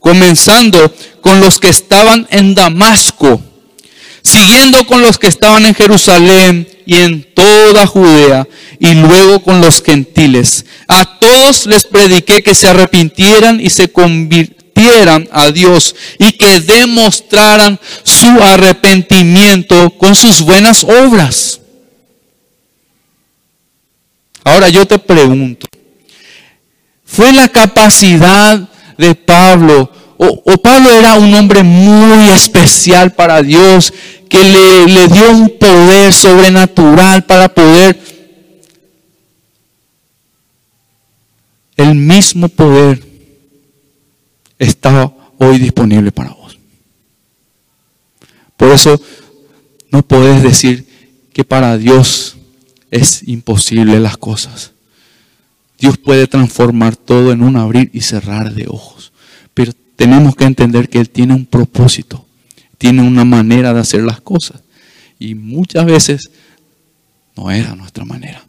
comenzando 0.00 0.94
con 1.20 1.40
los 1.40 1.58
que 1.58 1.68
estaban 1.68 2.26
en 2.30 2.54
Damasco, 2.54 3.40
siguiendo 4.22 4.86
con 4.86 5.00
los 5.02 5.18
que 5.18 5.28
estaban 5.28 5.64
en 5.64 5.74
Jerusalén 5.74 6.68
y 6.84 6.96
en 6.96 7.34
toda 7.34 7.86
Judea, 7.86 8.46
y 8.78 8.94
luego 8.94 9.42
con 9.42 9.60
los 9.60 9.82
gentiles. 9.82 10.64
A 10.86 11.18
todos 11.18 11.66
les 11.66 11.84
prediqué 11.84 12.42
que 12.42 12.54
se 12.54 12.68
arrepintieran 12.68 13.60
y 13.60 13.70
se 13.70 13.90
convirtieran 13.90 15.28
a 15.32 15.50
Dios 15.50 15.94
y 16.18 16.32
que 16.32 16.60
demostraran 16.60 17.80
su 18.04 18.28
arrepentimiento 18.42 19.90
con 19.98 20.14
sus 20.14 20.42
buenas 20.42 20.84
obras. 20.84 21.60
Ahora 24.44 24.68
yo 24.68 24.86
te 24.86 24.98
pregunto, 24.98 25.66
¿fue 27.08 27.32
la 27.32 27.48
capacidad 27.48 28.60
de 28.96 29.14
Pablo 29.16 29.90
o, 30.20 30.58
Pablo 30.58 30.90
era 30.90 31.14
un 31.14 31.32
hombre 31.32 31.62
muy 31.62 32.28
especial 32.30 33.12
para 33.12 33.40
Dios, 33.40 33.92
que 34.28 34.42
le, 34.42 34.86
le 34.86 35.06
dio 35.06 35.30
un 35.30 35.48
poder 35.48 36.12
sobrenatural 36.12 37.24
para 37.24 37.48
poder 37.48 37.96
el 41.76 41.94
mismo 41.94 42.48
poder 42.48 43.00
está 44.58 45.14
hoy 45.38 45.58
disponible 45.60 46.10
para 46.10 46.32
vos. 46.32 46.58
Por 48.56 48.72
eso 48.72 49.00
no 49.92 50.02
podés 50.02 50.42
decir 50.42 50.84
que 51.32 51.44
para 51.44 51.78
Dios 51.78 52.36
es 52.90 53.22
imposible 53.28 54.00
las 54.00 54.16
cosas. 54.16 54.72
Dios 55.78 55.96
puede 55.96 56.26
transformar 56.26 56.96
todo 56.96 57.30
en 57.32 57.42
un 57.42 57.56
abrir 57.56 57.90
y 57.92 58.00
cerrar 58.00 58.52
de 58.52 58.66
ojos. 58.66 59.12
Pero 59.54 59.72
tenemos 59.94 60.34
que 60.34 60.44
entender 60.44 60.88
que 60.88 60.98
Él 60.98 61.08
tiene 61.08 61.34
un 61.34 61.46
propósito, 61.46 62.26
tiene 62.78 63.02
una 63.02 63.24
manera 63.24 63.72
de 63.72 63.80
hacer 63.80 64.02
las 64.02 64.20
cosas. 64.20 64.60
Y 65.20 65.34
muchas 65.34 65.86
veces 65.86 66.30
no 67.36 67.50
es 67.50 67.66
a 67.66 67.76
nuestra 67.76 68.04
manera. 68.04 68.44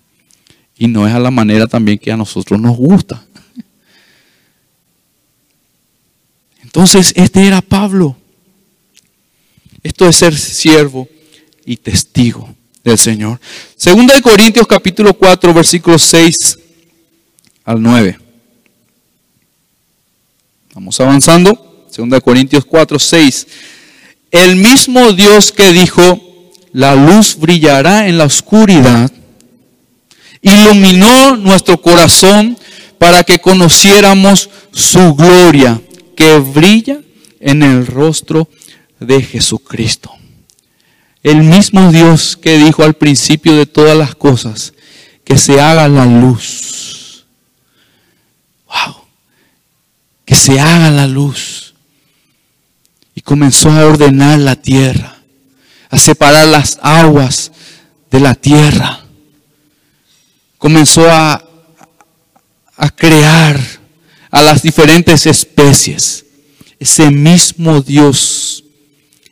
Y 0.78 0.88
no 0.88 1.08
es 1.08 1.14
a 1.14 1.20
la 1.20 1.30
manera 1.30 1.68
también 1.68 2.00
que 2.00 2.12
a 2.12 2.18
nosotros 2.18 2.60
nos 2.60 2.76
gusta. 2.76 3.24
Entonces, 6.64 7.14
este 7.16 7.46
era 7.46 7.62
Pablo. 7.62 8.16
Esto 9.84 10.08
es 10.08 10.16
ser 10.16 10.36
siervo 10.36 11.08
y 11.66 11.78
testigo 11.78 12.50
del 12.84 12.98
Señor. 12.98 13.40
Segunda 13.76 14.16
de 14.16 14.22
Corintios 14.22 14.66
capítulo 14.68 15.14
4, 15.14 15.54
versículos 15.54 16.02
6 16.04 16.60
al 17.70 17.84
9. 17.84 18.18
Vamos 20.74 21.00
avanzando. 21.00 21.86
Segunda 21.92 22.18
de 22.18 22.22
Corintios 22.22 22.66
4, 22.66 22.98
6. 22.98 23.48
El 24.32 24.56
mismo 24.56 25.14
Dios 25.14 25.52
que 25.52 25.72
dijo, 25.72 26.20
la 26.74 26.96
luz 26.96 27.36
brillará 27.38 28.08
en 28.08 28.18
la 28.18 28.24
oscuridad, 28.24 29.12
iluminó 30.42 31.36
nuestro 31.36 31.80
corazón 31.80 32.58
para 32.98 33.24
que 33.24 33.38
conociéramos 33.38 34.50
su 34.72 35.14
gloria 35.14 35.80
que 36.16 36.40
brilla 36.40 37.02
en 37.40 37.62
el 37.62 37.86
rostro 37.86 38.50
de 39.00 39.22
Jesucristo. 39.22 40.12
El 41.22 41.44
mismo 41.44 41.92
Dios 41.92 42.36
que 42.36 42.58
dijo 42.58 42.84
al 42.84 42.96
principio 42.96 43.56
de 43.56 43.68
todas 43.68 43.96
las 43.96 44.16
cosas, 44.16 44.74
que 45.24 45.38
se 45.38 45.62
haga 45.62 45.88
la 45.88 46.08
luz. 46.08 46.79
Que 50.30 50.36
se 50.36 50.62
haga 50.62 50.92
la 50.92 51.08
luz. 51.08 51.74
Y 53.16 53.22
comenzó 53.22 53.70
a 53.70 53.86
ordenar 53.86 54.40
la 54.40 54.56
tierra, 54.56 55.18
a 55.90 55.98
separar 55.98 56.48
las 56.48 56.80
aguas 56.82 57.52
de 58.10 58.20
la 58.22 58.34
tierra 58.34 59.00
comenzó 60.60 61.10
a, 61.10 61.44
a 62.76 62.90
crear 62.92 63.60
a 64.30 64.44
las 64.44 64.62
diferentes 64.62 65.26
especies. 65.26 66.26
Ese 66.78 67.10
mismo 67.10 67.82
Dios 67.82 68.64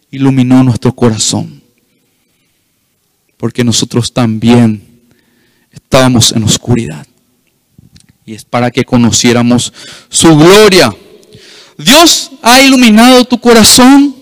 iluminó 0.10 0.64
nuestro 0.64 0.96
corazón. 0.96 1.62
Porque 3.36 3.64
nosotros 3.64 4.12
también 4.12 4.82
estábamos 5.72 6.32
en 6.32 6.44
oscuridad. 6.44 7.06
Y 8.28 8.36
es 8.36 8.44
para 8.44 8.70
que 8.70 8.84
conociéramos 8.84 9.72
su 10.10 10.38
gloria. 10.38 10.94
Dios 11.78 12.32
ha 12.42 12.60
iluminado 12.60 13.24
tu 13.24 13.40
corazón. 13.40 14.14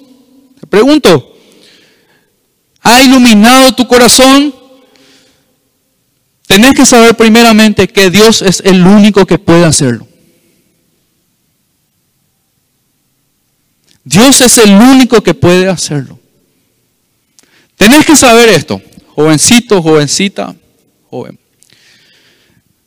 Te 0.60 0.68
pregunto, 0.68 1.36
¿ha 2.82 3.01
iluminado 3.01 3.74
tu 3.74 3.88
corazón? 3.88 4.53
Tenés 6.45 6.76
que 6.76 6.86
saber 6.86 7.18
primeramente 7.18 7.88
que 7.88 8.12
Dios 8.12 8.43
es 8.43 8.62
el 8.64 8.86
único 8.86 9.26
que 9.26 9.39
puede 9.39 9.66
hacerlo. 9.66 10.08
Dios 14.03 14.39
es 14.41 14.60
el 14.60 14.70
único 14.72 15.24
que 15.24 15.34
puede 15.34 15.68
hacerlo. 15.68 16.20
Tenés 17.76 18.06
que 18.06 18.16
saber 18.16 18.49
esto, 18.49 18.80
jovencito, 19.16 19.82
jovencita, 19.82 20.56
joven. 21.10 21.39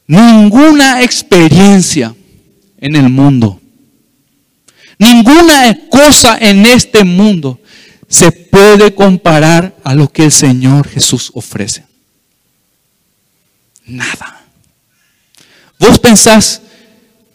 Ninguna 0.08 1.02
experiencia 1.02 2.16
en 2.78 2.96
el 2.96 3.10
mundo, 3.10 3.60
ninguna 4.98 5.78
cosa 5.90 6.38
en 6.40 6.64
este 6.64 7.04
mundo 7.04 7.60
se 8.08 8.32
puede 8.32 8.94
comparar 8.94 9.76
a 9.84 9.94
lo 9.94 10.10
que 10.10 10.24
el 10.24 10.32
Señor 10.32 10.88
Jesús 10.88 11.30
ofrece. 11.34 11.84
Nada. 13.84 14.46
Vos 15.78 15.98
pensás 15.98 16.62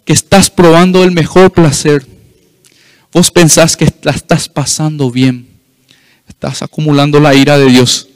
que 0.04 0.14
estás 0.14 0.50
probando 0.50 1.04
el 1.04 1.12
mejor 1.12 1.54
placer. 1.54 2.04
Vos 3.12 3.30
pensás 3.30 3.78
que 3.78 3.88
la 4.02 4.14
estás 4.14 4.50
pasando 4.50 5.12
bien. 5.12 5.48
Estás 6.28 6.64
acumulando 6.64 7.20
la 7.20 7.36
ira 7.36 7.60
de 7.60 7.68
Dios. 7.68 8.08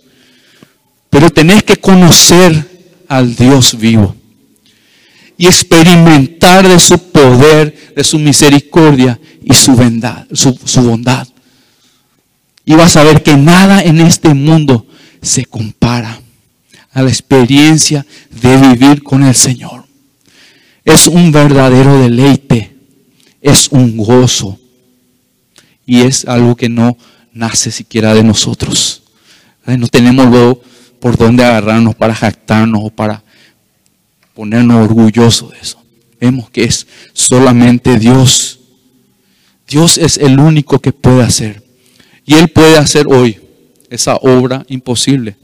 Pero 1.11 1.29
tenés 1.29 1.61
que 1.61 1.77
conocer 1.77 3.05
al 3.07 3.35
Dios 3.35 3.77
vivo 3.77 4.16
y 5.37 5.45
experimentar 5.45 6.67
de 6.67 6.79
su 6.79 6.97
poder, 7.11 7.93
de 7.95 8.03
su 8.03 8.17
misericordia 8.17 9.19
y 9.43 9.53
su 9.53 9.73
bondad. 9.73 10.25
Su, 10.33 10.53
bondad. 10.81 11.27
Y 12.65 12.73
vas 12.73 12.97
a 12.97 13.03
ver 13.03 13.21
que 13.21 13.37
nada 13.37 13.81
en 13.81 14.01
este 14.01 14.33
mundo 14.33 14.87
se 15.21 15.45
compara 15.45 16.19
a 16.91 17.01
la 17.03 17.09
experiencia 17.09 18.05
de 18.31 18.57
vivir 18.57 19.03
con 19.03 19.23
el 19.23 19.35
Señor. 19.35 19.85
Es 20.83 21.07
un 21.07 21.31
verdadero 21.31 21.99
deleite, 21.99 22.75
es 23.41 23.67
un 23.69 23.95
gozo 23.97 24.57
y 25.85 26.01
es 26.01 26.25
algo 26.25 26.55
que 26.55 26.69
no 26.69 26.97
nace 27.31 27.71
siquiera 27.71 28.13
de 28.13 28.23
nosotros. 28.23 29.03
No 29.65 29.87
tenemos 29.87 30.27
luego 30.27 30.61
por 30.99 31.17
dónde 31.17 31.45
agarrarnos 31.45 31.93
para 31.95 32.15
jactarnos 32.15 32.81
o 32.83 32.89
para 32.89 33.23
ponernos 34.37 34.85
orgullosos 34.85 35.49
de 35.49 35.57
eso. 35.59 35.83
Vemos 36.21 36.51
que 36.51 36.63
es 36.63 36.85
solamente 37.11 37.97
Dios. 37.97 38.59
Dios 39.67 39.97
es 39.97 40.19
el 40.19 40.39
único 40.39 40.77
que 40.77 40.91
puede 40.91 41.23
hacer. 41.23 41.63
Y 42.23 42.35
Él 42.35 42.47
puede 42.47 42.77
hacer 42.77 43.07
hoy 43.07 43.39
esa 43.89 44.17
obra 44.17 44.63
imposible 44.69 45.37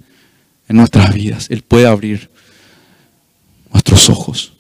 en 0.70 0.76
nuestras 0.76 1.12
vidas. 1.12 1.48
Él 1.50 1.64
puede 1.64 1.88
abrir 1.88 2.30
nuestros 3.72 4.08
ojos. 4.12 4.54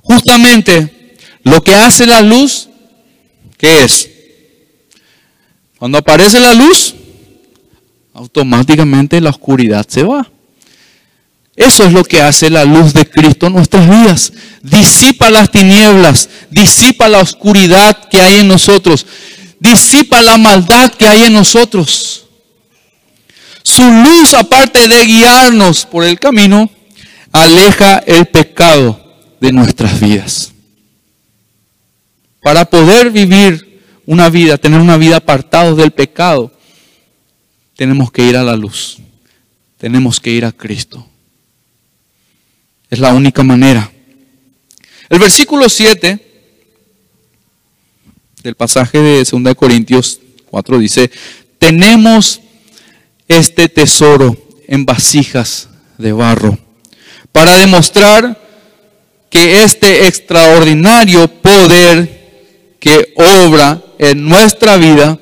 Justamente 0.00 1.16
lo 1.42 1.60
que 1.64 1.74
hace 1.74 2.06
la 2.06 2.22
luz, 2.22 2.68
¿qué 3.56 3.82
es? 3.82 4.08
Cuando 5.76 5.98
aparece 5.98 6.38
la 6.38 6.54
luz, 6.54 6.94
automáticamente 8.14 9.20
la 9.20 9.30
oscuridad 9.30 9.84
se 9.88 10.04
va. 10.04 10.30
Eso 11.58 11.84
es 11.84 11.92
lo 11.92 12.04
que 12.04 12.22
hace 12.22 12.50
la 12.50 12.64
luz 12.64 12.94
de 12.94 13.04
Cristo 13.04 13.48
en 13.48 13.54
nuestras 13.54 13.90
vidas. 13.90 14.32
Disipa 14.62 15.28
las 15.28 15.50
tinieblas, 15.50 16.28
disipa 16.50 17.08
la 17.08 17.18
oscuridad 17.18 18.08
que 18.08 18.20
hay 18.20 18.38
en 18.38 18.46
nosotros, 18.48 19.04
disipa 19.58 20.22
la 20.22 20.38
maldad 20.38 20.92
que 20.92 21.08
hay 21.08 21.24
en 21.24 21.32
nosotros. 21.32 22.26
Su 23.64 23.82
luz, 23.82 24.34
aparte 24.34 24.86
de 24.86 25.04
guiarnos 25.04 25.84
por 25.84 26.04
el 26.04 26.20
camino, 26.20 26.70
aleja 27.32 27.98
el 28.06 28.26
pecado 28.26 29.18
de 29.40 29.50
nuestras 29.50 29.98
vidas. 29.98 30.52
Para 32.40 32.64
poder 32.66 33.10
vivir 33.10 33.82
una 34.06 34.30
vida, 34.30 34.58
tener 34.58 34.80
una 34.80 34.96
vida 34.96 35.16
apartado 35.16 35.74
del 35.74 35.90
pecado, 35.90 36.52
tenemos 37.74 38.12
que 38.12 38.22
ir 38.22 38.36
a 38.36 38.44
la 38.44 38.54
luz. 38.54 38.98
Tenemos 39.76 40.20
que 40.20 40.30
ir 40.30 40.44
a 40.44 40.52
Cristo. 40.52 41.07
Es 42.90 42.98
la 42.98 43.12
única 43.12 43.42
manera. 43.42 43.90
El 45.08 45.18
versículo 45.18 45.68
7 45.68 46.26
del 48.42 48.54
pasaje 48.54 48.98
de 48.98 49.24
2 49.24 49.54
Corintios 49.54 50.20
4 50.50 50.78
dice, 50.78 51.10
tenemos 51.58 52.40
este 53.26 53.68
tesoro 53.68 54.36
en 54.66 54.86
vasijas 54.86 55.68
de 55.98 56.12
barro, 56.12 56.58
para 57.32 57.56
demostrar 57.56 58.40
que 59.30 59.62
este 59.64 60.06
extraordinario 60.06 61.28
poder 61.28 62.76
que 62.80 63.12
obra 63.16 63.82
en 63.98 64.24
nuestra 64.26 64.76
vida 64.76 65.18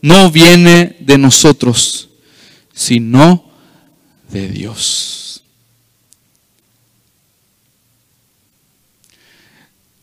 no 0.00 0.30
viene 0.30 0.96
de 1.00 1.18
nosotros, 1.18 2.08
sino 2.72 3.44
de 4.30 4.48
Dios. 4.48 5.29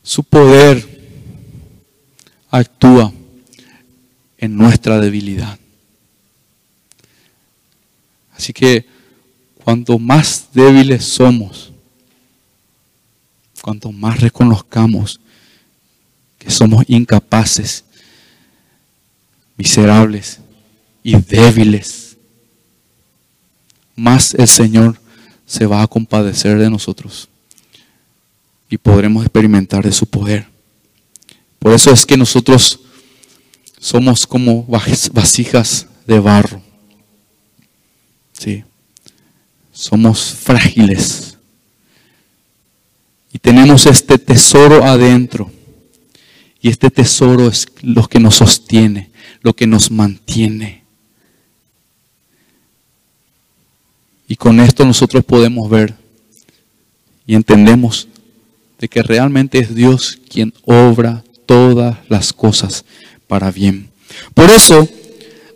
Su 0.07 0.23
poder 0.23 0.87
actúa 2.49 3.11
en 4.37 4.55
nuestra 4.55 5.01
debilidad. 5.01 5.59
Así 8.33 8.53
que 8.53 8.85
cuanto 9.61 9.99
más 9.99 10.47
débiles 10.53 11.03
somos, 11.03 11.73
cuanto 13.61 13.91
más 13.91 14.21
reconozcamos 14.21 15.19
que 16.39 16.51
somos 16.51 16.85
incapaces, 16.87 17.83
miserables 19.57 20.39
y 21.03 21.17
débiles, 21.17 22.15
más 23.93 24.33
el 24.35 24.47
Señor 24.47 25.01
se 25.45 25.65
va 25.65 25.81
a 25.81 25.87
compadecer 25.87 26.57
de 26.59 26.69
nosotros 26.69 27.27
y 28.69 28.77
podremos 28.77 29.23
experimentar 29.23 29.83
de 29.83 29.91
su 29.91 30.05
poder. 30.05 30.47
Por 31.59 31.73
eso 31.73 31.91
es 31.91 32.05
que 32.05 32.17
nosotros 32.17 32.79
somos 33.79 34.27
como 34.27 34.63
vasijas 34.63 35.87
de 36.05 36.19
barro. 36.19 36.61
Sí. 38.33 38.63
Somos 39.71 40.33
frágiles. 40.33 41.37
Y 43.31 43.39
tenemos 43.39 43.85
este 43.85 44.17
tesoro 44.17 44.83
adentro. 44.83 45.51
Y 46.61 46.69
este 46.69 46.89
tesoro 46.89 47.47
es 47.47 47.67
lo 47.81 48.07
que 48.07 48.19
nos 48.19 48.35
sostiene, 48.35 49.11
lo 49.41 49.55
que 49.55 49.67
nos 49.67 49.91
mantiene. 49.91 50.83
Y 54.27 54.35
con 54.35 54.59
esto 54.59 54.83
nosotros 54.83 55.23
podemos 55.23 55.69
ver 55.69 55.95
y 57.25 57.35
entendemos 57.35 58.07
de 58.79 58.87
que 58.87 59.03
realmente 59.03 59.59
es 59.59 59.73
Dios 59.73 60.19
quien 60.29 60.53
obra 60.65 61.23
todas 61.45 61.97
las 62.09 62.33
cosas 62.33 62.85
para 63.27 63.51
bien. 63.51 63.89
Por 64.33 64.49
eso, 64.49 64.87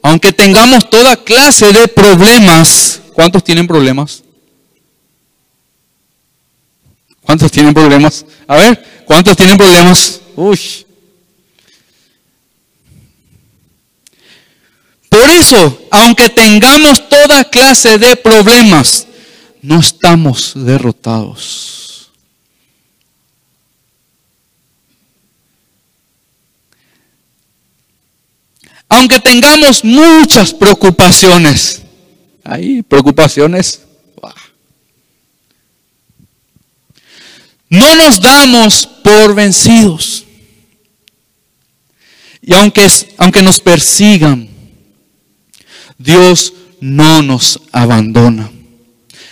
aunque 0.01 0.31
tengamos 0.33 0.89
toda 0.89 1.15
clase 1.23 1.71
de 1.71 1.87
problemas, 1.87 3.01
¿cuántos 3.13 3.43
tienen 3.43 3.67
problemas? 3.67 4.23
¿Cuántos 7.21 7.51
tienen 7.51 7.73
problemas? 7.73 8.25
A 8.47 8.55
ver, 8.55 9.03
¿cuántos 9.05 9.37
tienen 9.37 9.57
problemas? 9.57 10.21
Uy. 10.35 10.59
Por 15.07 15.29
eso, 15.29 15.81
aunque 15.91 16.29
tengamos 16.29 17.07
toda 17.09 17.43
clase 17.43 17.97
de 17.97 18.15
problemas, 18.15 19.07
no 19.61 19.79
estamos 19.79 20.53
derrotados. 20.55 21.90
Aunque 28.93 29.21
tengamos 29.21 29.85
muchas 29.85 30.53
preocupaciones, 30.53 31.81
hay 32.43 32.81
preocupaciones. 32.81 33.83
No 37.69 37.95
nos 37.95 38.19
damos 38.19 38.85
por 38.85 39.33
vencidos. 39.33 40.25
Y 42.41 42.53
aunque, 42.53 42.85
aunque 43.17 43.41
nos 43.41 43.61
persigan, 43.61 44.49
Dios 45.97 46.53
no 46.81 47.21
nos 47.21 47.61
abandona. 47.71 48.51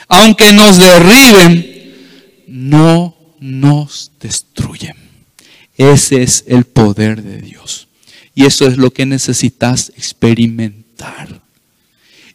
Aunque 0.08 0.54
nos 0.54 0.78
derriben, 0.78 2.46
no 2.48 3.14
nos 3.42 4.10
destruyen. 4.22 4.96
Ese 5.76 6.24
es 6.24 6.46
el 6.48 6.64
poder 6.64 7.22
de 7.22 7.42
Dios. 7.42 7.89
Y 8.40 8.46
eso 8.46 8.66
es 8.66 8.78
lo 8.78 8.90
que 8.92 9.06
necesitas 9.06 9.92
experimentar. 9.98 11.42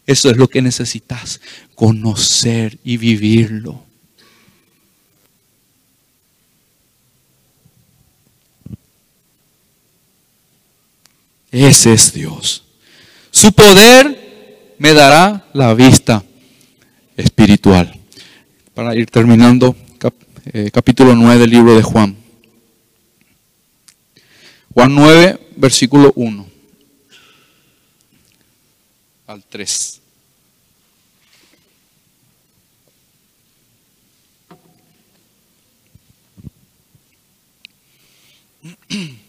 Eso 0.05 0.29
es 0.29 0.37
lo 0.37 0.47
que 0.47 0.61
necesitas 0.61 1.41
conocer 1.73 2.77
y 2.83 2.97
vivirlo. 2.97 3.83
Ese 11.49 11.93
es 11.93 12.13
Dios. 12.13 12.65
Su 13.31 13.51
poder 13.53 14.75
me 14.77 14.93
dará 14.93 15.47
la 15.53 15.73
vista 15.73 16.23
espiritual. 17.17 17.99
Para 18.75 18.95
ir 18.95 19.09
terminando, 19.09 19.75
eh, 20.53 20.69
capítulo 20.71 21.15
9 21.15 21.39
del 21.39 21.49
libro 21.49 21.75
de 21.75 21.81
Juan. 21.81 22.15
Juan 24.71 24.93
9, 24.93 25.44
versículo 25.55 26.11
1 26.15 26.47
al 29.27 29.43
3. 29.43 30.01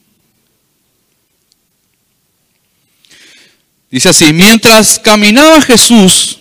Dice 3.91 4.09
así, 4.09 4.33
mientras 4.33 4.99
caminaba 4.99 5.61
Jesús, 5.63 6.41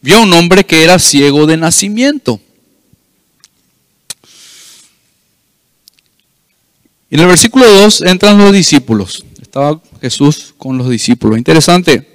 vio 0.00 0.22
un 0.22 0.32
hombre 0.32 0.64
que 0.64 0.82
era 0.82 0.98
ciego 0.98 1.46
de 1.46 1.56
nacimiento. 1.56 2.40
En 7.12 7.20
el 7.20 7.26
versículo 7.26 7.70
2 7.70 8.00
entran 8.02 8.38
los 8.38 8.52
discípulos. 8.52 9.22
Estaba 9.40 9.78
Jesús 10.00 10.54
con 10.56 10.78
los 10.78 10.88
discípulos. 10.88 11.36
Interesante. 11.36 12.08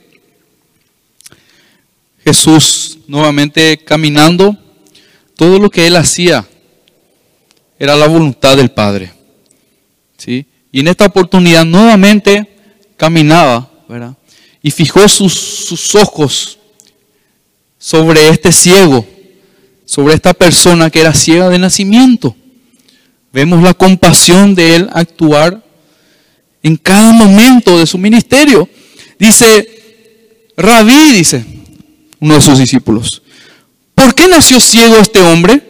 Jesús 2.23 2.97
nuevamente 3.05 3.77
caminando. 3.77 4.57
Todo 5.35 5.59
lo 5.59 5.69
que 5.69 5.85
él 5.85 5.95
hacía 5.97 6.47
era 7.77 7.95
la 7.95 8.07
voluntad 8.07 8.57
del 8.57 8.71
Padre. 8.71 9.13
¿Sí? 10.17 10.47
Y 10.71 10.79
en 10.79 10.87
esta 10.87 11.05
oportunidad 11.05 11.63
nuevamente 11.63 12.57
caminaba, 12.97 13.69
¿verdad? 13.87 14.17
Y 14.63 14.71
fijó 14.71 15.07
sus 15.07 15.93
ojos 15.93 16.57
sobre 17.77 18.29
este 18.29 18.51
ciego, 18.51 19.05
sobre 19.85 20.15
esta 20.15 20.33
persona 20.33 20.89
que 20.89 21.01
era 21.01 21.13
ciega 21.13 21.49
de 21.49 21.59
nacimiento. 21.59 22.35
Vemos 23.37 23.61
la 23.61 23.75
compasión 23.75 24.55
de 24.55 24.77
Él 24.77 24.89
actuar 24.91 25.63
en 26.63 26.75
cada 26.75 27.11
momento 27.11 27.77
de 27.77 27.85
su 27.85 27.99
ministerio. 27.99 28.67
Dice, 29.19 30.49
Rabí, 30.57 31.11
dice 31.11 31.45
uno 32.19 32.33
de 32.33 32.41
sus 32.41 32.57
discípulos, 32.57 33.21
¿por 33.93 34.15
qué 34.15 34.27
nació 34.27 34.59
ciego 34.59 34.95
este 34.95 35.21
hombre? 35.21 35.61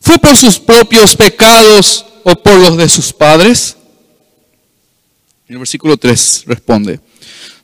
¿Fue 0.00 0.18
por 0.18 0.36
sus 0.36 0.58
propios 0.58 1.14
pecados 1.14 2.04
o 2.24 2.34
por 2.34 2.58
los 2.58 2.76
de 2.76 2.88
sus 2.88 3.12
padres? 3.12 3.76
En 5.46 5.54
el 5.54 5.58
versículo 5.58 5.96
3 5.96 6.46
responde, 6.48 6.98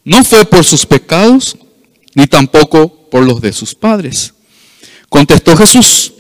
no 0.05 0.23
fue 0.23 0.45
por 0.45 0.65
sus 0.65 0.87
pecados, 0.87 1.57
ni 2.15 2.29
tampoco 2.29 3.11
por 3.11 3.25
los 3.25 3.41
de 3.41 3.53
sus 3.53 3.75
padres. 3.75 4.33
Contestó 5.09 5.57
Jesús, 5.57 6.13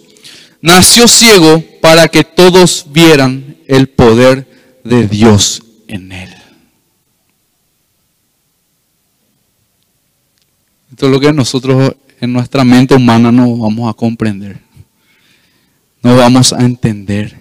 nació 0.61 1.09
ciego 1.09 1.63
para 1.81 2.09
que 2.09 2.25
todos 2.25 2.87
vieran 2.91 3.57
el 3.67 3.89
poder 3.89 4.47
de 4.85 5.07
Dios 5.07 5.63
en 5.89 6.13
él. 6.13 6.31
Esto 10.91 11.07
es 11.07 11.13
lo 11.13 11.21
que 11.21 11.33
nosotros 11.33 11.95
en 12.21 12.33
nuestra 12.33 12.65
mente 12.65 12.95
humana 12.95 13.33
no 13.33 13.57
vamos 13.57 13.89
a 13.89 13.95
comprender. 13.95 14.61
No 16.03 16.17
vamos 16.17 16.53
a 16.53 16.63
entender. 16.63 17.41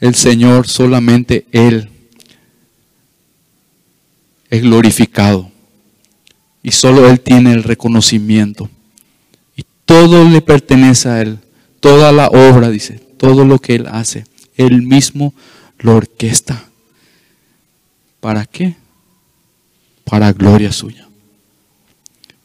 El 0.00 0.14
Señor, 0.14 0.68
solamente 0.68 1.46
Él 1.52 1.88
es 4.50 4.62
glorificado. 4.62 5.50
Y 6.62 6.72
solo 6.72 7.08
Él 7.08 7.20
tiene 7.20 7.52
el 7.52 7.62
reconocimiento. 7.62 8.68
Todo 9.92 10.26
le 10.26 10.40
pertenece 10.40 11.06
a 11.10 11.20
Él. 11.20 11.38
Toda 11.78 12.12
la 12.12 12.28
obra, 12.28 12.70
dice, 12.70 12.98
todo 13.18 13.44
lo 13.44 13.58
que 13.58 13.74
Él 13.74 13.86
hace, 13.88 14.24
Él 14.56 14.80
mismo 14.80 15.34
lo 15.80 15.96
orquesta. 15.96 16.64
¿Para 18.18 18.46
qué? 18.46 18.74
Para 20.04 20.32
gloria 20.32 20.72
suya. 20.72 21.06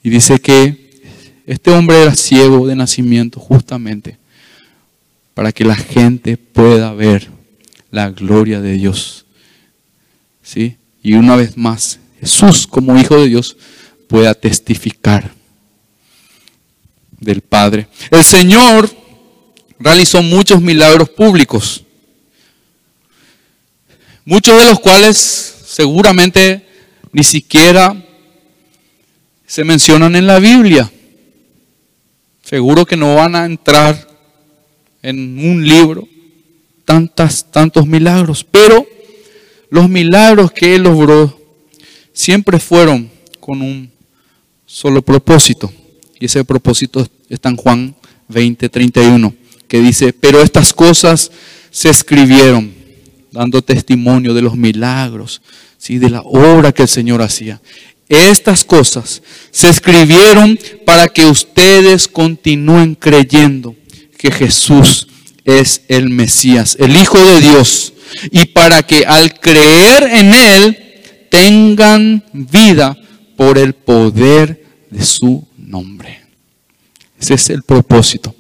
Y 0.04 0.10
dice 0.10 0.40
que 0.40 0.90
este 1.46 1.72
hombre 1.72 2.02
era 2.02 2.16
ciego 2.16 2.68
de 2.68 2.76
nacimiento 2.76 3.40
justamente 3.40 4.18
para 5.34 5.54
que 5.54 5.64
la 5.64 5.76
gente 5.76 6.36
pueda 6.36 6.92
ver 6.92 7.30
la 7.92 8.10
gloria 8.10 8.60
de 8.60 8.74
Dios. 8.74 9.26
¿Sí? 10.44 10.76
Y 11.02 11.14
una 11.14 11.38
vez 11.38 11.56
más, 11.56 11.98
Jesús 12.20 12.68
como 12.68 13.00
Hijo 13.00 13.16
de 13.16 13.30
Dios 13.30 13.56
pueda 14.10 14.34
testificar 14.34 15.37
del 17.20 17.42
Padre. 17.42 17.88
El 18.12 18.24
Señor 18.24 18.90
realizó 19.80 20.22
muchos 20.22 20.62
milagros 20.62 21.10
públicos, 21.10 21.84
muchos 24.26 24.60
de 24.60 24.70
los 24.70 24.80
cuales 24.80 25.16
seguramente 25.66 26.66
ni 27.12 27.24
siquiera 27.24 27.96
se 29.46 29.64
mencionan 29.64 30.16
en 30.16 30.28
la 30.28 30.40
Biblia. 30.40 30.92
Seguro 32.44 32.86
que 32.86 32.98
no 32.98 33.16
van 33.16 33.36
a 33.36 33.46
entrar 33.46 34.08
en 35.02 35.40
un 35.40 35.68
libro 35.68 36.08
tantas, 36.86 37.52
tantos 37.52 37.86
milagros, 37.86 38.46
pero 38.50 38.86
los 39.70 39.90
milagros 39.90 40.52
que 40.52 40.76
Él 40.76 40.84
logró 40.84 41.38
siempre 42.14 42.60
fueron 42.60 43.12
con 43.40 43.62
un 43.62 43.92
solo 44.66 45.02
propósito 45.02 45.72
y 46.20 46.26
ese 46.26 46.44
propósito 46.44 47.08
está 47.30 47.50
en 47.50 47.58
Juan 47.58 47.96
20, 48.28 48.70
31, 48.70 49.34
que 49.68 49.80
dice, 49.80 50.14
pero 50.14 50.42
estas 50.42 50.74
cosas 50.74 51.32
se 51.70 51.90
escribieron 51.90 52.74
dando 53.32 53.62
testimonio 53.62 54.34
de 54.34 54.42
los 54.42 54.56
milagros, 54.56 55.42
¿sí? 55.78 55.98
de 55.98 56.10
la 56.10 56.22
obra 56.22 56.72
que 56.72 56.84
el 56.84 56.88
Señor 56.88 57.22
hacía. 57.22 57.62
Estas 58.10 58.64
cosas 58.64 59.22
se 59.52 59.70
escribieron 59.70 60.58
para 60.86 61.08
que 61.08 61.26
ustedes 61.26 62.08
continúen 62.08 62.96
creyendo 62.96 63.76
que 64.18 64.32
Jesús 64.32 65.08
es 65.44 65.82
el 65.88 66.10
Mesías, 66.10 66.78
el 66.80 66.96
Hijo 66.96 67.18
de 67.18 67.42
Dios, 67.42 67.94
y 68.32 68.46
para 68.46 68.84
que 68.84 69.06
al 69.06 69.40
creer 69.40 70.04
en 70.04 70.34
Él 70.34 70.78
tengan 71.30 72.24
vida 72.34 72.98
por 73.36 73.58
el 73.58 73.74
poder 73.74 74.66
de 74.90 75.04
su 75.04 75.47
nombre. 75.68 76.22
Ese 77.20 77.34
es 77.34 77.50
el 77.50 77.64
propósito 77.64 78.34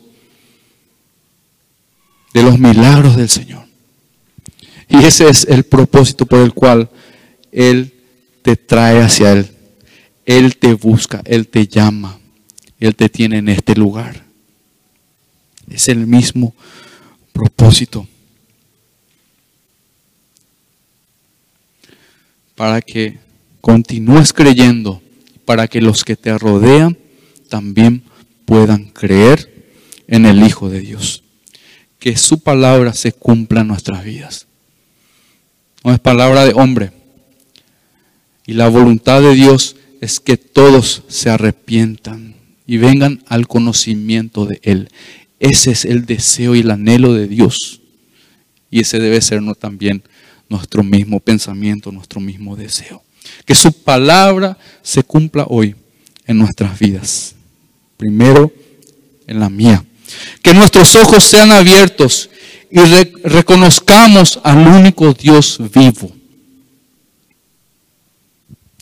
de 2.34 2.43
los 2.43 2.57
milagros 2.57 3.17
del 3.17 3.30
Señor. 3.30 3.65
Y 4.89 5.03
ese 5.03 5.30
es 5.30 5.45
el 5.45 5.63
propósito 5.63 6.25
por 6.25 6.39
el 6.39 6.53
cual 6.53 6.89
Él 7.51 7.93
te 8.41 8.55
trae 8.55 9.01
hacia 9.01 9.34
Él. 9.34 9.49
Él 10.25 10.57
te 10.57 10.73
busca, 10.73 11.21
Él 11.25 11.47
te 11.47 11.67
llama, 11.67 12.19
Él 12.80 12.95
te 12.95 13.09
tiene 13.09 13.39
en 13.39 13.49
este 13.49 13.75
lugar. 13.75 14.23
Es 15.69 15.89
el 15.89 16.07
mismo 16.07 16.53
propósito. 17.34 18.07
Para 22.55 22.82
que 22.82 23.19
continúes 23.61 24.32
creyendo, 24.32 25.01
para 25.45 25.67
que 25.67 25.82
los 25.82 26.03
que 26.03 26.15
te 26.15 26.38
rodean 26.38 26.97
también 27.47 28.03
puedan 28.45 28.85
creer 28.85 29.73
en 30.07 30.25
el 30.25 30.43
Hijo 30.45 30.69
de 30.69 30.79
Dios. 30.79 31.23
Que 31.99 32.15
su 32.17 32.39
palabra 32.39 32.93
se 32.93 33.11
cumpla 33.11 33.61
en 33.61 33.67
nuestras 33.67 34.03
vidas. 34.03 34.47
No 35.83 35.93
es 35.93 35.99
palabra 35.99 36.45
de 36.45 36.53
hombre. 36.53 36.91
Y 38.45 38.53
la 38.53 38.69
voluntad 38.69 39.21
de 39.21 39.33
Dios 39.33 39.75
es 40.01 40.19
que 40.19 40.37
todos 40.37 41.03
se 41.07 41.29
arrepientan 41.29 42.35
y 42.65 42.77
vengan 42.77 43.23
al 43.27 43.47
conocimiento 43.47 44.45
de 44.45 44.59
Él. 44.63 44.89
Ese 45.39 45.71
es 45.71 45.85
el 45.85 46.05
deseo 46.05 46.55
y 46.55 46.59
el 46.59 46.71
anhelo 46.71 47.13
de 47.13 47.27
Dios. 47.27 47.81
Y 48.69 48.81
ese 48.81 48.99
debe 48.99 49.21
ser 49.21 49.41
también 49.55 50.03
nuestro 50.49 50.83
mismo 50.83 51.19
pensamiento, 51.19 51.91
nuestro 51.91 52.19
mismo 52.19 52.55
deseo. 52.55 53.03
Que 53.45 53.55
su 53.55 53.71
palabra 53.71 54.57
se 54.81 55.03
cumpla 55.03 55.45
hoy 55.47 55.75
en 56.25 56.37
nuestras 56.37 56.77
vidas. 56.79 57.36
Primero 57.97 58.51
en 59.25 59.39
la 59.39 59.49
mía. 59.49 59.83
Que 60.41 60.53
nuestros 60.53 60.95
ojos 60.95 61.23
sean 61.23 61.51
abiertos 61.51 62.29
y 62.71 62.79
reconozcamos 63.23 64.39
al 64.43 64.67
único 64.67 65.13
Dios 65.13 65.57
vivo. 65.73 66.11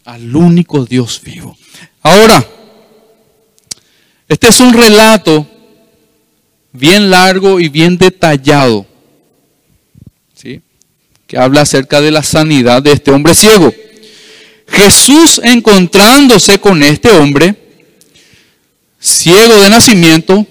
Al 0.04 0.36
único 0.36 0.86
Dios 0.86 1.22
vivo. 1.24 1.58
Ahora, 2.02 2.46
este 4.28 4.50
es 4.50 4.60
un 4.60 4.74
relato 4.74 5.48
bien 6.72 7.10
largo 7.10 7.60
y 7.60 7.70
bien 7.70 7.98
detallado, 7.98 8.86
¿sí? 10.36 10.62
que 11.26 11.38
habla 11.38 11.62
acerca 11.62 12.02
de 12.02 12.12
la 12.12 12.22
sanidad 12.24 12.82
de 12.82 12.92
este 12.92 13.12
hombre 13.12 13.34
ciego. 13.34 13.74
Jesús 14.68 15.40
encontrándose 15.44 16.60
con 16.60 16.84
este 16.84 17.12
hombre, 17.12 17.65
ciego 19.06 19.62
de 19.62 19.70
nacimiento, 19.70 20.48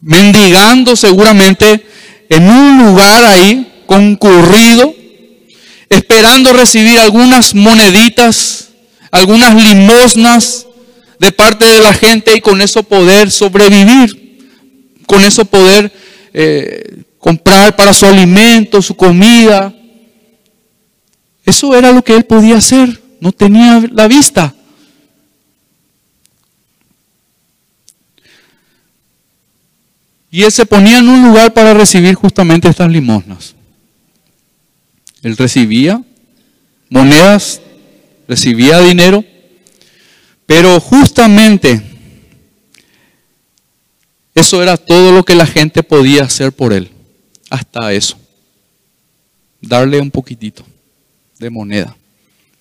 mendigando 0.00 0.96
seguramente 0.96 1.86
en 2.30 2.48
un 2.48 2.86
lugar 2.86 3.24
ahí 3.24 3.82
concurrido, 3.86 4.94
esperando 5.90 6.52
recibir 6.54 6.98
algunas 6.98 7.54
moneditas, 7.54 8.70
algunas 9.10 9.54
limosnas 9.54 10.66
de 11.20 11.30
parte 11.30 11.66
de 11.66 11.80
la 11.80 11.92
gente 11.92 12.34
y 12.34 12.40
con 12.40 12.62
eso 12.62 12.82
poder 12.82 13.30
sobrevivir, 13.30 14.38
con 15.06 15.22
eso 15.24 15.44
poder 15.44 15.92
eh, 16.32 17.02
comprar 17.18 17.76
para 17.76 17.92
su 17.92 18.06
alimento, 18.06 18.80
su 18.80 18.94
comida. 18.94 19.74
Eso 21.44 21.76
era 21.76 21.92
lo 21.92 22.02
que 22.02 22.14
él 22.14 22.24
podía 22.24 22.56
hacer, 22.56 23.00
no 23.20 23.30
tenía 23.30 23.82
la 23.92 24.08
vista. 24.08 24.55
Y 30.36 30.42
él 30.42 30.52
se 30.52 30.66
ponía 30.66 30.98
en 30.98 31.08
un 31.08 31.26
lugar 31.26 31.54
para 31.54 31.72
recibir 31.72 32.14
justamente 32.14 32.68
estas 32.68 32.90
limosnas. 32.92 33.54
Él 35.22 35.34
recibía 35.34 36.04
monedas, 36.90 37.62
recibía 38.28 38.80
dinero, 38.80 39.24
pero 40.44 40.78
justamente 40.78 41.80
eso 44.34 44.62
era 44.62 44.76
todo 44.76 45.10
lo 45.10 45.24
que 45.24 45.34
la 45.34 45.46
gente 45.46 45.82
podía 45.82 46.24
hacer 46.24 46.52
por 46.52 46.74
él, 46.74 46.90
hasta 47.48 47.94
eso. 47.94 48.18
Darle 49.62 50.02
un 50.02 50.10
poquitito 50.10 50.66
de 51.38 51.48
moneda 51.48 51.96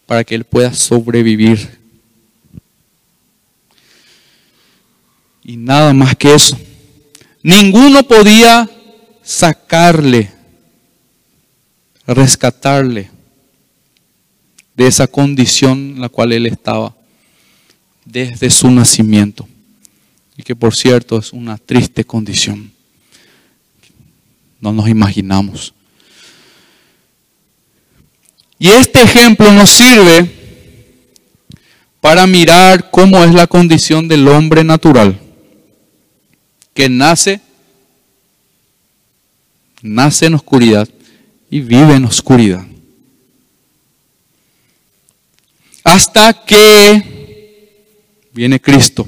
para 0.06 0.24
que 0.24 0.36
él 0.36 0.46
pueda 0.46 0.74
sobrevivir. 0.74 1.78
Y 5.44 5.58
nada 5.58 5.94
más 5.94 6.16
que 6.16 6.34
eso. 6.34 6.58
Ninguno 7.46 8.02
podía 8.02 8.68
sacarle, 9.22 10.32
rescatarle 12.08 13.12
de 14.76 14.88
esa 14.88 15.06
condición 15.06 15.78
en 15.78 16.02
la 16.02 16.10
cual 16.10 16.32
él 16.34 16.48
estaba 16.48 16.96
desde 18.04 18.50
su 18.50 18.72
nacimiento. 18.72 19.48
Y 20.36 20.42
que 20.42 20.56
por 20.56 20.76
cierto 20.76 21.20
es 21.20 21.34
una 21.34 21.60
triste 21.60 22.04
condición. 22.04 22.72
No 24.60 24.74
nos 24.74 24.90
imaginamos. 24.90 25.72
Y 28.58 28.70
este 28.70 29.04
ejemplo 29.04 29.54
nos 29.54 29.70
sirve 29.70 30.32
para 32.02 32.26
mirar 32.26 32.90
cómo 32.90 33.24
es 33.24 33.32
la 33.36 33.46
condición 33.46 34.08
del 34.08 34.28
hombre 34.30 34.64
natural 34.64 35.22
que 36.76 36.90
nace, 36.90 37.40
nace 39.82 40.26
en 40.26 40.34
oscuridad 40.36 40.88
y 41.50 41.62
vive 41.62 41.96
en 41.96 42.04
oscuridad. 42.04 42.68
Hasta 45.86 46.34
que 46.46 47.82
viene 48.34 48.60
Cristo, 48.60 49.08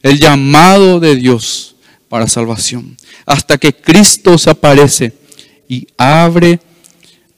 el 0.00 0.20
llamado 0.20 1.00
de 1.00 1.16
Dios 1.16 1.74
para 2.08 2.28
salvación. 2.28 2.96
Hasta 3.26 3.58
que 3.58 3.74
Cristo 3.74 4.38
se 4.38 4.50
aparece 4.50 5.12
y 5.68 5.88
abre 5.96 6.60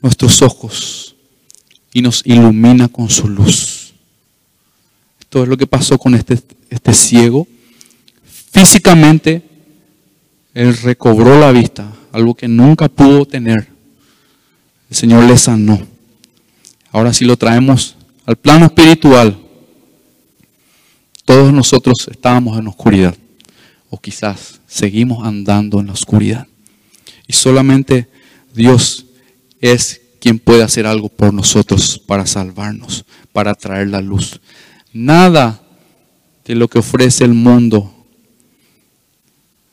nuestros 0.03 0.43
ojos 0.43 1.17
y 1.95 2.03
nos 2.03 2.21
ilumina 2.27 2.87
con 2.89 3.09
su 3.09 3.29
luz. 3.29 3.95
Esto 5.21 5.43
es 5.43 5.49
lo 5.49 5.57
que 5.57 5.67
pasó 5.67 5.99
con 5.99 6.15
este, 6.15 6.39
este 6.69 6.93
ciego. 6.93 7.49
Físicamente 8.53 9.50
él 10.61 10.77
recobró 10.77 11.41
la 11.41 11.53
vista, 11.53 11.91
algo 12.13 12.35
que 12.35 12.47
nunca 12.47 12.87
pudo 12.91 13.25
tener. 13.25 13.67
El 14.91 14.95
Señor 14.95 15.25
le 15.25 15.39
sanó. 15.39 15.81
Ahora 16.93 17.15
si 17.15 17.25
lo 17.25 17.39
traemos 17.39 17.97
al 18.27 18.37
plano 18.37 18.67
espiritual, 18.67 19.39
todos 21.25 21.51
nosotros 21.55 22.07
estábamos 22.11 22.59
en 22.59 22.67
oscuridad, 22.67 23.15
o 23.89 23.99
quizás 23.99 24.61
seguimos 24.67 25.27
andando 25.27 25.81
en 25.81 25.87
la 25.87 25.95
oscuridad. 25.95 26.47
Y 27.27 27.33
solamente 27.33 28.11
Dios 28.55 29.07
es 29.63 30.03
quien 30.21 30.39
puede 30.39 30.63
hacer 30.63 30.87
algo 30.87 31.09
por 31.09 31.33
nosotros 31.33 31.99
para 32.07 32.27
salvarnos, 32.27 33.07
para 33.33 33.55
traer 33.55 33.89
la 33.89 34.03
luz. 34.03 34.43
Nada 34.93 35.63
de 36.45 36.55
lo 36.55 36.69
que 36.69 36.81
ofrece 36.81 37.25
el 37.25 37.33
mundo 37.33 38.00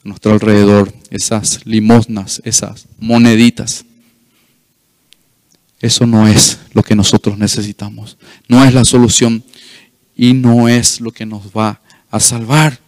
nuestro 0.08 0.32
alrededor, 0.32 0.93
esas 1.10 1.66
limosnas, 1.66 2.41
esas 2.45 2.88
moneditas. 2.97 3.84
Eso 5.82 6.08
no 6.08 6.28
es 6.28 6.60
lo 6.74 6.82
que 6.82 6.95
nosotros 6.95 7.38
necesitamos. 7.38 8.18
No 8.47 8.64
es 8.64 8.74
la 8.74 8.86
solución 8.86 9.43
y 10.16 10.34
no 10.34 10.70
es 10.70 11.01
lo 11.01 11.12
que 11.12 11.26
nos 11.26 11.47
va 11.49 11.82
a 12.10 12.20
salvar. 12.20 12.80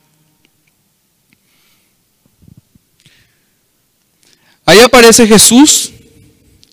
Ahí 4.66 4.80
aparece 4.80 5.28
Jesús 5.28 5.92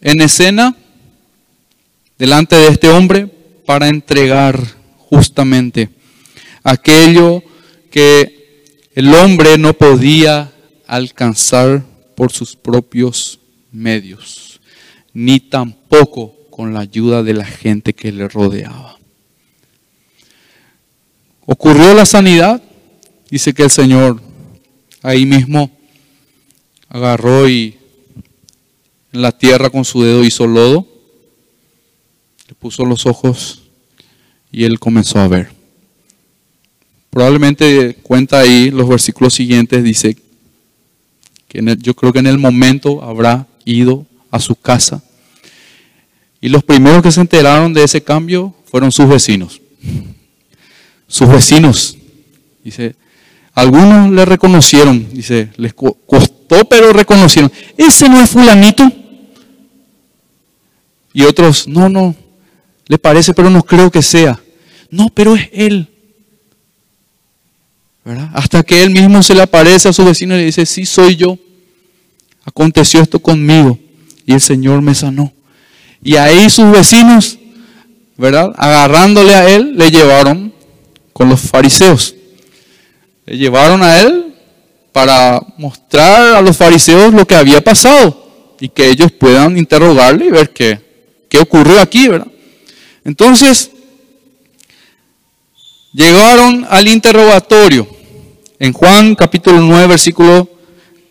en 0.01 0.20
escena 0.20 0.76
delante 2.18 2.55
de 2.55 2.68
este 2.68 2.88
hombre 2.88 3.26
para 3.66 3.88
entregar 3.88 4.62
justamente 5.11 5.90
aquello 6.62 7.42
que 7.90 8.36
el 8.97 9.12
hombre 9.12 9.59
no 9.59 9.74
podía 9.74 10.51
alcanzar 10.86 11.84
por 12.16 12.32
sus 12.32 12.57
propios 12.57 13.38
medios, 13.70 14.59
ni 15.12 15.38
tampoco 15.38 16.34
con 16.49 16.72
la 16.72 16.80
ayuda 16.80 17.22
de 17.22 17.34
la 17.34 17.44
gente 17.44 17.92
que 17.92 18.11
le 18.11 18.26
rodeaba. 18.26 18.99
Ocurrió 21.44 21.92
la 21.92 22.07
sanidad, 22.07 22.62
dice 23.30 23.53
que 23.53 23.64
el 23.64 23.70
Señor 23.70 24.18
ahí 25.03 25.26
mismo 25.26 25.70
agarró 26.88 27.51
y 27.51 27.76
en 29.12 29.20
la 29.20 29.32
tierra 29.32 29.68
con 29.68 29.84
su 29.84 30.03
dedo 30.03 30.24
hizo 30.24 30.47
lodo, 30.47 30.88
le 32.49 32.55
puso 32.55 32.86
los 32.86 33.05
ojos 33.05 33.64
y 34.51 34.64
él 34.64 34.78
comenzó 34.78 35.18
a 35.18 35.28
ver. 35.28 35.55
Probablemente 37.16 37.96
cuenta 38.02 38.40
ahí 38.40 38.70
los 38.70 38.86
versículos 38.86 39.32
siguientes, 39.32 39.82
dice 39.82 40.18
que 41.48 41.76
yo 41.80 41.96
creo 41.96 42.12
que 42.12 42.18
en 42.18 42.26
el 42.26 42.36
momento 42.36 43.02
habrá 43.02 43.46
ido 43.64 44.04
a 44.30 44.38
su 44.38 44.54
casa. 44.54 45.02
Y 46.42 46.50
los 46.50 46.62
primeros 46.62 47.02
que 47.02 47.10
se 47.10 47.22
enteraron 47.22 47.72
de 47.72 47.84
ese 47.84 48.02
cambio 48.02 48.54
fueron 48.66 48.92
sus 48.92 49.08
vecinos. 49.08 49.62
Sus 51.08 51.26
vecinos. 51.26 51.96
Dice, 52.62 52.94
algunos 53.54 54.12
le 54.12 54.26
reconocieron, 54.26 55.08
dice, 55.10 55.48
les 55.56 55.72
costó, 55.72 56.66
pero 56.68 56.92
reconocieron. 56.92 57.50
Ese 57.78 58.10
no 58.10 58.20
es 58.20 58.28
fulanito. 58.28 58.92
Y 61.14 61.22
otros, 61.22 61.66
no, 61.66 61.88
no, 61.88 62.14
le 62.88 62.98
parece, 62.98 63.32
pero 63.32 63.48
no 63.48 63.62
creo 63.62 63.90
que 63.90 64.02
sea. 64.02 64.38
No, 64.90 65.08
pero 65.08 65.34
es 65.34 65.48
él. 65.54 65.88
Hasta 68.34 68.62
que 68.62 68.84
él 68.84 68.90
mismo 68.90 69.20
se 69.22 69.34
le 69.34 69.42
aparece 69.42 69.88
a 69.88 69.92
su 69.92 70.04
vecino 70.04 70.34
y 70.34 70.38
le 70.38 70.44
dice, 70.44 70.64
sí 70.64 70.86
soy 70.86 71.16
yo. 71.16 71.38
Aconteció 72.44 73.00
esto 73.00 73.18
conmigo 73.18 73.78
y 74.24 74.32
el 74.32 74.40
Señor 74.40 74.80
me 74.80 74.94
sanó. 74.94 75.32
Y 76.02 76.14
ahí 76.16 76.48
sus 76.48 76.70
vecinos, 76.70 77.36
¿verdad? 78.16 78.52
Agarrándole 78.57 79.34
a 79.34 79.48
él, 79.48 79.76
le 79.76 79.90
llevaron 79.90 80.52
con 81.12 81.28
los 81.28 81.40
fariseos. 81.40 82.14
Le 83.24 83.38
llevaron 83.38 83.82
a 83.82 84.00
él 84.00 84.34
para 84.92 85.40
mostrar 85.59 86.36
a 86.36 86.42
los 86.42 86.57
fariseos 86.57 87.12
lo 87.12 87.26
que 87.26 87.34
había 87.34 87.61
pasado 87.61 88.54
y 88.61 88.68
que 88.68 88.88
ellos 88.88 89.11
puedan 89.11 89.59
interrogarle 89.59 90.26
y 90.26 90.30
ver 90.30 90.50
qué, 90.50 90.80
qué 91.28 91.38
ocurrió 91.38 91.80
aquí, 91.80 92.07
¿verdad? 92.07 92.28
Entonces, 93.04 93.72
llegaron 95.92 96.64
al 96.70 96.86
interrogatorio 96.86 97.95
en 98.59 98.72
Juan 98.72 99.14
capítulo 99.14 99.61
9, 99.61 99.86
versículo 99.86 100.48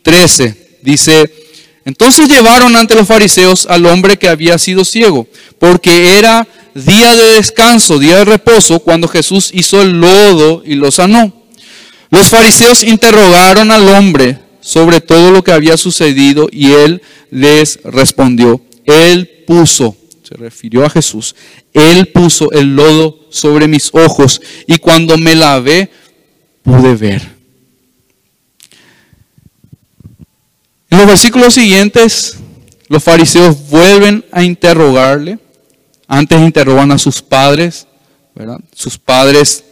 13, 0.04 0.80
dice, 0.82 1.32
entonces 1.86 2.28
llevaron 2.28 2.76
ante 2.76 2.96
los 2.96 3.08
fariseos 3.08 3.68
al 3.68 3.86
hombre 3.86 4.18
que 4.18 4.28
había 4.28 4.58
sido 4.58 4.84
ciego, 4.84 5.28
porque 5.60 6.18
era 6.18 6.48
día 6.74 7.16
de 7.16 7.36
descanso, 7.36 8.00
día 8.00 8.18
de 8.18 8.26
reposo, 8.26 8.80
cuando 8.80 9.08
Jesús 9.08 9.52
hizo 9.54 9.82
el 9.82 10.00
lodo 10.00 10.64
y 10.66 10.76
lo 10.76 10.92
sanó. 10.92 11.46
Los 12.10 12.30
fariseos 12.30 12.84
interrogaron 12.84 13.72
al 13.72 13.88
hombre 13.90 14.40
sobre 14.62 15.00
todo 15.00 15.32
lo 15.32 15.44
que 15.44 15.52
había 15.52 15.78
sucedido 15.78 16.50
y 16.52 16.72
él 16.72 17.04
les 17.30 17.80
respondió, 17.84 18.62
él 18.86 19.44
puso, 19.46 19.96
se 20.24 20.36
refirió 20.36 20.86
a 20.86 20.90
Jesús, 20.90 21.36
él 21.72 22.08
puso 22.08 22.52
el 22.52 22.76
lodo 22.76 23.20
sobre 23.30 23.68
mis 23.68 23.92
ojos 23.94 24.42
y 24.66 24.78
cuando 24.78 25.20
me 25.20 25.36
lavé 25.36 25.92
pude 26.64 26.96
ver. 26.96 27.35
En 30.96 31.00
los 31.00 31.08
versículos 31.10 31.54
siguientes, 31.54 32.38
los 32.88 33.04
fariseos 33.04 33.68
vuelven 33.68 34.24
a 34.32 34.46
interrogarle. 34.46 35.38
Antes 36.08 36.40
interrogan 36.40 36.90
a 36.94 36.98
sus 36.98 37.22
padres, 37.22 37.86
¿verdad? 38.34 38.62
Sus 38.74 38.98
padres 38.98 39.66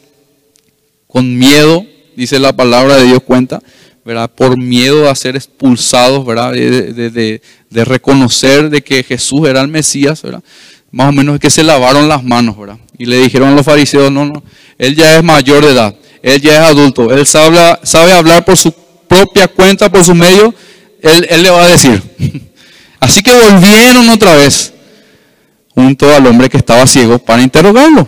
con 1.07 1.37
miedo, 1.39 1.85
dice 2.17 2.39
la 2.39 2.51
palabra 2.53 2.97
de 2.97 3.05
Dios 3.05 3.23
cuenta, 3.23 3.61
¿verdad? 4.03 4.29
Por 4.31 4.57
miedo 4.57 5.09
a 5.09 5.15
ser 5.15 5.37
expulsados, 5.37 6.25
¿verdad? 6.25 6.51
De, 6.51 7.41
reconocer 7.71 8.69
de 8.69 8.81
que 8.81 9.01
Jesús 9.01 9.47
era 9.47 9.61
el 9.61 9.69
Mesías, 9.69 10.21
¿verdad? 10.23 10.43
Más 10.91 11.07
o 11.07 11.13
menos 11.13 11.39
que 11.39 11.49
se 11.49 11.63
lavaron 11.63 12.09
las 12.09 12.21
manos, 12.21 12.57
¿verdad? 12.57 12.79
Y 12.97 13.05
le 13.05 13.21
dijeron 13.21 13.47
a 13.47 13.55
los 13.55 13.65
fariseos, 13.65 14.11
no, 14.11 14.25
no, 14.25 14.43
él 14.77 14.93
ya 14.93 15.15
es 15.17 15.23
mayor 15.23 15.63
de 15.63 15.71
edad, 15.71 15.95
él 16.21 16.41
ya 16.41 16.65
es 16.65 16.69
adulto, 16.69 17.13
él 17.13 17.25
sabe, 17.25 17.79
sabe 17.83 18.11
hablar 18.11 18.43
por 18.43 18.57
su 18.57 18.73
propia 19.07 19.47
cuenta, 19.47 19.89
por 19.89 20.03
su 20.03 20.13
medio, 20.13 20.53
él, 21.03 21.43
le 21.43 21.49
va 21.49 21.63
a 21.63 21.69
decir. 21.69 22.01
Así 22.99 23.21
que 23.21 23.31
volvieron 23.33 24.09
otra 24.09 24.35
vez 24.35 24.73
junto 25.69 26.13
al 26.15 26.25
hombre 26.25 26.49
que 26.49 26.57
estaba 26.57 26.87
ciego 26.87 27.19
para 27.19 27.43
interrogarlo. 27.43 28.07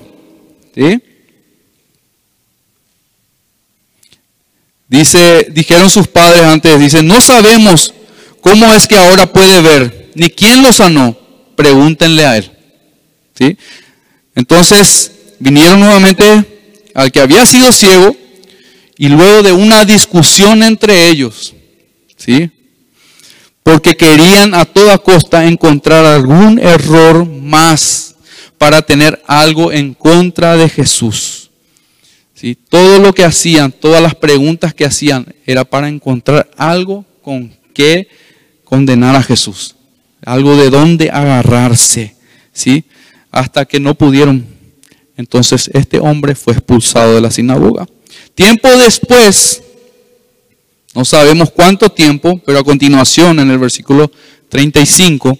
Dice, 4.87 5.47
dijeron 5.51 5.89
sus 5.89 6.07
padres 6.07 6.43
antes, 6.43 6.79
dice, 6.79 7.03
no 7.03 7.19
sabemos 7.19 7.93
cómo 8.39 8.73
es 8.73 8.87
que 8.87 8.97
ahora 8.97 9.31
puede 9.31 9.61
ver, 9.61 10.11
ni 10.15 10.29
quién 10.29 10.61
lo 10.61 10.71
sanó, 10.71 11.17
pregúntenle 11.55 12.25
a 12.25 12.37
él. 12.37 12.51
¿Sí? 13.37 13.57
Entonces 14.35 15.11
vinieron 15.39 15.79
nuevamente 15.79 16.45
al 16.93 17.11
que 17.11 17.19
había 17.19 17.45
sido 17.45 17.73
ciego 17.73 18.15
y 18.97 19.09
luego 19.09 19.43
de 19.43 19.51
una 19.51 19.83
discusión 19.83 20.63
entre 20.63 21.09
ellos, 21.09 21.53
¿sí? 22.15 22.49
Porque 23.65 23.97
querían 23.97 24.53
a 24.53 24.63
toda 24.63 24.99
costa 24.99 25.47
encontrar 25.47 26.05
algún 26.05 26.59
error 26.59 27.25
más 27.25 28.13
para 28.59 28.83
tener 28.83 29.23
algo 29.25 29.71
en 29.71 29.95
contra 29.95 30.55
de 30.55 30.69
Jesús. 30.69 31.49
Todo 32.69 32.99
lo 32.99 33.11
que 33.11 33.23
hacían, 33.23 33.71
todas 33.71 34.03
las 34.03 34.13
preguntas 34.13 34.71
que 34.71 34.85
hacían, 34.85 35.25
era 35.47 35.65
para 35.65 35.89
encontrar 35.89 36.47
algo 36.57 37.03
con 37.23 37.51
que 37.73 38.07
condenar 38.63 39.15
a 39.15 39.23
Jesús, 39.23 39.75
algo 40.23 40.55
de 40.55 40.69
dónde 40.69 41.09
agarrarse, 41.09 42.15
¿sí? 42.53 42.83
Hasta 43.31 43.65
que 43.65 43.79
no 43.79 43.95
pudieron. 43.95 44.45
Entonces 45.17 45.71
este 45.73 45.97
hombre 45.97 46.35
fue 46.35 46.53
expulsado 46.53 47.15
de 47.15 47.21
la 47.21 47.31
sinagoga. 47.31 47.87
Tiempo 48.35 48.69
después, 48.77 49.63
no 50.95 51.03
sabemos 51.03 51.51
cuánto 51.51 51.89
tiempo, 51.89 52.41
pero 52.45 52.59
a 52.59 52.63
continuación 52.63 53.39
en 53.39 53.51
el 53.51 53.59
versículo 53.59 54.09
35, 54.49 55.37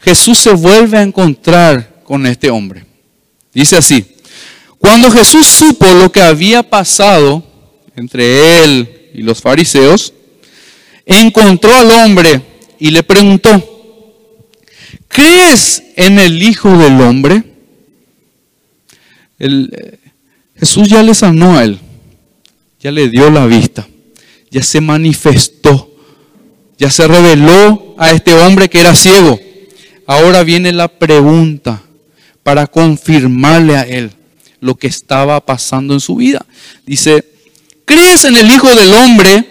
Jesús 0.00 0.38
se 0.38 0.52
vuelve 0.52 0.98
a 0.98 1.02
encontrar 1.02 2.02
con 2.02 2.26
este 2.26 2.50
hombre. 2.50 2.84
Dice 3.54 3.76
así, 3.76 4.04
cuando 4.78 5.10
Jesús 5.10 5.46
supo 5.46 5.86
lo 5.94 6.10
que 6.10 6.20
había 6.20 6.62
pasado 6.64 7.44
entre 7.94 8.64
él 8.64 9.10
y 9.14 9.22
los 9.22 9.40
fariseos, 9.40 10.12
encontró 11.06 11.74
al 11.74 11.90
hombre 11.90 12.42
y 12.78 12.90
le 12.90 13.04
preguntó, 13.04 13.62
¿crees 15.06 15.82
en 15.94 16.18
el 16.18 16.42
Hijo 16.42 16.76
del 16.76 17.00
Hombre? 17.00 17.44
Eh, 19.38 19.98
Jesús 20.56 20.88
ya 20.88 21.02
le 21.02 21.14
sanó 21.14 21.56
a 21.58 21.64
él, 21.64 21.78
ya 22.80 22.90
le 22.90 23.08
dio 23.08 23.30
la 23.30 23.46
vista, 23.46 23.86
ya 24.52 24.62
se 24.62 24.82
manifestó, 24.82 25.90
ya 26.76 26.90
se 26.90 27.08
reveló 27.08 27.94
a 27.96 28.10
este 28.10 28.34
hombre 28.34 28.68
que 28.68 28.80
era 28.80 28.94
ciego. 28.94 29.40
Ahora 30.06 30.44
viene 30.44 30.72
la 30.72 30.88
pregunta 30.88 31.82
para 32.42 32.66
confirmarle 32.66 33.76
a 33.76 33.82
él 33.82 34.12
lo 34.60 34.74
que 34.74 34.88
estaba 34.88 35.40
pasando 35.40 35.94
en 35.94 36.00
su 36.00 36.16
vida. 36.16 36.44
Dice, 36.84 37.24
¿crees 37.86 38.24
en 38.24 38.36
el 38.36 38.50
Hijo 38.50 38.74
del 38.74 38.92
Hombre? 38.92 39.46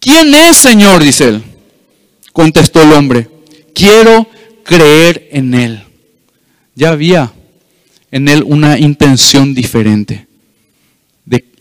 ¿Quién 0.00 0.34
es, 0.34 0.56
Señor? 0.56 1.02
Dice 1.02 1.28
él. 1.28 1.44
Contestó 2.32 2.82
el 2.82 2.92
hombre, 2.92 3.30
quiero 3.72 4.26
creer 4.64 5.28
en 5.30 5.54
Él. 5.54 5.84
Ya 6.74 6.90
había 6.90 7.32
en 8.10 8.26
Él 8.26 8.42
una 8.44 8.76
intención 8.76 9.54
diferente 9.54 10.26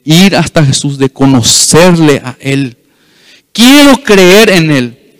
ir 0.03 0.35
hasta 0.35 0.65
Jesús, 0.65 0.97
de 0.97 1.09
conocerle 1.09 2.21
a 2.23 2.37
Él. 2.39 2.77
Quiero 3.51 4.03
creer 4.03 4.49
en 4.49 4.71
Él. 4.71 5.17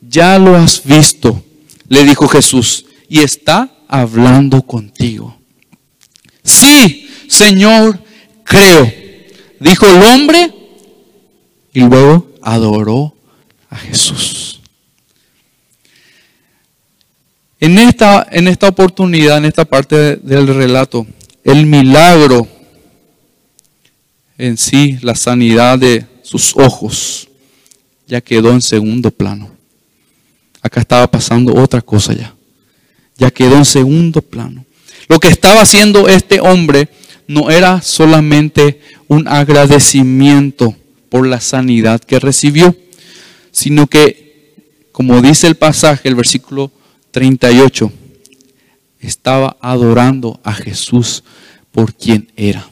Ya 0.00 0.38
lo 0.38 0.56
has 0.56 0.82
visto, 0.84 1.42
le 1.88 2.04
dijo 2.04 2.28
Jesús, 2.28 2.86
y 3.08 3.20
está 3.20 3.70
hablando 3.88 4.62
contigo. 4.62 5.36
Sí, 6.42 7.08
Señor, 7.28 8.02
creo. 8.44 8.92
Dijo 9.60 9.86
el 9.86 10.02
hombre 10.02 10.54
y 11.72 11.80
luego 11.80 12.28
adoró 12.42 13.14
a 13.68 13.76
Jesús. 13.76 14.60
En 17.60 17.76
esta, 17.78 18.26
en 18.30 18.46
esta 18.46 18.68
oportunidad, 18.68 19.38
en 19.38 19.46
esta 19.46 19.64
parte 19.64 20.16
del 20.16 20.46
relato, 20.46 21.06
el 21.42 21.66
milagro 21.66 22.46
en 24.38 24.56
sí, 24.56 24.98
la 25.02 25.16
sanidad 25.16 25.78
de 25.78 26.06
sus 26.22 26.56
ojos, 26.56 27.28
ya 28.06 28.20
quedó 28.20 28.52
en 28.52 28.62
segundo 28.62 29.10
plano. 29.10 29.50
Acá 30.62 30.80
estaba 30.80 31.10
pasando 31.10 31.54
otra 31.54 31.82
cosa 31.82 32.14
ya. 32.14 32.34
Ya 33.16 33.30
quedó 33.30 33.56
en 33.56 33.64
segundo 33.64 34.22
plano. 34.22 34.64
Lo 35.08 35.18
que 35.18 35.28
estaba 35.28 35.62
haciendo 35.62 36.08
este 36.08 36.40
hombre 36.40 36.88
no 37.26 37.50
era 37.50 37.82
solamente 37.82 38.80
un 39.08 39.26
agradecimiento 39.26 40.74
por 41.08 41.26
la 41.26 41.40
sanidad 41.40 42.00
que 42.00 42.18
recibió, 42.20 42.76
sino 43.50 43.86
que, 43.86 44.54
como 44.92 45.20
dice 45.20 45.46
el 45.46 45.56
pasaje, 45.56 46.08
el 46.08 46.14
versículo 46.14 46.70
38, 47.10 47.90
estaba 49.00 49.56
adorando 49.60 50.40
a 50.44 50.52
Jesús 50.52 51.24
por 51.72 51.94
quien 51.94 52.30
era. 52.36 52.68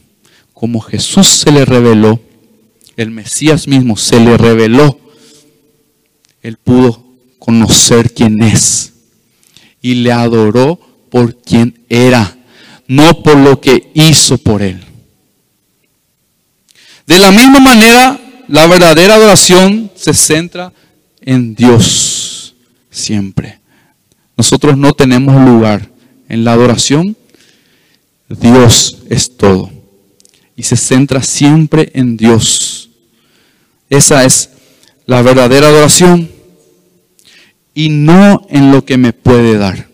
Como 0.57 0.81
Jesús 0.81 1.27
se 1.27 1.53
le 1.53 1.67
reveló, 1.67 2.19
el 2.97 3.11
Mesías 3.11 3.69
mismo 3.69 3.95
se 3.99 4.19
le 4.19 4.39
reveló, 4.39 4.99
él 6.41 6.57
pudo 6.57 7.05
conocer 7.39 8.15
quién 8.15 8.43
es 8.43 8.95
y 9.83 9.97
le 9.97 10.13
adoró 10.13 10.81
por 11.11 11.37
quien 11.37 11.85
era, 11.91 12.39
no 12.89 13.23
por 13.23 13.37
lo 13.37 13.61
que 13.61 13.91
hizo 13.93 14.39
por 14.39 14.63
él. 14.63 14.83
De 17.07 17.19
la 17.19 17.31
misma 17.31 17.61
manera, 17.61 18.19
la 18.49 18.67
verdadera 18.67 19.17
adoración 19.17 19.91
se 19.95 20.15
centra 20.15 20.73
en 21.21 21.55
Dios 21.55 22.55
siempre. 22.91 23.59
Nosotros 24.39 24.79
no 24.79 24.95
tenemos 24.95 25.39
lugar 25.39 25.91
en 26.31 26.45
la 26.45 26.55
adoración. 26.55 27.15
Dios 28.31 29.03
es 29.11 29.37
todo. 29.37 29.76
Y 30.57 30.63
se 30.63 30.77
centra 30.77 31.23
siempre 31.23 31.91
en 31.95 32.17
Dios. 32.17 32.91
Esa 33.91 34.25
es 34.25 34.51
la 35.05 35.23
verdadera 35.23 35.69
adoración. 35.69 36.31
Y 37.75 37.91
no 37.91 38.47
en 38.49 38.73
lo 38.73 38.85
que 38.85 38.97
me 38.97 39.13
puede 39.13 39.59
dar. 39.59 39.89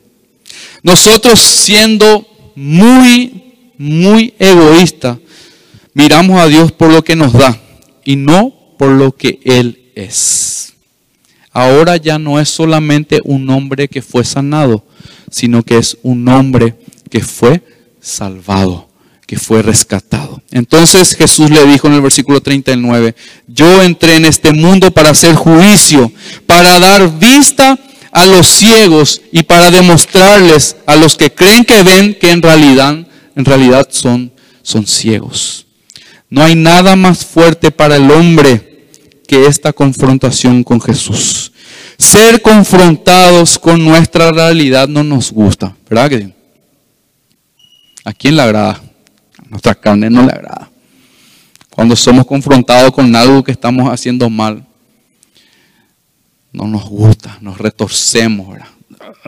Nosotros 0.83 1.41
siendo 1.41 2.27
muy, 2.55 3.55
muy 3.77 4.35
egoístas, 4.39 5.19
miramos 5.95 6.41
a 6.41 6.49
Dios 6.49 6.73
por 6.73 6.91
lo 6.93 7.03
que 7.03 7.17
nos 7.17 7.33
da 7.33 7.61
y 8.05 8.17
no 8.17 8.55
por 8.79 8.91
lo 8.91 9.17
que 9.17 9.41
Él 9.45 9.91
es. 9.95 10.75
Ahora 11.53 11.97
ya 11.97 12.19
no 12.19 12.41
es 12.41 12.49
solamente 12.49 13.21
un 13.25 13.49
hombre 13.51 13.89
que 13.89 14.03
fue 14.03 14.25
sanado, 14.25 14.85
sino 15.31 15.63
que 15.63 15.77
es 15.77 15.99
un 16.03 16.27
hombre 16.29 16.75
que 17.11 17.21
fue 17.21 17.63
salvado, 18.01 18.89
que 19.33 19.39
fue 19.39 19.63
rescatado. 19.63 20.43
Entonces 20.51 21.17
Jesús 21.17 21.49
le 21.49 21.65
dijo 21.65 21.87
en 21.87 21.95
el 21.95 22.03
versículo 22.03 22.43
39, 22.43 23.15
yo 23.47 23.81
entré 23.81 24.17
en 24.17 24.27
este 24.27 24.53
mundo 24.53 24.91
para 24.91 25.09
hacer 25.09 25.35
juicio, 25.37 26.13
para 26.45 26.79
dar 26.79 27.19
vista 27.19 27.79
a 28.13 28.27
los 28.27 28.47
ciegos 28.47 29.23
y 29.33 29.43
para 29.45 29.71
demostrarles 29.71 30.77
a 30.85 30.97
los 30.97 31.17
que 31.17 31.33
creen 31.33 31.65
que 31.65 31.83
ven 31.83 32.15
que 32.21 32.31
en 32.31 32.43
realidad, 32.43 33.07
en 33.35 33.45
realidad 33.47 33.89
son, 33.91 34.31
son 34.61 34.87
ciegos. 34.87 35.65
No 36.29 36.43
hay 36.43 36.55
nada 36.55 36.95
más 36.95 37.25
fuerte 37.25 37.71
para 37.71 37.97
el 37.97 38.11
hombre 38.11 38.87
que 39.27 39.47
esta 39.47 39.73
confrontación 39.73 40.63
con 40.63 40.79
Jesús. 40.79 41.53
Ser 41.97 42.43
confrontados 42.43 43.59
con 43.59 43.83
nuestra 43.83 44.31
realidad 44.31 44.89
no 44.89 45.03
nos 45.03 45.33
gusta, 45.33 45.75
¿verdad 45.89 46.35
¿A 48.05 48.13
quién 48.13 48.37
le 48.37 48.43
agrada? 48.43 48.92
Nuestra 49.53 49.75
carne 49.75 50.09
no 50.09 50.23
le 50.23 50.33
agrada. 50.33 50.71
Cuando 51.69 51.95
somos 51.95 52.25
confrontados 52.25 52.91
con 52.91 53.15
algo 53.15 53.45
que 53.45 53.53
estamos 53.53 53.87
haciendo 53.93 54.31
mal, 54.31 54.65
no 56.51 56.67
nos 56.67 56.89
gusta, 56.89 57.37
nos 57.43 57.59
retorcemos, 57.59 58.59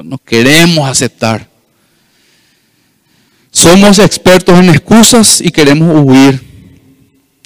no 0.03 0.17
queremos 0.17 0.89
aceptar. 0.89 1.47
Somos 3.51 3.99
expertos 3.99 4.59
en 4.59 4.71
excusas 4.71 5.43
y 5.43 5.51
queremos 5.51 5.95
huir, 6.03 6.43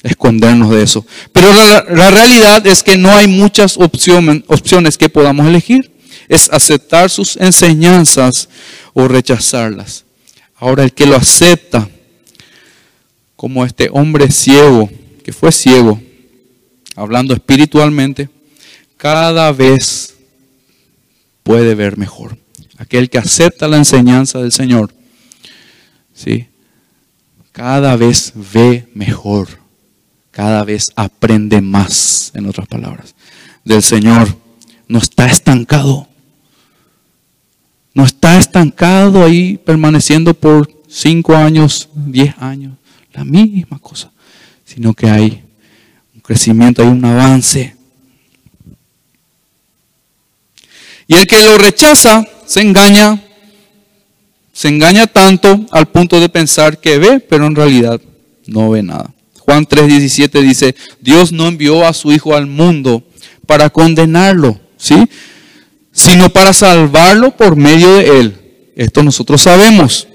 escondernos 0.04 0.70
de 0.70 0.80
eso. 0.80 1.04
Pero 1.32 1.52
la, 1.52 2.10
realidad 2.12 2.64
es 2.64 2.84
que 2.84 2.96
no 2.96 3.10
hay 3.10 3.26
muchas 3.26 3.76
opciones, 3.76 4.44
opciones 4.46 4.96
que 4.96 5.08
podamos 5.08 5.48
elegir. 5.48 5.98
Es 6.28 6.48
aceptar 6.52 7.10
sus 7.10 7.36
enseñanzas 7.38 8.48
o 8.94 9.08
rechazarlas. 9.08 10.04
Ahora 10.54 10.84
el 10.84 10.92
que 10.92 11.06
lo 11.06 11.16
acepta, 11.16 11.88
como 13.38 13.64
este 13.64 13.88
hombre 13.92 14.32
ciego, 14.32 14.90
que 15.22 15.32
fue 15.32 15.52
ciego, 15.52 16.02
hablando 16.96 17.32
espiritualmente, 17.32 18.28
cada 18.96 19.52
vez 19.52 20.16
puede 21.44 21.76
ver 21.76 21.96
mejor. 21.96 22.36
Aquel 22.78 23.08
que 23.08 23.16
acepta 23.16 23.68
la 23.68 23.76
enseñanza 23.76 24.40
del 24.40 24.50
Señor, 24.50 24.92
¿sí? 26.12 26.48
cada 27.52 27.94
vez 27.94 28.32
ve 28.34 28.88
mejor, 28.92 29.60
cada 30.32 30.64
vez 30.64 30.90
aprende 30.96 31.60
más, 31.60 32.32
en 32.34 32.44
otras 32.44 32.66
palabras, 32.66 33.14
del 33.64 33.84
Señor. 33.84 34.36
No 34.88 34.98
está 34.98 35.26
estancado. 35.26 36.08
No 37.94 38.02
está 38.02 38.36
estancado 38.36 39.22
ahí 39.22 39.58
permaneciendo 39.58 40.34
por 40.34 40.68
cinco 40.88 41.36
años, 41.36 41.88
diez 41.94 42.34
años, 42.38 42.72
la 43.18 43.24
misma 43.24 43.80
cosa, 43.80 44.12
sino 44.64 44.94
que 44.94 45.10
hay 45.10 45.42
un 46.14 46.20
crecimiento, 46.20 46.82
hay 46.82 46.88
un 46.88 47.04
avance. 47.04 47.74
Y 51.08 51.14
el 51.14 51.26
que 51.26 51.42
lo 51.42 51.58
rechaza 51.58 52.24
se 52.46 52.60
engaña, 52.60 53.20
se 54.52 54.68
engaña 54.68 55.08
tanto 55.08 55.66
al 55.72 55.88
punto 55.88 56.20
de 56.20 56.28
pensar 56.28 56.80
que 56.80 56.98
ve, 56.98 57.18
pero 57.18 57.46
en 57.46 57.56
realidad 57.56 58.00
no 58.46 58.70
ve 58.70 58.84
nada. 58.84 59.12
Juan 59.40 59.66
3:17 59.66 60.40
dice, 60.42 60.76
Dios 61.00 61.32
no 61.32 61.48
envió 61.48 61.84
a 61.84 61.92
su 61.92 62.12
Hijo 62.12 62.36
al 62.36 62.46
mundo 62.46 63.02
para 63.46 63.70
condenarlo, 63.70 64.60
¿sí? 64.76 64.94
Sino 65.90 66.30
para 66.30 66.52
salvarlo 66.52 67.36
por 67.36 67.56
medio 67.56 67.96
de 67.96 68.20
él. 68.20 68.38
Esto 68.76 69.02
nosotros 69.02 69.42
sabemos. 69.42 70.06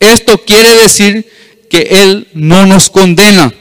Esto 0.00 0.44
quiere 0.44 0.74
decir 0.74 1.26
que 1.68 2.02
Él 2.02 2.28
no 2.34 2.66
nos 2.66 2.90
condena, 2.90 3.52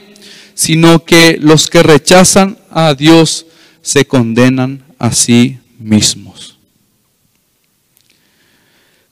sino 0.54 1.04
que 1.06 1.38
los 1.40 1.68
que 1.68 1.84
rechazan 1.84 2.58
a 2.72 2.94
Dios 2.94 3.46
se 3.82 4.06
condenan 4.06 4.84
a 5.00 5.12
sí 5.12 5.58
mismos. 5.80 6.58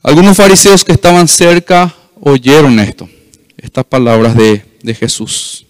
Algunos 0.04 0.38
fariseos 0.38 0.84
que 0.84 0.92
estaban 0.92 1.28
cerca 1.28 1.94
oyeron 2.22 2.80
esto, 2.80 3.10
estas 3.58 3.86
palabras 3.86 4.36
de, 4.36 4.64
Jesús. 4.94 5.66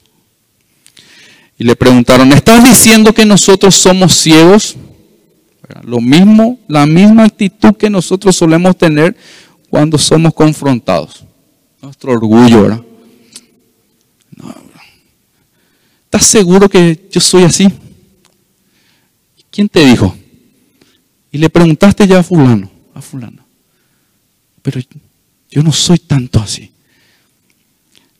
Y 1.57 1.63
le 1.63 1.73
preguntaron, 1.75 2.33
¿estás 2.33 2.61
diciendo 2.63 3.13
que 3.13 3.25
nosotros 3.25 3.75
somos 3.75 4.13
ciegos? 4.13 4.75
Lo 5.83 6.01
mismo, 6.01 6.59
la 6.67 6.85
misma 6.85 7.23
actitud 7.23 7.75
que 7.75 7.89
nosotros 7.89 8.35
solemos 8.35 8.77
tener 8.77 9.15
cuando 9.69 9.97
somos 9.97 10.33
confrontados. 10.33 11.23
Nuestro 11.81 12.11
orgullo, 12.11 12.63
¿verdad? 12.63 12.81
¿Estás 16.15 16.31
seguro 16.31 16.69
que 16.69 17.09
yo 17.11 17.19
soy 17.19 17.43
así? 17.43 17.67
¿Quién 19.51 19.67
te 19.67 19.85
dijo? 19.85 20.15
Y 21.29 21.37
le 21.37 21.49
preguntaste 21.49 22.07
ya 22.07 22.19
a 22.19 22.23
fulano, 22.23 22.71
a 22.93 23.01
fulano. 23.01 23.45
Pero 24.61 24.79
yo 25.51 25.61
no 25.61 25.73
soy 25.73 25.99
tanto 25.99 26.39
así. 26.39 26.71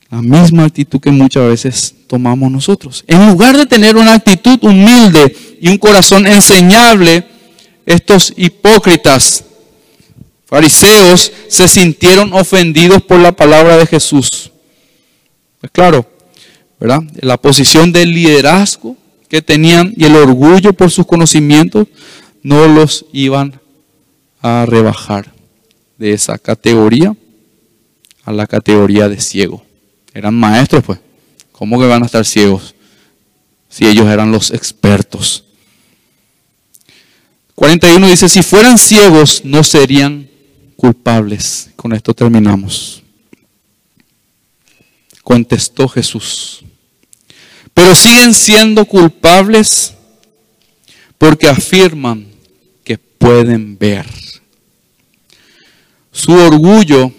La 0.09 0.21
misma 0.21 0.65
actitud 0.65 0.99
que 0.99 1.09
muchas 1.09 1.47
veces 1.47 1.95
tomamos 2.05 2.51
nosotros. 2.51 3.05
En 3.07 3.29
lugar 3.29 3.55
de 3.55 3.65
tener 3.65 3.95
una 3.95 4.15
actitud 4.15 4.59
humilde 4.63 5.57
y 5.61 5.69
un 5.69 5.77
corazón 5.77 6.27
enseñable, 6.27 7.25
estos 7.85 8.33
hipócritas, 8.35 9.45
fariseos, 10.47 11.31
se 11.47 11.69
sintieron 11.69 12.33
ofendidos 12.33 13.01
por 13.03 13.19
la 13.21 13.31
palabra 13.31 13.77
de 13.77 13.85
Jesús. 13.85 14.51
Pues 15.61 15.71
claro, 15.71 16.14
La 16.79 17.37
posición 17.37 17.91
de 17.91 18.05
liderazgo 18.05 18.97
que 19.27 19.41
tenían 19.41 19.93
y 19.95 20.05
el 20.05 20.15
orgullo 20.15 20.73
por 20.73 20.91
sus 20.91 21.05
conocimientos 21.05 21.87
no 22.43 22.67
los 22.67 23.05
iban 23.11 23.59
a 24.41 24.65
rebajar 24.65 25.33
de 25.97 26.13
esa 26.13 26.37
categoría 26.37 27.15
a 28.23 28.31
la 28.31 28.45
categoría 28.47 29.07
de 29.07 29.19
ciego. 29.19 29.63
Eran 30.13 30.35
maestros, 30.35 30.83
pues. 30.83 30.99
¿Cómo 31.51 31.79
que 31.79 31.87
van 31.87 32.03
a 32.03 32.05
estar 32.05 32.25
ciegos 32.25 32.75
si 33.69 33.87
ellos 33.87 34.07
eran 34.07 34.31
los 34.31 34.51
expertos? 34.51 35.45
41 37.55 38.07
dice, 38.07 38.27
si 38.27 38.43
fueran 38.43 38.77
ciegos 38.77 39.41
no 39.45 39.63
serían 39.63 40.29
culpables. 40.75 41.69
Con 41.77 41.93
esto 41.93 42.13
terminamos. 42.13 43.01
Contestó 45.23 45.87
Jesús. 45.87 46.64
Pero 47.75 47.93
siguen 47.93 48.33
siendo 48.33 48.85
culpables 48.85 49.93
porque 51.19 51.47
afirman 51.47 52.35
pueden 53.25 53.75
ver. 53.75 54.05
Su 56.11 56.31
orgullo, 56.31 57.11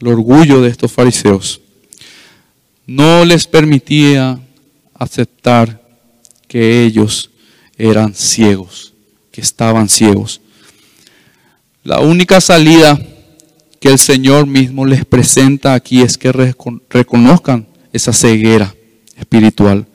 el 0.00 0.08
orgullo 0.08 0.62
de 0.62 0.70
estos 0.70 0.90
fariseos, 0.90 1.60
no 2.86 3.26
les 3.26 3.46
permitía 3.46 4.40
aceptar 4.94 5.82
que 6.48 6.82
ellos 6.86 7.30
eran 7.76 8.14
ciegos, 8.14 8.94
que 9.30 9.42
estaban 9.42 9.90
ciegos. 9.90 10.40
La 11.84 12.00
única 12.00 12.40
salida 12.40 12.98
que 13.80 13.90
el 13.90 13.98
Señor 13.98 14.46
mismo 14.46 14.86
les 14.86 15.04
presenta 15.04 15.74
aquí 15.74 16.00
es 16.00 16.16
que 16.16 16.32
reconozcan 16.32 17.66
esa 17.92 18.12
ceguera 18.12 18.74
espiritual, 19.16 19.86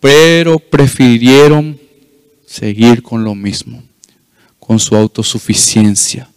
pero 0.00 0.58
prefirieron 0.58 1.78
seguir 2.46 3.02
con 3.02 3.24
lo 3.24 3.34
mismo, 3.34 3.82
con 4.58 4.78
su 4.78 4.96
autosuficiencia. 4.96 6.28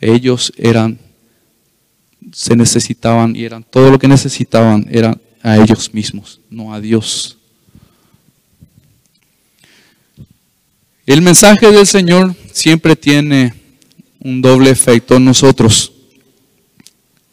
Ellos 0.00 0.52
eran, 0.56 0.98
se 2.32 2.54
necesitaban 2.54 3.34
y 3.34 3.44
eran, 3.44 3.64
todo 3.64 3.90
lo 3.90 3.98
que 3.98 4.08
necesitaban 4.08 4.86
era 4.90 5.18
a 5.42 5.56
ellos 5.56 5.92
mismos, 5.94 6.40
no 6.50 6.72
a 6.74 6.80
Dios. 6.80 7.38
El 11.06 11.22
mensaje 11.22 11.70
del 11.70 11.86
Señor 11.86 12.34
siempre 12.52 12.96
tiene 12.96 13.54
un 14.18 14.42
doble 14.42 14.70
efecto 14.70 15.16
en 15.16 15.24
nosotros, 15.24 15.92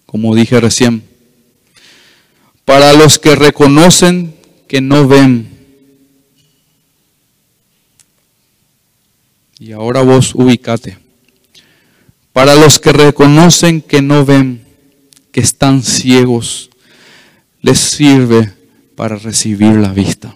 como 0.05 0.35
dije 0.35 0.59
recién. 0.59 1.12
Para 2.65 2.93
los 2.93 3.19
que 3.19 3.35
reconocen 3.35 4.35
que 4.67 4.81
no 4.81 5.07
ven, 5.07 5.53
Y 9.63 9.71
ahora 9.71 10.01
vos 10.01 10.35
ubicate. 10.35 10.97
Para 12.33 12.53
los 12.55 12.79
que 12.79 12.91
reconocen 12.91 13.81
que 13.81 14.01
no 14.01 14.25
ven, 14.25 14.65
que 15.31 15.39
están 15.39 15.83
ciegos, 15.83 16.69
les 17.61 17.79
sirve 17.79 18.51
para 18.97 19.15
recibir 19.15 19.75
la 19.75 19.93
vista. 19.93 20.35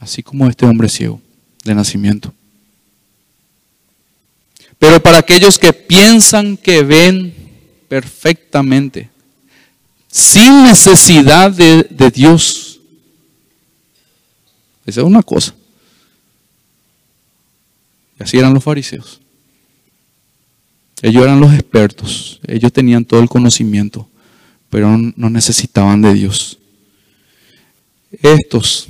Así 0.00 0.24
como 0.24 0.48
este 0.48 0.66
hombre 0.66 0.88
ciego 0.88 1.20
de 1.62 1.72
nacimiento. 1.76 2.34
Pero 4.80 5.00
para 5.00 5.18
aquellos 5.18 5.56
que 5.56 5.72
piensan 5.72 6.56
que 6.56 6.82
ven 6.82 7.32
perfectamente, 7.86 9.08
sin 10.14 10.62
necesidad 10.62 11.50
de, 11.50 12.10
Dios, 12.14 12.78
esa 14.86 15.00
es 15.00 15.06
una 15.06 15.24
cosa. 15.24 15.52
Y 18.20 18.22
así 18.22 18.38
eran 18.38 18.54
los 18.54 18.62
fariseos. 18.62 19.20
Ellos 21.02 21.24
eran 21.24 21.40
los 21.40 21.52
expertos, 21.52 22.38
ellos 22.46 22.72
tenían 22.72 23.04
todo 23.04 23.18
el 23.18 23.28
conocimiento, 23.28 24.08
pero 24.70 24.96
no 24.96 25.30
necesitaban 25.30 26.00
de 26.00 26.14
Dios. 26.14 26.58
Estos, 28.22 28.86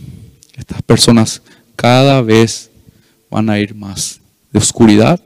estas 0.54 0.82
personas 0.82 1.40
cada 1.74 2.20
vez 2.20 2.70
van 3.30 3.48
a 3.48 3.58
ir 3.58 3.74
más 3.74 4.20
de 4.52 4.58
oscuridad 4.58 5.18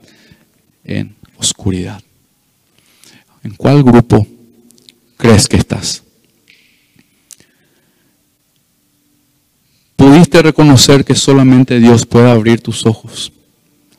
en 0.85 1.13
oscuridad. 1.35 2.01
¿En 3.43 3.53
cuál 3.55 3.83
grupo 3.83 4.25
crees 5.19 5.47
que 5.47 5.57
estás? 5.57 6.03
pudiste 10.09 10.41
reconocer 10.41 11.05
que 11.05 11.13
solamente 11.13 11.77
Dios 11.79 12.05
puede 12.05 12.31
abrir 12.31 12.61
tus 12.61 12.85
ojos, 12.85 13.31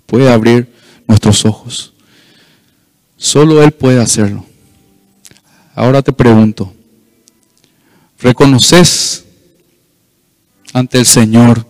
puede 0.07 0.33
abrir 0.33 0.67
nuestros 1.07 1.45
ojos. 1.45 1.93
Solo 3.17 3.63
Él 3.63 3.71
puede 3.71 4.01
hacerlo. 4.01 4.45
Ahora 5.75 6.03
te 6.03 6.13
pregunto, 6.13 6.73
¿reconoces 8.19 9.25
ante 10.73 10.99
el 10.99 11.07
Señor 11.07 11.67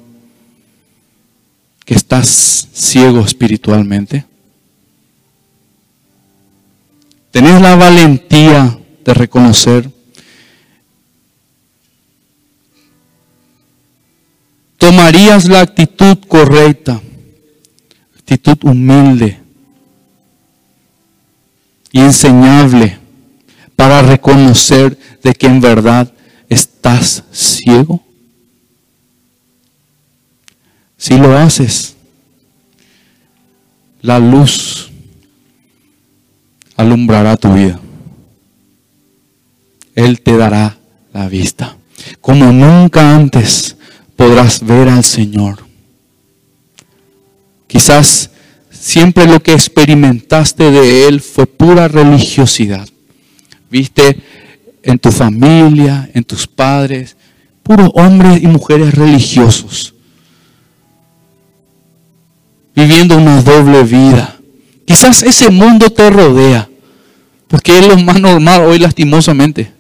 que 1.85 1.95
estás 1.95 2.69
ciego 2.73 3.21
espiritualmente? 3.21 4.25
¿Tenés 7.31 7.61
la 7.61 7.77
valentía 7.77 8.80
de 9.05 9.15
reconocer? 9.15 9.91
¿Tomarías 14.79 15.47
la 15.47 15.61
actitud 15.61 16.19
correcta, 16.27 17.01
actitud 18.19 18.59
humilde 18.63 19.39
y 21.93 22.01
enseñable 22.01 22.99
para 23.77 24.03
reconocer 24.03 24.99
de 25.23 25.35
que 25.35 25.47
en 25.47 25.61
verdad 25.61 26.13
estás 26.49 27.25
ciego? 27.31 28.03
Si 30.97 31.17
lo 31.17 31.37
haces, 31.37 31.97
la 34.03 34.19
luz 34.19 34.91
alumbrará 36.77 37.37
tu 37.37 37.53
vida. 37.53 37.79
Él 40.05 40.21
te 40.21 40.37
dará 40.37 40.79
la 41.13 41.29
vista. 41.29 41.77
Como 42.21 42.53
nunca 42.53 43.15
antes 43.15 43.77
podrás 44.17 44.65
ver 44.65 44.89
al 44.89 45.05
Señor. 45.05 45.59
Quizás 47.67 48.31
siempre 48.71 49.27
lo 49.27 49.43
que 49.43 49.53
experimentaste 49.53 50.71
de 50.71 51.07
Él 51.07 51.21
fue 51.21 51.47
pura 51.47 51.89
religiosidad. 51.89 52.89
Viste 53.71 54.19
en 54.83 54.99
tu 54.99 55.13
familia, 55.13 56.11
en 56.15 56.25
tus 56.25 56.47
padres, 56.47 57.17
puros 57.63 57.91
hombres 57.95 58.43
y 58.43 58.47
mujeres 58.47 58.95
religiosos 58.95 59.95
viviendo 62.75 63.17
una 63.17 63.43
doble 63.43 63.83
vida. 63.83 64.37
Quizás 64.85 65.23
ese 65.23 65.51
mundo 65.51 65.91
te 65.91 66.11
rodea, 66.11 66.69
porque 67.49 67.79
es 67.79 67.87
lo 67.87 67.97
más 67.99 68.21
normal 68.21 68.63
hoy 68.63 68.79
lastimosamente. 68.79 69.73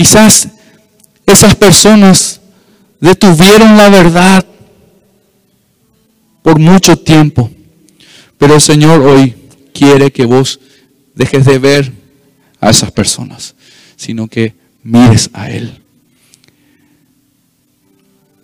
Quizás 0.00 0.48
esas 1.26 1.54
personas 1.54 2.40
detuvieron 3.00 3.76
la 3.76 3.90
verdad 3.90 4.46
por 6.40 6.58
mucho 6.58 6.96
tiempo, 6.96 7.50
pero 8.38 8.54
el 8.54 8.62
Señor 8.62 9.02
hoy 9.02 9.34
quiere 9.74 10.10
que 10.10 10.24
vos 10.24 10.58
dejes 11.14 11.44
de 11.44 11.58
ver 11.58 11.92
a 12.62 12.70
esas 12.70 12.90
personas, 12.92 13.54
sino 13.94 14.26
que 14.26 14.54
mires 14.82 15.28
a 15.34 15.50
Él. 15.50 15.82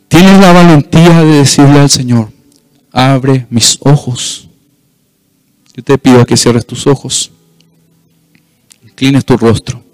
Tienes 0.08 0.38
la 0.38 0.52
valentía 0.52 1.24
de 1.24 1.38
decirle 1.38 1.78
al 1.78 1.88
Señor, 1.88 2.30
abre 2.92 3.46
mis 3.48 3.78
ojos. 3.80 4.50
Yo 5.74 5.82
te 5.82 5.96
pido 5.96 6.26
que 6.26 6.36
cierres 6.36 6.66
tus 6.66 6.86
ojos, 6.86 7.30
inclines 8.82 9.24
tu 9.24 9.38
rostro. 9.38 9.85